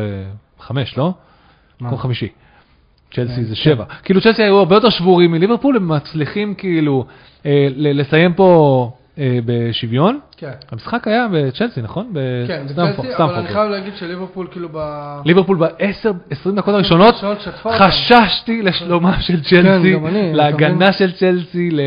בחמש, 0.58 0.98
לא? 0.98 1.12
מקום 1.80 1.98
חמישי. 1.98 2.28
צ'לסי 3.14 3.34
כן, 3.34 3.42
זה 3.42 3.56
שבע. 3.56 3.84
כאילו 4.02 4.20
צ'לסי 4.20 4.42
היו 4.42 4.58
הרבה 4.58 4.76
יותר 4.76 4.90
שבורים 4.90 5.32
מליברפול, 5.32 5.76
הם 5.76 5.88
מצליחים 5.88 6.54
כאילו 6.54 7.06
אה, 7.46 7.68
לסיים 7.74 8.34
פה 8.34 8.90
אה, 8.92 8.97
בשוויון. 9.44 10.18
כן. 10.36 10.50
המשחק 10.72 11.08
היה 11.08 11.26
בצ'לסי, 11.32 11.82
נכון? 11.82 12.12
כן, 12.48 12.66
בצלסי, 12.66 13.14
אבל. 13.16 13.34
אני 13.34 13.48
חייב 13.48 13.70
להגיד 13.70 13.96
שליברפול 13.96 14.46
כאילו 14.50 14.68
ב... 14.72 14.78
ליברפול 15.24 15.56
ב-10-20 15.56 16.50
דקות 16.56 16.74
הראשונות. 16.74 17.14
חששתי 17.72 18.62
לשלומם 18.62 19.12
של 19.20 19.42
צ'לסי, 19.42 19.94
אני, 19.94 19.96
אתה 19.96 20.36
להגנה? 20.36 20.92
של 20.92 21.12
צ'לסי, 21.12 21.70
ל... 21.70 21.80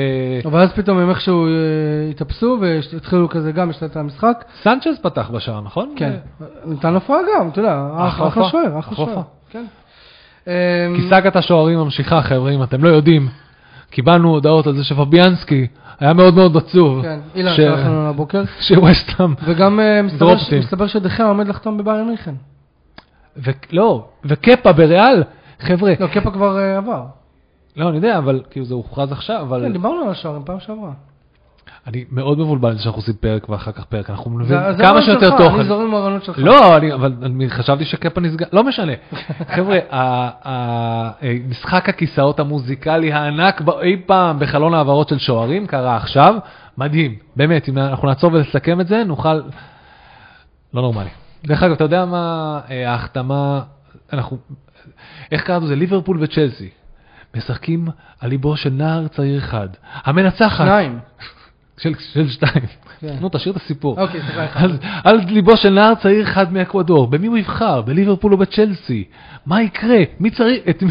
אבל 0.46 0.60
אז 0.60 0.74
פתאום 0.74 0.98
הם 0.98 1.10
איכשהו 1.10 1.46
אה, 1.46 1.52
התאפסו 2.10 2.58
והתחילו 2.62 3.30
כזה 3.30 3.52
גם 3.52 3.70
לשלט 3.70 3.92
את 3.92 3.98
המשחק. 3.98 4.46
סנצ'ז 4.64 5.00
פתח 5.02 5.30
בשער, 5.34 5.62
נכון? 5.62 5.94
כן. 5.96 6.12
נתן 6.66 6.94
הופעה 6.94 7.18
גם, 7.36 7.50
אתה 7.50 7.60
יודע, 7.60 7.88
אחלה. 7.98 8.50
שוער, 8.50 8.80
אחלה 8.80 8.96
שוער. 8.96 9.22
כן. 9.50 9.66
כי 10.96 11.10
סאגת 11.10 11.36
השוערים 11.36 11.80
ממשיכה, 11.80 12.22
חבר'ה, 12.22 12.52
אם 12.52 12.64
אתם 12.64 12.84
לא 12.84 12.90
יודעים, 12.90 13.28
קיבלנו 13.92 14.30
הודעות 14.30 14.68
על 14.68 14.76
זה 14.76 14.84
שפביאנסקי 14.84 15.68
היה 16.00 16.14
מאוד 16.14 16.36
מאוד 16.36 16.58
עצוב. 16.58 17.02
כן, 17.02 17.20
אילן 17.36 17.54
שלח 17.56 17.80
לנו 17.80 18.10
לבוקר. 18.10 18.44
שווסטהאם, 18.68 19.34
וגם 19.44 19.80
אה, 19.80 20.02
מסתבר 20.60 20.88
שדחיה 20.88 21.26
עומד 21.26 21.48
לחתום 21.48 21.78
בביירן 21.78 22.08
מיכן. 22.10 22.36
לא, 23.72 24.06
וקפה 24.26 24.72
בריאל, 24.72 25.24
חבר'ה, 25.60 25.94
לא, 26.00 26.08
קפה 26.08 26.32
כבר 26.32 26.60
אה, 26.60 26.78
עבר. 26.78 27.04
לא, 27.78 27.90
אני 27.90 27.96
יודע, 27.96 28.18
אבל 28.18 28.42
כאילו 28.50 28.66
זה 28.66 28.74
הוכרז 28.74 29.12
עכשיו, 29.12 29.42
אבל 29.42 29.62
כן, 29.62 29.74
דיברנו 29.74 30.02
על 30.02 30.10
השוערים 30.10 30.44
פעם 30.46 30.60
שעברה. 30.60 30.92
אני 31.88 32.06
מאוד 32.12 32.40
מבולבל 32.40 32.78
שאנחנו 32.78 33.00
עושים 33.00 33.14
פרק 33.14 33.50
ואחר 33.50 33.72
כך 33.72 33.86
פרק, 33.86 34.10
אנחנו 34.10 34.32
מביאים 34.32 34.62
כמה 34.78 35.02
שיותר 35.02 35.30
שלך, 35.30 35.38
תוכן. 35.38 35.56
אני 35.56 35.64
זורם 35.64 35.88
עם 35.88 35.94
הרעיונות 35.94 36.24
שלך. 36.24 36.38
לא, 36.40 36.78
אני, 36.78 36.94
אבל 36.94 37.14
אני 37.22 37.50
חשבתי 37.50 37.86
שקפה 37.86 38.22
נסגר, 38.22 38.46
לא 38.54 38.64
משנה. 38.64 38.92
חבר'ה, 39.56 39.80
ה- 39.92 40.30
ה- 40.50 41.12
משחק 41.50 41.90
הכיסאות 41.90 42.40
המוזיקלי 42.40 43.14
הענק 43.14 43.62
אי 43.82 44.02
פעם 44.06 44.40
בחלון 44.40 44.74
העברות 44.74 45.10
של 45.10 45.20
שוערים 45.20 45.68
קרה 45.68 45.96
עכשיו, 45.98 46.36
מדהים, 46.78 47.16
באמת, 47.36 47.70
אם 47.70 47.78
אנחנו 47.78 48.08
נעצור 48.08 48.34
ולסכם 48.34 48.82
את 48.82 48.88
זה, 48.88 49.04
נוכל... 49.04 49.42
לא 50.74 50.82
נורמלי. 50.82 51.10
דרך 51.46 51.64
אגב, 51.64 51.72
אתה 51.72 51.84
יודע 51.84 52.06
מה 52.06 52.60
אה, 52.70 52.92
ההחתמה, 52.92 53.62
אנחנו, 54.14 54.38
איך 55.32 55.44
קראנו 55.44 55.66
לזה? 55.66 55.76
ליברפול 55.76 56.18
וצ'לסי. 56.24 56.70
משחקים 57.36 57.88
על 58.20 58.30
ליבו 58.30 58.58
של 58.58 58.70
נער 58.70 59.08
צעיר 59.08 59.38
אחד. 59.40 59.68
המנצחת. 60.04 60.66
שניים. 60.66 61.00
של, 61.82 61.94
של 62.14 62.30
שתיים. 62.30 62.66
כן. 63.00 63.16
נו, 63.22 63.30
תשאיר 63.32 63.56
את 63.56 63.62
הסיפור. 63.62 64.02
אוקיי, 64.02 64.22
סליחה. 64.22 64.60
על, 64.60 64.78
על 65.04 65.20
ליבו 65.28 65.58
של 65.58 65.70
נער 65.70 65.96
צעיר 65.96 66.24
אחד 66.24 66.54
מאקוודור, 66.54 67.08
במי 67.08 67.28
הוא 67.28 67.38
יבחר? 67.38 67.82
בליברפול 67.82 68.34
או 68.34 68.38
בצ'לסי? 68.38 69.04
מה 69.46 69.62
יקרה? 69.62 70.00
מי 70.20 70.32
צריך, 70.32 70.60
את 70.70 70.84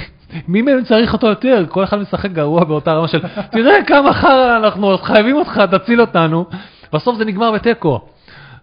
מי 0.49 0.63
מהם 0.63 0.85
צריך 0.85 1.13
אותו 1.13 1.27
יותר? 1.27 1.65
כל 1.69 1.85
אחד 1.85 1.99
משחק 1.99 2.31
גרוע 2.31 2.65
באותה 2.65 2.93
רמה 2.93 3.09
של, 3.09 3.21
תראה 3.53 3.85
כמה 3.87 4.13
חרא 4.13 4.57
אנחנו 4.57 4.99
חייבים 4.99 5.37
אותך, 5.37 5.61
תציל 5.71 6.01
אותנו. 6.01 6.45
בסוף 6.93 7.17
זה 7.19 7.25
נגמר 7.25 7.53
בתיקו. 7.53 8.01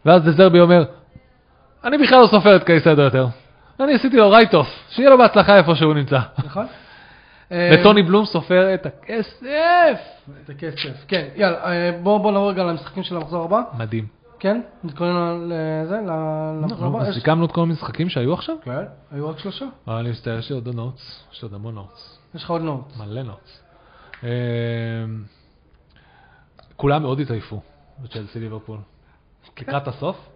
ואז 0.05 0.23
דזרבי 0.23 0.59
אומר, 0.59 0.83
אני 1.83 1.97
בכלל 1.97 2.21
לא 2.21 2.27
סופר 2.27 2.55
את 2.55 2.63
קייסדו 2.63 3.01
יותר. 3.01 3.27
אני 3.79 3.93
עשיתי 3.93 4.17
לו 4.17 4.29
write-off, 4.29 4.67
שיהיה 4.89 5.09
לו 5.09 5.17
בהצלחה 5.17 5.57
איפה 5.57 5.75
שהוא 5.75 5.93
נמצא. 5.93 6.19
נכון? 6.45 6.65
וטוני 7.51 8.03
בלום 8.03 8.25
סופר 8.25 8.73
את 8.73 8.85
הכסף. 8.85 9.99
את 10.43 10.49
הכסף. 10.49 11.05
כן, 11.07 11.27
יאללה, 11.35 11.57
אה, 11.65 11.99
בואו 12.03 12.19
בוא 12.19 12.31
נעבור 12.31 12.49
רגע 12.49 12.63
למשחקים 12.63 13.03
של 13.03 13.15
המחזור 13.17 13.43
הבא. 13.43 13.61
מדהים. 13.77 14.07
כן? 14.39 14.61
נתכונן 14.83 15.49
לזה, 15.49 15.95
ל- 15.97 16.09
למחזור 16.63 16.87
הבא. 16.87 16.99
אז 16.99 17.07
יש- 17.09 17.15
סיכמנו 17.15 17.45
את 17.45 17.51
כל 17.51 17.61
המשחקים 17.61 18.09
שהיו 18.09 18.33
עכשיו? 18.33 18.55
כן, 18.63 18.71
היו 19.11 19.29
רק 19.29 19.39
שלושה. 19.39 19.65
אבל 19.87 19.95
אני 19.95 20.09
מצטער, 20.09 20.37
יש 20.39 20.49
לי 20.49 20.55
עוד 20.55 20.67
notes, 20.75 21.23
יש 21.33 21.41
לי 21.41 21.45
עוד 21.45 21.53
המון 21.53 21.75
notes, 21.75 22.19
יש 22.35 22.43
לך 22.43 22.49
עוד 22.49 22.61
note. 22.61 22.93
מלא 22.97 23.21
notes. 23.23 23.63
כולם 26.75 27.01
מאוד 27.01 27.19
התעייפו 27.19 27.61
בצ'לסי 27.99 28.39
ליברפול. 28.39 28.77
לקראת 29.59 29.87
הסוף, 29.87 30.29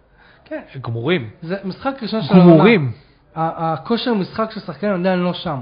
כן. 0.44 0.62
גמורים, 0.80 1.30
זה 1.42 1.56
משחק 1.64 1.94
ראשון 2.02 2.22
של 2.22 2.34
העונה. 2.34 2.52
גמורים. 2.54 2.92
הכושר 3.34 4.14
משחק 4.14 4.50
של 4.50 4.60
שחקנים 4.60 4.94
עדיין 4.94 5.18
לא 5.18 5.32
שם. 5.32 5.60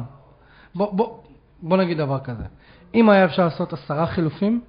בוא, 0.74 0.92
בוא, 0.94 1.19
בוא 1.62 1.76
נגיד 1.76 1.98
דבר 1.98 2.18
כזה. 2.18 2.44
אם 2.94 3.10
היה 3.10 3.24
אפשר 3.24 3.44
לעשות 3.44 3.72
עשרה 3.72 4.06
חילופים, 4.06 4.60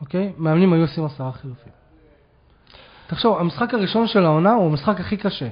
אוקיי? 0.00 0.32
מאמנים 0.38 0.72
היו 0.72 0.82
עושים 0.82 1.04
עשרה 1.04 1.32
חילופים. 1.32 1.72
תחשוב, 3.06 3.38
המשחק 3.38 3.74
הראשון 3.74 4.06
של 4.06 4.24
העונה 4.24 4.52
הוא 4.52 4.66
המשחק 4.70 5.00
הכי 5.00 5.16
קשה. 5.16 5.48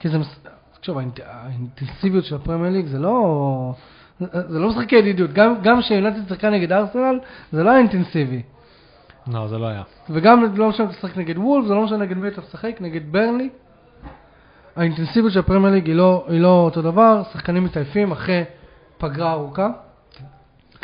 כי 0.00 0.08
זה, 0.08 0.18
מש- 0.18 0.38
תחשוב, 0.78 0.98
האינט- 0.98 1.20
האינטנסיביות 1.26 2.24
של 2.24 2.36
הפרמייר 2.36 2.72
ליג 2.72 2.86
זה 2.86 2.98
לא... 2.98 3.74
זה 4.20 4.58
לא 4.58 4.68
משחקי 4.68 4.96
ידידות. 4.96 5.32
גם, 5.32 5.54
גם 5.62 5.80
כשיונתן 5.80 6.20
שיחקה 6.28 6.50
נגד 6.50 6.72
ארסנל, 6.72 7.18
זה 7.52 7.62
לא 7.62 7.70
היה 7.70 7.78
אינטנסיבי. 7.78 8.42
לא, 9.32 9.48
זה 9.48 9.58
לא 9.58 9.66
היה. 9.66 9.82
וגם 10.10 10.56
לא 10.56 10.68
משנה 10.68 10.86
אם 10.86 10.90
אתה 10.90 10.98
משחק 10.98 11.18
נגד 11.18 11.38
וולף, 11.38 11.66
זה 11.66 11.74
לא 11.74 11.84
משנה 11.84 11.98
נגד 11.98 12.16
מי 12.16 12.28
אתה 12.28 12.40
משחק, 12.40 12.76
נגד 12.80 13.12
ברנלי. 13.12 13.48
האינטנסיביות 14.76 15.32
של 15.32 15.38
הפרמייר 15.40 15.74
ליג 15.74 15.86
היא 15.86 15.94
לא, 15.94 16.24
היא 16.28 16.40
לא 16.40 16.48
אותו 16.48 16.82
דבר, 16.82 17.22
שחקנים 17.32 17.64
מתעייפים 17.64 18.12
אחרי 18.12 18.44
פגרה 18.98 19.32
ארוכה. 19.32 19.68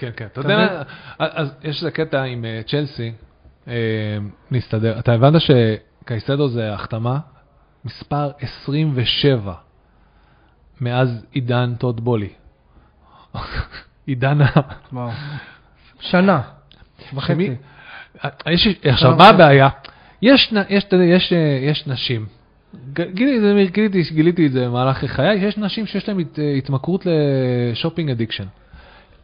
כן, 0.03 0.11
כן. 0.16 0.26
אתה 0.26 0.40
יודע, 0.40 0.82
אז 1.18 1.55
יש 1.62 1.76
איזה 1.76 1.90
קטע 1.90 2.22
עם 2.22 2.44
אה, 2.44 2.61
צ'לסי, 2.66 3.12
אה, 3.68 3.74
נסתדר. 4.50 4.98
אתה 4.98 5.12
הבנת 5.12 5.40
שקייסדו 5.40 6.48
זה 6.48 6.74
החתמה 6.74 7.18
מספר 7.84 8.30
27 8.40 9.55
מאז 10.80 11.26
עידן 11.32 11.74
טוד 11.78 12.05
בולי. 12.05 12.28
עידן 14.07 14.40
ה... 14.40 14.46
שנה 16.00 16.40
וחצי. 17.14 17.55
יש, 18.46 18.68
עכשיו, 18.84 18.96
שנה 18.96 19.16
מה. 19.16 19.28
הבעיה? 19.28 19.68
יש, 20.22 20.53
יש, 20.68 20.86
יש, 20.92 21.32
אה, 21.32 21.59
יש 21.62 21.86
נשים, 21.86 22.26
גיליתי, 22.92 24.03
גיליתי, 24.12 24.46
את 24.46 24.53
זה 24.53 24.66
במהלך 24.66 25.05
חיי, 25.05 25.34
יש 25.34 25.59
נשים 25.59 25.86
שיש 25.86 26.09
להן 26.09 26.20
הת, 26.20 26.38
התמכרות 26.59 27.07
ל 27.07 27.18
shopping 27.18 28.11
addiction. 28.11 28.47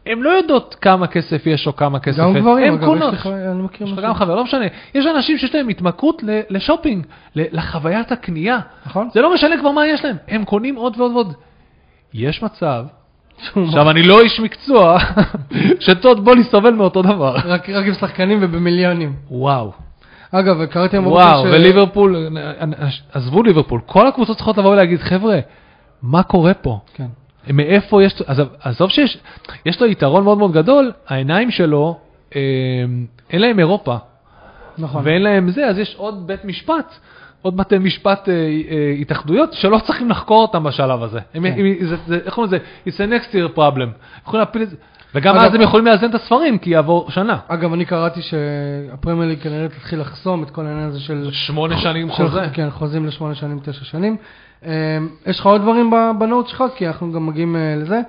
הן 0.09 0.19
לא 0.19 0.29
יודעות 0.29 0.75
כמה 0.81 1.07
כסף 1.07 1.43
יש 1.45 1.67
או 1.67 1.75
כמה 1.75 1.99
כסף 1.99 2.19
גם 2.19 2.35
אין, 2.35 2.39
גברים, 2.43 2.73
הן 2.73 2.83
אגב. 2.83 3.13
יש 3.13 3.19
לך, 3.19 3.27
אני 3.27 3.61
מכיר 3.61 3.87
יש 3.87 3.93
לך 3.93 3.99
משהו. 3.99 4.09
גם 4.09 4.15
חבר, 4.15 4.35
לא 4.35 4.43
משנה. 4.43 4.65
יש 4.95 5.05
אנשים 5.05 5.37
שיש 5.37 5.55
להם 5.55 5.69
התמכרות 5.69 6.23
לשופינג, 6.49 7.05
לחוויית 7.35 8.11
הקנייה. 8.11 8.59
נכון? 8.85 9.09
זה 9.13 9.21
לא 9.21 9.33
משנה 9.33 9.57
כבר 9.59 9.71
מה 9.71 9.87
יש 9.87 10.05
להם, 10.05 10.15
הם 10.27 10.45
קונים 10.45 10.75
עוד 10.75 10.99
ועוד 10.99 11.11
ועוד. 11.11 11.33
יש 12.13 12.43
מצב, 12.43 12.85
עכשיו 13.55 13.89
אני 13.89 14.03
לא 14.03 14.21
איש 14.21 14.39
מקצוע, 14.39 14.97
שטוד 15.85 16.25
בולי 16.25 16.43
סובל 16.43 16.73
מאותו 16.73 17.01
דבר. 17.01 17.35
רק, 17.45 17.69
רק 17.69 17.85
עם 17.85 17.93
שחקנים 17.93 18.37
ובמיליונים. 18.41 19.13
וואו. 19.31 19.71
אגב, 20.31 20.65
קראתי 20.65 20.95
היום 20.95 21.07
וואו, 21.07 21.43
ש- 21.43 21.49
וליברפול, 21.51 22.15
עזבו 23.13 23.43
ליברפול, 23.43 23.81
כל 23.85 24.07
הקבוצות 24.07 24.37
צריכות 24.37 24.57
לבוא 24.57 24.69
ולהגיד, 24.71 24.99
חבר'ה, 24.99 25.39
מה 26.01 26.23
קורה 26.23 26.53
פה? 26.53 26.79
כן. 26.93 27.07
מאיפה 27.47 28.03
יש, 28.03 28.21
עזוב, 28.25 28.47
עזוב 28.61 28.89
שיש, 28.89 29.17
יש 29.65 29.81
לו 29.81 29.87
יתרון 29.87 30.23
מאוד 30.23 30.37
מאוד 30.37 30.51
גדול, 30.51 30.91
העיניים 31.07 31.51
שלו, 31.51 31.99
אה, 32.35 32.41
אין 33.29 33.41
להם 33.41 33.59
אירופה, 33.59 33.97
נכון. 34.77 35.01
ואין 35.05 35.21
להם 35.21 35.49
זה, 35.49 35.67
אז 35.67 35.77
יש 35.77 35.95
עוד 35.95 36.27
בית 36.27 36.45
משפט, 36.45 36.95
עוד 37.41 37.57
בתי 37.57 37.77
משפט 37.77 38.29
אה, 38.29 38.33
אה, 38.33 38.95
התאחדויות 39.01 39.53
שלא 39.53 39.79
צריכים 39.79 40.09
לחקור 40.09 40.41
אותם 40.41 40.63
בשלב 40.63 41.03
הזה. 41.03 41.19
הם, 41.33 41.43
כן. 41.43 41.59
הם, 41.59 41.87
זה, 41.87 41.95
זה, 42.07 42.19
איך 42.25 42.33
קוראים 42.33 42.53
לזה? 42.53 42.65
It's 42.87 42.97
a 42.97 43.23
next 43.23 43.33
year 43.33 43.57
problem. 43.57 43.89
יכולים 44.23 44.39
להפיל 44.39 44.61
את 44.61 44.69
זה, 44.69 44.75
וגם 45.15 45.35
אגב- 45.35 45.45
אז 45.45 45.55
הם 45.55 45.61
יכולים 45.61 45.85
לאזן 45.85 46.09
את 46.09 46.15
הספרים, 46.15 46.57
כי 46.57 46.69
יעבור 46.69 47.11
שנה. 47.11 47.37
אגב, 47.47 47.73
אני 47.73 47.85
קראתי 47.85 48.21
שהפרמייר 48.21 49.29
ליג 49.29 49.39
כנראה 49.41 49.69
תתחיל 49.69 49.99
לחסום 50.01 50.43
את 50.43 50.49
כל 50.49 50.65
העניין 50.65 50.87
הזה 50.87 50.99
של... 50.99 51.29
שמונה 51.31 51.77
שנים 51.77 52.07
של- 52.09 52.13
חוזה. 52.13 52.41
כן, 52.53 52.69
חוזים 52.69 53.05
לשמונה 53.05 53.35
שנים, 53.35 53.59
תשע 53.63 53.83
שנים. 53.85 54.17
אה, 54.65 54.97
יש 55.25 55.39
לך 55.39 55.45
עוד 55.45 55.61
דברים 55.61 55.91
ב- 55.91 56.11
בנוט 56.19 56.47
שלך? 56.47 56.63
כי 56.75 56.87
אנחנו 56.87 57.11
גם 57.11 57.25
מגיעים 57.27 57.55
אה, 57.55 57.75
לזה. 57.77 58.01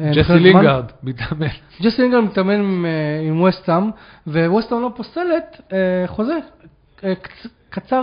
אה, 0.00 0.10
ג'סי. 0.14 0.32
לינגארד, 0.32 0.84
מתאמן. 1.02 1.46
ג'סי 1.82 2.02
לינגרד 2.02 2.24
מתאמן 2.24 2.54
עם, 2.54 2.86
אה, 2.86 3.28
עם 3.28 3.40
ווסטהאם, 3.40 3.90
וווסטהאם 4.26 4.82
לא 4.82 4.90
פוסלת 4.96 5.60
אה, 5.72 5.78
חוזה 6.06 6.38
אה, 7.04 7.12
קצ- 7.22 7.48
קצר 7.70 8.02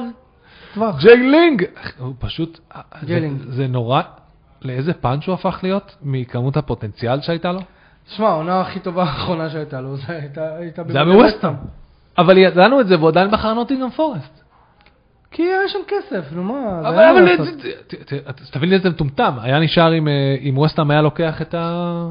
טווח. 0.73 0.99
ג'יי 1.01 1.17
לינג! 1.17 1.63
הוא 1.99 2.13
פשוט, 2.19 2.59
ג'יי 3.05 3.15
זה- 3.15 3.19
לינג. 3.19 3.41
זה 3.47 3.67
נורא, 3.67 4.01
לאיזה 4.61 4.93
פאנץ' 4.93 5.27
הוא 5.27 5.33
הפך 5.33 5.59
להיות 5.63 5.95
מכמות 6.03 6.57
הפוטנציאל 6.57 7.21
שהייתה 7.21 7.51
לו? 7.51 7.59
תשמע, 8.07 8.27
העונה 8.27 8.61
הכי 8.61 8.79
טובה 8.79 9.03
האחרונה 9.03 9.49
שהייתה 9.49 9.81
לו, 9.81 9.97
זה 9.97 10.03
הייתה... 10.07 10.55
הייתה 10.55 10.83
זה 10.87 11.01
היה 11.01 11.05
בווסטהאם. 11.13 11.53
אבל 12.17 12.37
ידענו 12.37 12.81
את 12.81 12.87
זה 12.87 12.97
והוא 12.97 13.09
עדיין 13.09 13.31
בחר 13.31 13.53
נוטינגרם 13.53 13.89
פורסט. 13.89 14.43
כי 15.31 15.43
היה 15.43 15.67
שם 15.67 15.79
כסף, 15.87 16.31
נו 16.31 16.43
מה, 16.43 16.79
זה 16.81 16.89
אבל 16.89 16.99
היה 16.99 17.13
מה 17.13 17.19
לעשות. 17.21 17.47
תבין 18.51 18.69
לי 18.69 18.75
איזה 18.75 18.89
מטומטם, 18.89 19.33
היה 19.41 19.59
נשאר 19.59 19.91
עם, 19.91 20.07
אה, 20.07 20.35
ווסטהאם 20.53 20.91
היה 20.91 21.01
לוקח 21.01 21.41
את 21.41 21.53
ה... 21.53 22.09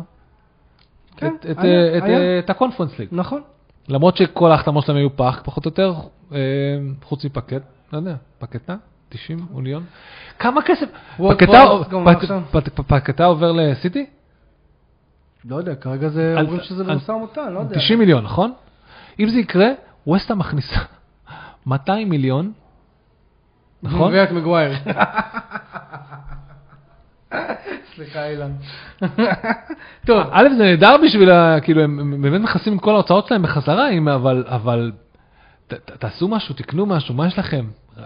כן, 1.17 1.35
את- 1.41 1.47
את, 1.51 1.59
היה, 1.65 2.01
אה. 2.03 2.39
אה, 2.39 2.41
הקונפרנס 2.49 2.99
ליג. 2.99 3.09
נכון. 3.13 3.43
למרות 3.89 4.17
שכל 4.17 4.51
ההחתמות 4.51 4.85
שלהם 4.85 4.99
היו 4.99 5.17
פח, 5.17 5.41
פחות 5.45 5.67
או 5.67 5.71
יותר, 5.71 5.95
חוץ 7.03 7.25
מפקט, 7.25 7.63
לא 7.93 7.99
יודע, 7.99 8.15
פקטה? 8.39 8.77
90 9.09 9.39
אוניון? 9.55 9.85
כמה 10.39 10.63
כסף? 10.63 10.87
גם 11.91 12.43
פקטה 12.87 13.25
עובר 13.25 13.53
לסיטי? 13.53 14.07
לא 15.45 15.57
יודע, 15.57 15.75
כרגע 15.75 16.09
זה 16.09 16.35
על- 16.39 16.45
אומרים 16.47 16.63
שזה 16.63 16.83
על- 16.85 16.93
במשא 16.95 17.13
ומתן, 17.13 17.53
לא 17.53 17.61
יודע. 17.61 17.77
90 17.79 17.99
מיליון, 17.99 18.25
נכון? 18.25 18.53
אם 19.21 19.29
זה 19.29 19.39
יקרה, 19.39 19.69
ווסטה 20.07 20.35
מכניסה 20.35 20.77
200 21.67 22.09
מיליון, 22.11 22.53
נכון? 23.83 24.09
מביאה 24.09 24.25
את 24.25 24.31
מגווייר. 24.31 24.73
סליחה 27.95 28.27
אילן. 28.27 28.51
טוב, 30.07 30.27
א', 30.31 30.49
זה 30.59 30.65
נהדר 30.65 30.97
בשביל, 31.05 31.31
ה- 31.31 31.61
כאילו, 31.63 31.83
הם 31.83 32.23
באמת 32.23 32.41
מכסים 32.41 32.77
את 32.77 32.83
כל 32.83 32.95
ההוצאות 32.95 33.27
שלהם 33.27 33.43
בחזרה, 33.43 33.91
אם- 33.91 34.09
אבל, 34.09 34.45
אבל, 34.47 34.93
ת- 35.69 35.75
ת- 35.75 35.91
תעשו 35.91 36.29
משהו, 36.29 36.55
תקנו 36.55 36.87
משהו, 36.87 37.15
מה 37.15 37.27
יש 37.27 37.39
לכם? 37.39 37.65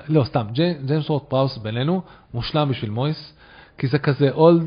לא, 0.09 0.24
סתם, 0.24 0.47
ג'י- 0.53 0.74
ג'יימס 0.87 1.11
וורד 1.11 1.22
פראוס 1.22 1.59
בינינו, 1.59 2.03
מושלם 2.34 2.68
בשביל 2.68 2.91
מויס, 2.91 3.34
כי 3.78 3.87
זה 3.87 3.99
כזה 3.99 4.30
אולד, 4.30 4.62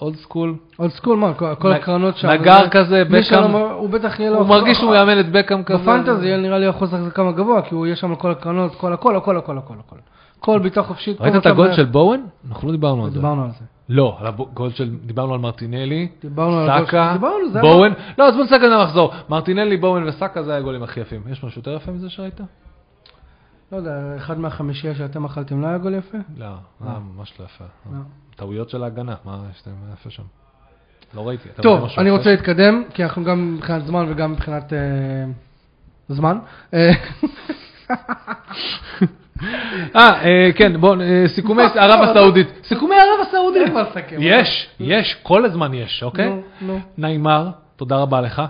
אולד 0.00 0.16
סקול. 0.16 0.54
אולד 0.78 0.90
סקול, 0.90 1.16
מה, 1.16 1.34
כל- 1.34 1.72
הקרנות 1.72 2.16
שם. 2.16 2.28
נגר 2.28 2.58
זה- 2.64 2.68
כזה, 2.70 3.02
בקאם. 3.04 3.50
הוא 3.50 3.90
בטח 3.90 4.20
יהיה 4.20 4.30
לו... 4.30 4.38
הוא 4.38 4.46
מרגיש 4.46 4.78
שהוא 4.78 4.94
יאמן 4.94 5.20
את 5.20 5.32
בקאם 5.32 5.62
כזה. 5.62 5.78
ב 5.82 5.89
Fantasy 5.89 6.36
נראה 6.36 6.58
לי 6.58 6.70
אחוז 6.70 6.94
החזקה 6.94 7.32
גבוה, 7.32 7.62
כי 7.62 7.74
הוא 7.74 7.86
יהיה 7.86 7.96
שם 7.96 8.10
על 8.10 8.16
כל 8.16 8.30
הקרנות, 8.30 8.74
כל 8.74 8.92
הכל, 8.92 9.16
הכל, 9.16 9.36
הכל, 9.38 9.56
הכל. 9.58 9.96
כל 10.40 10.58
ביטוח 10.58 10.86
חופשית. 10.86 11.20
ראית 11.20 11.36
את 11.36 11.46
הגול 11.46 11.72
של 11.72 11.84
בואן? 11.84 12.20
אנחנו 12.48 12.68
לא 12.68 12.72
דיברנו 12.72 13.04
על 13.04 13.10
זה. 13.10 13.16
דיברנו 13.16 13.44
על 13.44 13.50
זה. 13.50 13.64
לא, 13.88 14.16
על 14.20 14.26
הגול 14.26 14.70
של, 14.70 14.96
דיברנו 15.04 15.34
על 15.34 15.40
מרטינלי, 15.40 16.08
על 16.66 16.66
סאקה, 16.84 17.16
בואן, 17.62 17.92
לא, 18.18 18.28
עזבו 18.28 18.46
סאקה 18.46 18.68
זה 18.68 18.76
המחזור, 18.76 19.12
מרטינלי, 19.28 19.76
בואן 19.76 20.08
וסאקה 20.08 20.42
זה 20.42 20.56
הגולים 20.56 20.82
הכי 20.82 21.00
יפים. 21.00 21.20
יש 21.30 21.44
משהו 21.44 21.58
יותר 21.58 21.74
יפה 21.74 21.92
מזה 21.92 22.10
שראית? 22.10 22.40
לא 23.72 23.76
יודע, 23.76 23.90
אחד 24.16 24.38
מהחמישייה 24.40 24.94
שאתם 24.94 25.24
אכלתם 25.24 25.62
לא 25.62 25.66
היה 25.66 25.78
גול 25.78 25.94
יפה? 25.94 26.18
לא, 26.38 26.46
זה 26.80 26.88
היה 26.90 26.98
ממש 27.16 27.32
לא 27.40 27.44
יפה. 27.44 27.64
לא. 28.36 28.44
טעויות 28.44 28.70
של 28.70 28.82
ההגנה, 28.82 29.14
מה 29.24 29.38
יש 29.50 29.62
להם 29.66 29.76
יפה 29.92 30.10
שם? 30.10 30.22
לא 31.14 31.28
ראיתי. 31.28 31.48
טוב, 31.62 31.88
אני 31.98 32.10
רוצה? 32.10 32.30
להתקדם, 32.30 32.82
כי 32.94 33.04
אנחנו 33.04 33.24
גם 33.24 33.54
מבחינת 33.54 33.84
זמן 33.84 34.06
וגם 34.08 34.32
מבחינת 34.32 34.72
אה, 34.72 34.78
זמן. 36.08 36.38
אה, 36.74 36.90
אה, 39.96 40.24
אה, 40.24 40.50
כן, 40.54 40.80
בואו, 40.80 40.98
סיכומי 41.26 41.62
ערב 41.74 42.02
הסעודית. 42.02 42.48
סיכומי 42.64 42.94
ערב 42.94 43.26
הסעודית. 43.28 43.68
לסכם. 43.74 44.16
יש, 44.20 44.68
יש, 44.80 45.14
כל 45.22 45.44
הזמן 45.44 45.74
יש, 45.74 46.02
אוקיי? 46.02 46.32
נעימר, 46.98 47.50
תודה 47.76 47.96
רבה 47.96 48.20
לך. 48.20 48.42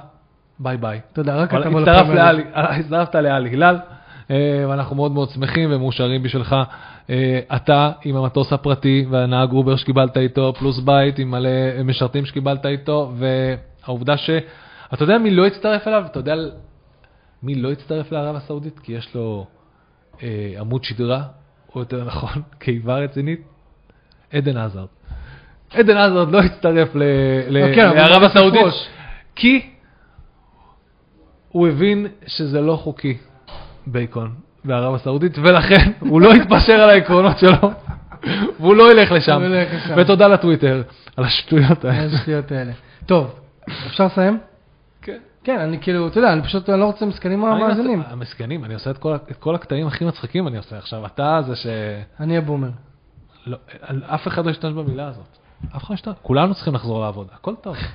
ביי 0.59 0.77
ביי. 0.77 1.01
תודה, 1.13 1.37
רק 1.37 1.55
אתה. 1.55 1.57
אה, 2.55 2.77
הצטרפת 2.77 3.15
לאל 3.15 3.51
הילאל, 3.51 3.79
אה, 4.31 4.65
ואנחנו 4.69 4.97
מאוד 4.97 5.13
מאוד 5.13 5.31
שמחים 5.31 5.69
ומאושרים 5.73 6.23
בשבילך. 6.23 6.57
אה, 7.11 7.41
אתה 7.57 7.93
עם 8.05 8.17
המטוס 8.17 8.53
הפרטי 8.53 9.07
והנהג 9.11 9.53
אובר 9.53 9.77
שקיבלת 9.77 10.17
איתו, 10.17 10.53
פלוס 10.59 10.79
בית 10.79 11.19
עם 11.19 11.31
מלא 11.31 11.83
משרתים 11.85 12.27
שקיבלת 12.27 12.67
איתו, 12.67 13.13
והעובדה 13.17 14.17
ש... 14.17 14.31
אתה 14.95 15.03
יודע 15.03 15.19
מי 15.19 15.31
לא 15.31 15.47
הצטרף 15.47 15.89
אליו? 15.89 16.03
אתה 16.07 16.19
יודע 16.19 16.35
מי 17.43 17.55
לא 17.55 17.73
הצטרף 17.73 18.13
לערב 18.13 18.37
הסעודית? 18.37 18.79
כי 18.79 18.93
יש 18.93 19.15
לו 19.15 19.47
אה, 20.23 20.55
עמוד 20.61 20.85
שדרה, 20.85 21.23
או 21.75 21.81
יותר 21.81 22.05
נכון, 22.05 22.43
קיבה 22.59 22.99
רצינית, 22.99 23.41
עדן 24.33 24.57
עזרד. 24.57 24.87
עדן 25.71 25.97
עזרד 25.97 26.31
לא 26.31 26.39
הצטרף 26.39 26.95
ל- 26.95 27.03
ל- 27.49 27.75
כן, 27.75 27.89
אבל 27.89 27.97
לערב 27.97 28.23
הסעודית. 28.23 28.61
כי 29.35 29.71
הוא 31.49 31.69
הבין 31.69 32.07
שזה 32.27 32.61
לא 32.61 32.77
חוקי, 32.77 33.17
בייקון, 33.87 34.35
בערב 34.67 34.95
הסעודית, 34.95 35.39
ולכן 35.39 35.93
הוא 36.01 36.21
לא 36.21 36.33
התפשר 36.33 36.73
על 36.73 36.91
העקרונות 36.91 37.39
שלו, 37.39 37.71
והוא 38.61 38.77
לא 38.77 38.93
ילך 38.93 39.13
לשם. 39.13 39.33
הוא 39.43 39.49
לא 39.49 39.57
ילך 39.57 39.75
לשם. 39.75 39.95
ותודה 39.97 40.29
לטוויטר 40.29 40.83
על 41.17 41.25
השטויות 41.25 41.85
האלה. 41.85 42.03
איזה 42.03 42.17
שטויות 42.19 42.53
האלה. 42.53 42.73
טוב, 43.07 43.35
אפשר 43.87 44.07
לסיים? 44.07 44.39
כן. 45.03 45.19
כן, 45.45 45.61
אני 45.61 45.79
כאילו, 45.81 46.09
אתה 46.09 46.19
יודע, 46.19 46.33
אני 46.33 46.43
פשוט 46.43 46.69
לא 46.71 46.85
רוצה 46.85 47.07
מסכנים 47.07 47.41
מהמאזינים. 47.41 48.03
המסכנים, 48.09 48.65
אני 48.65 48.75
עושה 48.75 48.91
את 48.91 48.99
כל 48.99 49.15
את 49.15 49.37
כל 49.37 49.55
הקטעים 49.55 49.87
הכי 49.87 50.05
מצחיקים 50.05 50.49
אני 50.49 50.57
עושה 50.57 50.79
עכשיו. 50.79 51.07
אתה 51.07 51.39
זה 51.47 51.57
ש... 51.57 51.67
אני 52.21 52.37
הבומר. 52.37 52.69
לא, 53.47 53.57
על- 53.81 54.03
אף 54.07 54.29
אחד 54.29 54.47
לא 54.47 54.51
ישתמש 54.51 54.73
במילה 54.73 55.07
הזאת. 55.09 55.39
אף 55.77 55.83
אחד 55.83 55.91
לא 55.91 55.95
ישתמש. 55.95 56.15
כולנו 56.23 56.55
צריכים 56.55 56.75
לחזור 56.75 57.01
לעבוד, 57.01 57.29
הכל 57.35 57.55
טוב. 57.63 57.77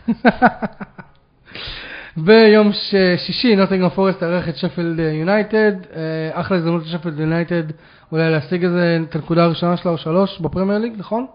ביום 2.18 2.74
ש- 2.74 2.96
שישי, 3.18 3.56
נוטינגרם 3.56 3.90
פורסט 3.90 4.20
תארח 4.20 4.50
את 4.50 4.56
שפילד 4.58 5.00
יונייטד. 5.00 5.72
אה, 5.96 6.02
אחלה 6.34 6.58
הזדמנות 6.58 6.84
לשפילד 6.84 7.20
יונייטד 7.20 7.64
אולי 8.12 8.32
להשיג 8.32 8.64
איזה 8.66 9.00
את 9.10 9.16
הנקודה 9.16 9.44
הראשונה 9.44 9.78
שלה 9.78 9.92
או 9.92 9.98
שלוש 9.98 10.40
בפרמייר 10.40 10.80
ליג, 10.80 10.94
נכון? 10.98 11.26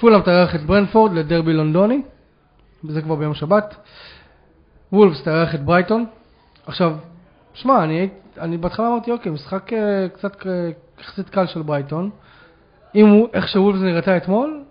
פולאם 0.00 0.20
תארח 0.20 0.54
את 0.54 0.60
ברנפורד 0.60 1.12
לדרבי 1.12 1.52
לונדוני. 1.52 2.02
וזה 2.84 3.02
כבר 3.02 3.14
ביום 3.14 3.34
שבת. 3.34 3.74
וולפס 4.92 5.22
תארח 5.22 5.54
את 5.54 5.64
ברייטון. 5.64 6.06
עכשיו, 6.66 6.96
שמע, 7.54 7.84
אני, 7.84 8.08
אני 8.38 8.56
בהתחלה 8.56 8.88
אמרתי, 8.88 9.10
אוקיי, 9.12 9.32
משחק 9.32 9.72
אה, 9.72 10.08
קצת 10.08 10.46
אה, 10.46 10.70
יחסית 11.00 11.28
קל 11.28 11.46
של 11.46 11.62
ברייטון. 11.62 12.10
אם 12.94 13.08
הוא, 13.08 13.28
איך 13.32 13.48
שוולפס 13.48 13.80
נראתה 13.82 14.16
אתמול, 14.16 14.62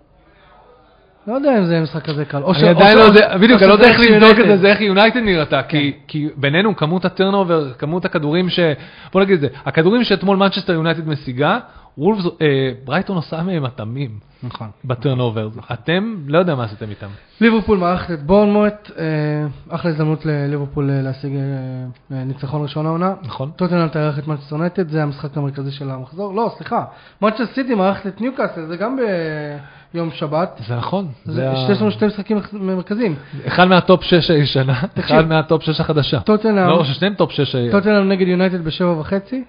לא 1.28 1.34
יודע 1.34 1.58
אם 1.58 1.64
זה 1.64 1.72
יהיה 1.72 1.82
משחק 1.82 2.04
כזה 2.04 2.24
קל. 2.24 2.42
אני 2.58 2.68
עדיין 2.68 2.98
לא 2.98 3.02
יודע, 3.02 3.36
בדיוק, 3.36 3.62
אני 3.62 3.68
לא 3.68 3.74
יודע 3.74 3.88
איך 3.88 4.00
לבדוק 4.00 4.38
את. 4.40 4.46
זה, 4.46 4.56
זה 4.56 4.66
איך 4.66 4.80
יונייטד 4.80 5.20
נראתה, 5.20 5.62
כי- 5.62 5.92
כי 6.08 6.28
בינינו 6.36 6.76
כמות 6.76 7.04
ה 7.04 7.11
turnover, 7.11 7.72
כמות 7.72 8.04
הכדורים 8.04 8.48
ש... 8.48 8.60
בוא 9.12 9.20
נגיד 9.20 9.34
את 9.34 9.40
זה, 9.40 9.48
הכדורים 9.66 10.04
שאתמול 10.04 10.36
מנצ'סטר 10.36 10.72
יונייטד 10.72 11.08
משיגה, 11.08 11.58
וולפס, 11.98 12.24
אה, 12.42 12.46
ברייטון 12.84 13.16
עושה 13.16 13.42
מהם 13.42 13.64
מטעמים 13.64 14.10
נכון. 14.42 14.68
ב 14.84 14.90
turnover. 14.90 15.48
אתם, 15.72 16.14
לא 16.26 16.38
יודע 16.38 16.54
מה 16.54 16.64
עשיתם 16.64 16.90
איתם. 16.90 17.06
ליברפול 17.40 17.78
מארחת 17.78 18.10
את 18.10 18.22
בורנמוט, 18.22 18.90
אה, 18.98 19.04
אחלה 19.68 19.90
הזדמנות 19.90 20.26
לליברפול 20.26 20.90
אה, 20.90 21.02
להשיג 21.02 21.32
אה, 21.36 21.40
אה, 22.16 22.24
ניצחון 22.24 22.62
ראשון 22.62 22.86
העונה. 22.86 23.12
נכון? 23.22 23.50
טוטנאם 23.56 23.88
תארח 23.88 24.18
את 24.18 24.26
מנצ'סטר 24.26 24.54
יונייטד, 24.54 24.88
זה 24.88 25.02
המשחק 25.02 25.36
המרכזי 25.36 25.70
של 25.70 25.90
המחזור. 25.90 26.34
לא, 26.34 26.52
סליחה, 26.58 26.84
מנצ'סטר 27.22 27.46
סיטי 27.46 27.74
מארחת 27.74 28.06
את 28.06 28.20
ניוקאסל, 28.20 28.66
זה 28.66 28.76
גם 28.76 28.96
ביום 29.94 30.10
שבת. 30.10 30.60
זה 30.66 30.76
נכון. 30.76 31.08
זה- 31.24 31.32
זה 31.32 31.50
ה- 31.50 31.72
יש 31.72 31.80
לנו 31.80 31.90
שתי 31.90 32.06
משחקים 32.06 32.38
מרכזיים. 32.52 33.14
אחד 33.46 33.64
מה 33.64 33.79
top 33.79 34.02
6 34.04 34.30
הישנה. 34.30 34.80
אחד 34.98 35.28
מה 35.28 35.42
top 35.42 35.62
6 35.62 35.80
החדשה. 35.80 36.20
טוטנאם 36.20 36.68
לא, 36.68 36.84
ששניהם 36.84 37.14
top 37.14 37.32
6 37.32 37.56
טוטנאם 37.70 38.08
נגד 38.08 38.28
יונייטד 38.28 38.64
בשבע 38.64 39.00
וחצי, 39.00 39.44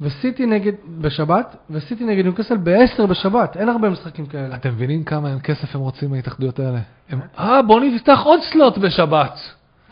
וסיטי 0.00 0.46
נגד, 0.46 0.72
בשבת, 1.00 1.56
וסיטי 1.70 2.04
נגד 2.04 2.24
ניוקאסל 2.24 2.56
בעשר 2.56 3.06
בשבת, 3.06 3.56
אין 3.56 3.68
הרבה 3.68 3.90
משחקים 3.90 4.26
כאלה. 4.26 4.54
אתם 4.54 4.68
מבינים 4.68 5.04
כמה 5.04 5.40
כסף 5.40 5.74
הם 5.74 5.80
רוצים 5.80 6.10
מההתאחדויות 6.10 6.58
האלה? 6.58 6.78
הם, 7.10 7.20
אה, 7.38 7.62
בוא 7.62 7.80
נפתח 7.80 8.20
עוד 8.24 8.40
סלוט 8.42 8.78
בשבת. 8.78 9.38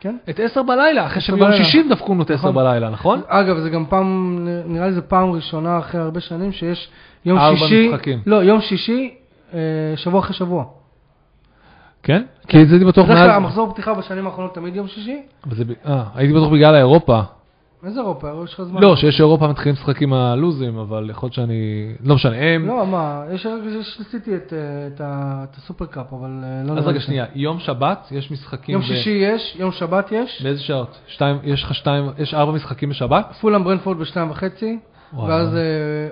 כן? 0.00 0.16
את 0.30 0.40
10 0.40 0.62
בלילה, 0.62 1.06
אחרי 1.06 1.20
שביום. 1.20 1.52
שישי 1.52 1.82
דפקו 1.88 2.12
לנו 2.14 2.22
את 2.22 2.30
10 2.30 2.38
נכון. 2.38 2.54
בלילה, 2.54 2.90
נכון? 2.90 3.20
אגב, 3.26 3.58
זה 3.58 3.70
גם 3.70 3.84
פעם, 3.86 4.38
נראה 4.66 4.86
לי 4.86 4.92
זה 4.92 5.02
פעם 5.02 5.30
ראשונה 5.30 5.78
אחרי 5.78 6.00
הרבה 6.00 6.20
שנים 6.20 6.52
שיש 6.52 6.88
יום 7.24 7.38
ארבע 7.38 7.56
שישי, 7.58 7.88
משחקים. 7.88 8.18
לא, 8.26 8.36
יום 8.44 8.60
שישי, 8.60 9.14
שבוע 9.96 10.20
אחרי 10.20 10.34
שבוע. 10.34 10.64
כן? 12.02 12.22
כי 12.48 12.56
הייתי 12.56 12.84
בטוח 12.84 13.04
בדרך 13.04 13.18
כלל 13.18 13.26
מאז... 13.26 13.36
המחזור 13.36 13.72
פתיחה 13.72 13.94
בשנים 13.94 14.26
האחרונות 14.26 14.54
תמיד 14.54 14.76
יום 14.76 14.88
שישי. 14.88 15.22
זה 15.50 15.64
אה, 15.86 16.04
הייתי 16.14 16.34
בטוח 16.34 16.52
בגלל 16.52 16.74
האירופה. 16.74 17.20
איזה 17.86 18.00
אירופה? 18.00 18.28
יש 18.44 18.54
לך 18.54 18.62
זמן. 18.62 18.80
לא, 18.80 18.96
שיש 18.96 19.20
אירופה 19.20 19.48
מתחילים 19.48 19.74
לשחק 19.74 20.02
עם 20.02 20.12
הלוזים, 20.12 20.78
אבל 20.78 21.10
יכול 21.10 21.26
להיות 21.26 21.34
שאני... 21.34 21.92
לא 22.04 22.14
משנה, 22.14 22.36
הם... 22.36 22.66
לא, 22.66 22.86
מה, 22.86 23.22
יש 23.32 23.46
יש 23.80 24.00
לסיטי 24.00 24.36
את, 24.36 24.52
אה, 25.00 25.44
הסופרקאפ, 25.56 26.12
אבל 26.12 26.30
אה, 26.44 26.62
לא 26.64 26.78
אז 26.78 26.86
רגע, 26.86 27.00
שנייה, 27.00 27.24
יום 27.34 27.58
שבת, 27.58 28.08
יש 28.10 28.30
משחקים... 28.30 28.72
יום 28.72 28.82
שישי 28.82 29.10
יש, 29.10 29.56
יום 29.58 29.72
שבת 29.72 30.12
יש. 30.12 30.42
באיזה 30.42 30.60
שעות? 30.60 30.98
שתיים, 31.06 31.38
יש 31.44 31.62
לך 31.62 31.74
שתיים, 31.74 32.04
יש 32.18 32.34
ארבע 32.34 32.52
משחקים 32.52 32.88
בשבת? 32.88 33.32
פולאם 33.40 33.64
ברנפורד 33.64 33.98
בשתיים 33.98 34.30
וחצי. 34.30 34.78
ואז 35.28 35.54
אה, 35.54 35.60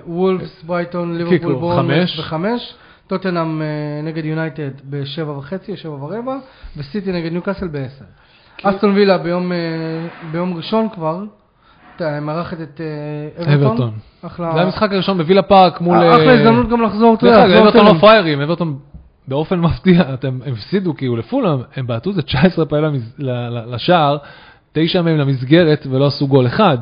וולפס, 0.07 0.63
ברייטון, 0.63 1.17
ליברפול, 1.17 1.75
חמש. 1.75 2.19
בחמש, 2.19 2.73
טוטנאם 3.11 3.61
אה, 3.61 3.67
נגד 4.03 4.25
יונייטד 4.25 4.71
בשבע 4.89 5.31
וחצי, 5.31 5.77
שבע 5.77 5.93
ורבע, 5.93 6.37
וסיטי 6.77 7.11
נגד 7.11 7.31
ניוקאסל 7.31 7.67
בעשר. 7.67 8.05
אסטון 8.63 8.91
וילה 8.95 9.17
ביום, 9.17 9.51
אה, 9.51 9.57
ביום 10.31 10.53
ראשון 10.53 10.87
כבר, 10.93 11.23
מארחת 12.21 12.61
את 12.61 12.81
אה, 13.47 13.53
אברטון. 13.53 13.91
אחלה. 14.21 14.51
זה 14.53 14.61
המשחק 14.61 14.91
הראשון 14.91 15.17
בווילה 15.17 15.41
פארק 15.41 15.81
מול... 15.81 15.97
אחלה 15.97 16.33
הזדמנות 16.33 16.69
גם 16.69 16.81
לחזור, 16.81 17.13
אתה 17.13 17.27
יודע, 17.27 17.59
אברטון 17.59 17.85
לא. 17.85 17.99
פריירים, 17.99 18.41
אברטון 18.41 18.79
באופן 19.27 19.59
מפתיע, 19.59 20.03
הם 20.23 20.41
הפסידו 20.51 20.95
כאילו 20.95 21.15
לפולאם, 21.15 21.59
הם 21.75 21.87
בעטו 21.87 22.09
איזה 22.09 22.21
19 22.21 22.65
פעמים 22.65 23.01
לשער, 23.67 24.17
תשע 24.71 25.01
מהם 25.01 25.17
למסגרת 25.17 25.87
ולא 25.89 26.07
עשו 26.07 26.27
גול 26.27 26.47
אחד. 26.47 26.77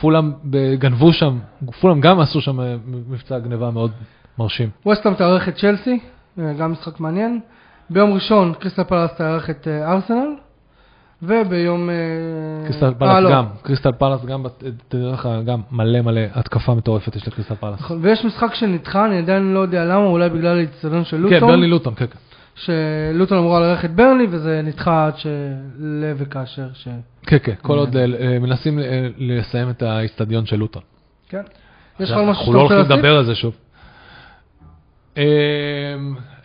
פולאם 0.00 0.32
ב- 0.44 0.74
גנבו 0.74 1.12
שם, 1.12 1.38
פולאם 1.80 2.00
גם 2.00 2.20
עשו 2.20 2.40
שם 2.40 2.58
מבצע 2.86 3.38
גניבה 3.38 3.70
מאוד 3.70 3.90
מרשים. 4.38 4.70
ווסטהאם 4.86 5.14
תארח 5.14 5.48
את 5.48 5.56
צ'לסי, 5.56 5.98
אה, 6.38 6.52
גם 6.52 6.72
משחק 6.72 7.00
מעניין. 7.00 7.40
ביום 7.90 8.12
ראשון 8.12 8.54
קריסטל 8.58 8.84
פלאס 8.84 9.14
תארח 9.14 9.50
את 9.50 9.68
אה, 9.68 9.92
ארסנל. 9.92 10.34
וביום... 11.22 11.90
אה, 11.90 11.94
קריסטל 12.64 12.94
פלאס 12.98 13.22
לא. 13.22 13.30
גם, 13.30 13.44
קריסטל 13.62 13.92
פלאס 13.92 14.24
גם, 14.24 14.44
תדע 14.88 15.12
לך, 15.12 15.28
גם 15.46 15.60
מלא 15.72 16.00
מלא 16.00 16.20
התקפה 16.34 16.74
מטורפת 16.74 17.16
יש 17.16 17.28
לקריסטל 17.28 17.54
פלאס. 17.54 17.80
נכון, 17.80 17.98
ויש 18.02 18.24
משחק 18.24 18.54
שנדחה, 18.54 19.06
אני 19.06 19.18
עדיין 19.18 19.54
לא 19.54 19.60
יודע 19.60 19.84
למה, 19.84 20.06
אולי 20.06 20.30
בגלל 20.30 20.56
האיצטדיון 20.56 21.04
של 21.04 21.16
כן, 21.16 21.22
לוטון. 21.22 21.48
ברלי 21.48 21.66
לוטון, 21.66 21.94
כן, 21.94 22.06
כן. 22.06 22.18
שלוטון 22.54 23.38
אמורה 23.38 23.60
לארח 23.60 23.84
את 23.84 23.94
ברלי, 23.94 24.26
וזה 24.30 24.60
נדחה 24.64 25.06
עד 25.06 25.16
שלב 25.16 26.16
וכאשר 26.16 26.68
ש... 26.74 26.88
כן, 27.26 27.36
כן, 27.42 27.54
כל 27.62 27.78
עוד 27.78 27.96
אה, 27.96 28.38
מנסים 28.38 28.78
לסיים 29.18 29.70
את 29.70 29.82
האיצטדיון 29.82 30.46
של 30.46 30.56
לוטון. 30.56 30.82
כן. 31.28 31.42
יש 32.00 32.10
לך 32.10 32.16
משהו 32.16 32.28
אנחנו 32.28 32.44
שאתה 32.44 32.52
לא 32.52 32.62
רוצה 32.62 32.74
הולכים 32.74 32.76
להוסיף? 32.76 32.96
לדבר 32.96 33.16
על 33.16 33.24
זה 33.24 33.34
שוב. 33.34 33.54
אמ, 35.16 35.22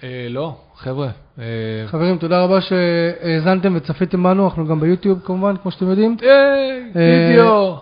אה, 0.03 0.27
לא, 0.29 0.55
חבר'ה. 0.75 1.09
אה, 1.39 1.45
חברים, 1.87 2.17
תודה 2.17 2.43
רבה 2.43 2.61
שהאזנתם 2.61 3.73
וצפיתם 3.75 4.23
בנו, 4.23 4.45
אנחנו 4.45 4.67
גם 4.67 4.79
ביוטיוב 4.79 5.19
כמובן, 5.23 5.55
כמו 5.61 5.71
שאתם 5.71 5.89
יודעים. 5.89 6.17
אה, 6.23 7.29
וידאו, 7.29 7.79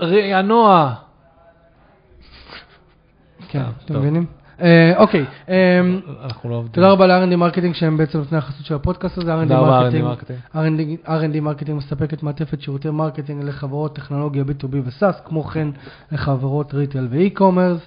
רענוע. 0.00 0.94
כן, 3.48 3.62
אתם. 3.84 3.98
מבינים? 3.98 4.26
אוקיי, 4.96 5.24
אנחנו 6.24 6.50
לא. 6.50 6.62
תודה 6.72 6.90
רבה 6.90 7.06
ל-R&D 7.06 7.36
Marketing 7.36 7.74
שהם 7.74 7.96
בעצם 7.96 8.18
נותני 8.18 8.38
החסות 8.38 8.66
של 8.66 8.74
הפודקאסט 8.74 9.18
הזה. 9.18 9.34
R&D 9.34 9.52
Marketing-. 9.52 11.06
R&D 11.06 11.40
Marketing 11.40 11.78
מספקת 11.78 12.22
מעטפת 12.22 12.60
שירותי 12.60 12.90
marketing 12.90 13.44
לחברות 13.44 13.96
טכנולוגיה 13.96 14.42
B2B 14.42 14.76
ו 14.84 14.90
SaaS, 14.90 15.20
כמו 15.24 15.44
כן 15.44 15.68
לחברות 16.12 16.74
retail 16.74 17.08
ו 17.10 17.16
e-commerce. 17.16 17.80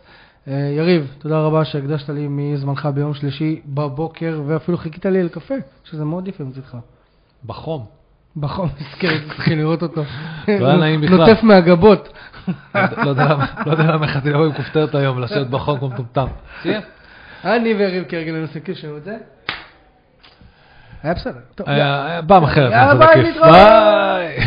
אה, 0.48 0.54
יריב, 0.78 1.16
תודה 1.20 1.40
רבה 1.40 1.66
שהקדשת 1.66 2.10
לי 2.10 2.28
מזמנך 2.30 2.86
ביום 2.94 3.14
שלישי 3.14 3.62
בבוקר, 3.66 4.42
ואפילו 4.48 4.78
חיכית 4.78 5.06
לי 5.06 5.24
לקפה, 5.24 5.54
שזה 5.84 6.06
מאוד 6.06 6.28
יפה 6.28 6.44
מצדך. 6.44 6.78
בחום. 7.46 7.86
בחום, 8.38 8.70
מסכן, 8.82 9.08
צריכים 9.36 9.58
לראות 9.58 9.82
אותו. 9.84 10.04
לא 10.48 10.68
היה 10.68 10.78
נעים 10.78 11.02
בכלל. 11.02 11.18
נוטף 11.18 11.44
מהגבות. 11.44 12.10
לא 12.76 13.10
יודע- 13.10 13.24
למה- 13.26 13.46
לא 14.00 14.06
יכלתי 14.06 14.30
לבוא 14.30 14.46
עם 14.46 14.54
מכופתרת 14.54 14.96
היום, 14.96 15.20
לשבת 15.20 15.48
בחום 15.48 15.80
כמו 15.80 15.90
מטומטם. 15.90 16.26
אני 17.46 17.74
ויריב 17.74 18.04
כרגע 18.10 18.32
ננסה 18.32 18.60
קשר 18.60 18.98
את 18.98 19.04
זה. 19.04 19.18
היה 21.04 21.14
בסדר. 21.14 21.40
היה 21.66 22.20
פעם 22.28 22.44
אחרת. 22.44 22.72
יאללה, 22.72 22.96
ביי. 23.08 23.24
להתראות. 23.24 23.52
ביי. 23.52 24.38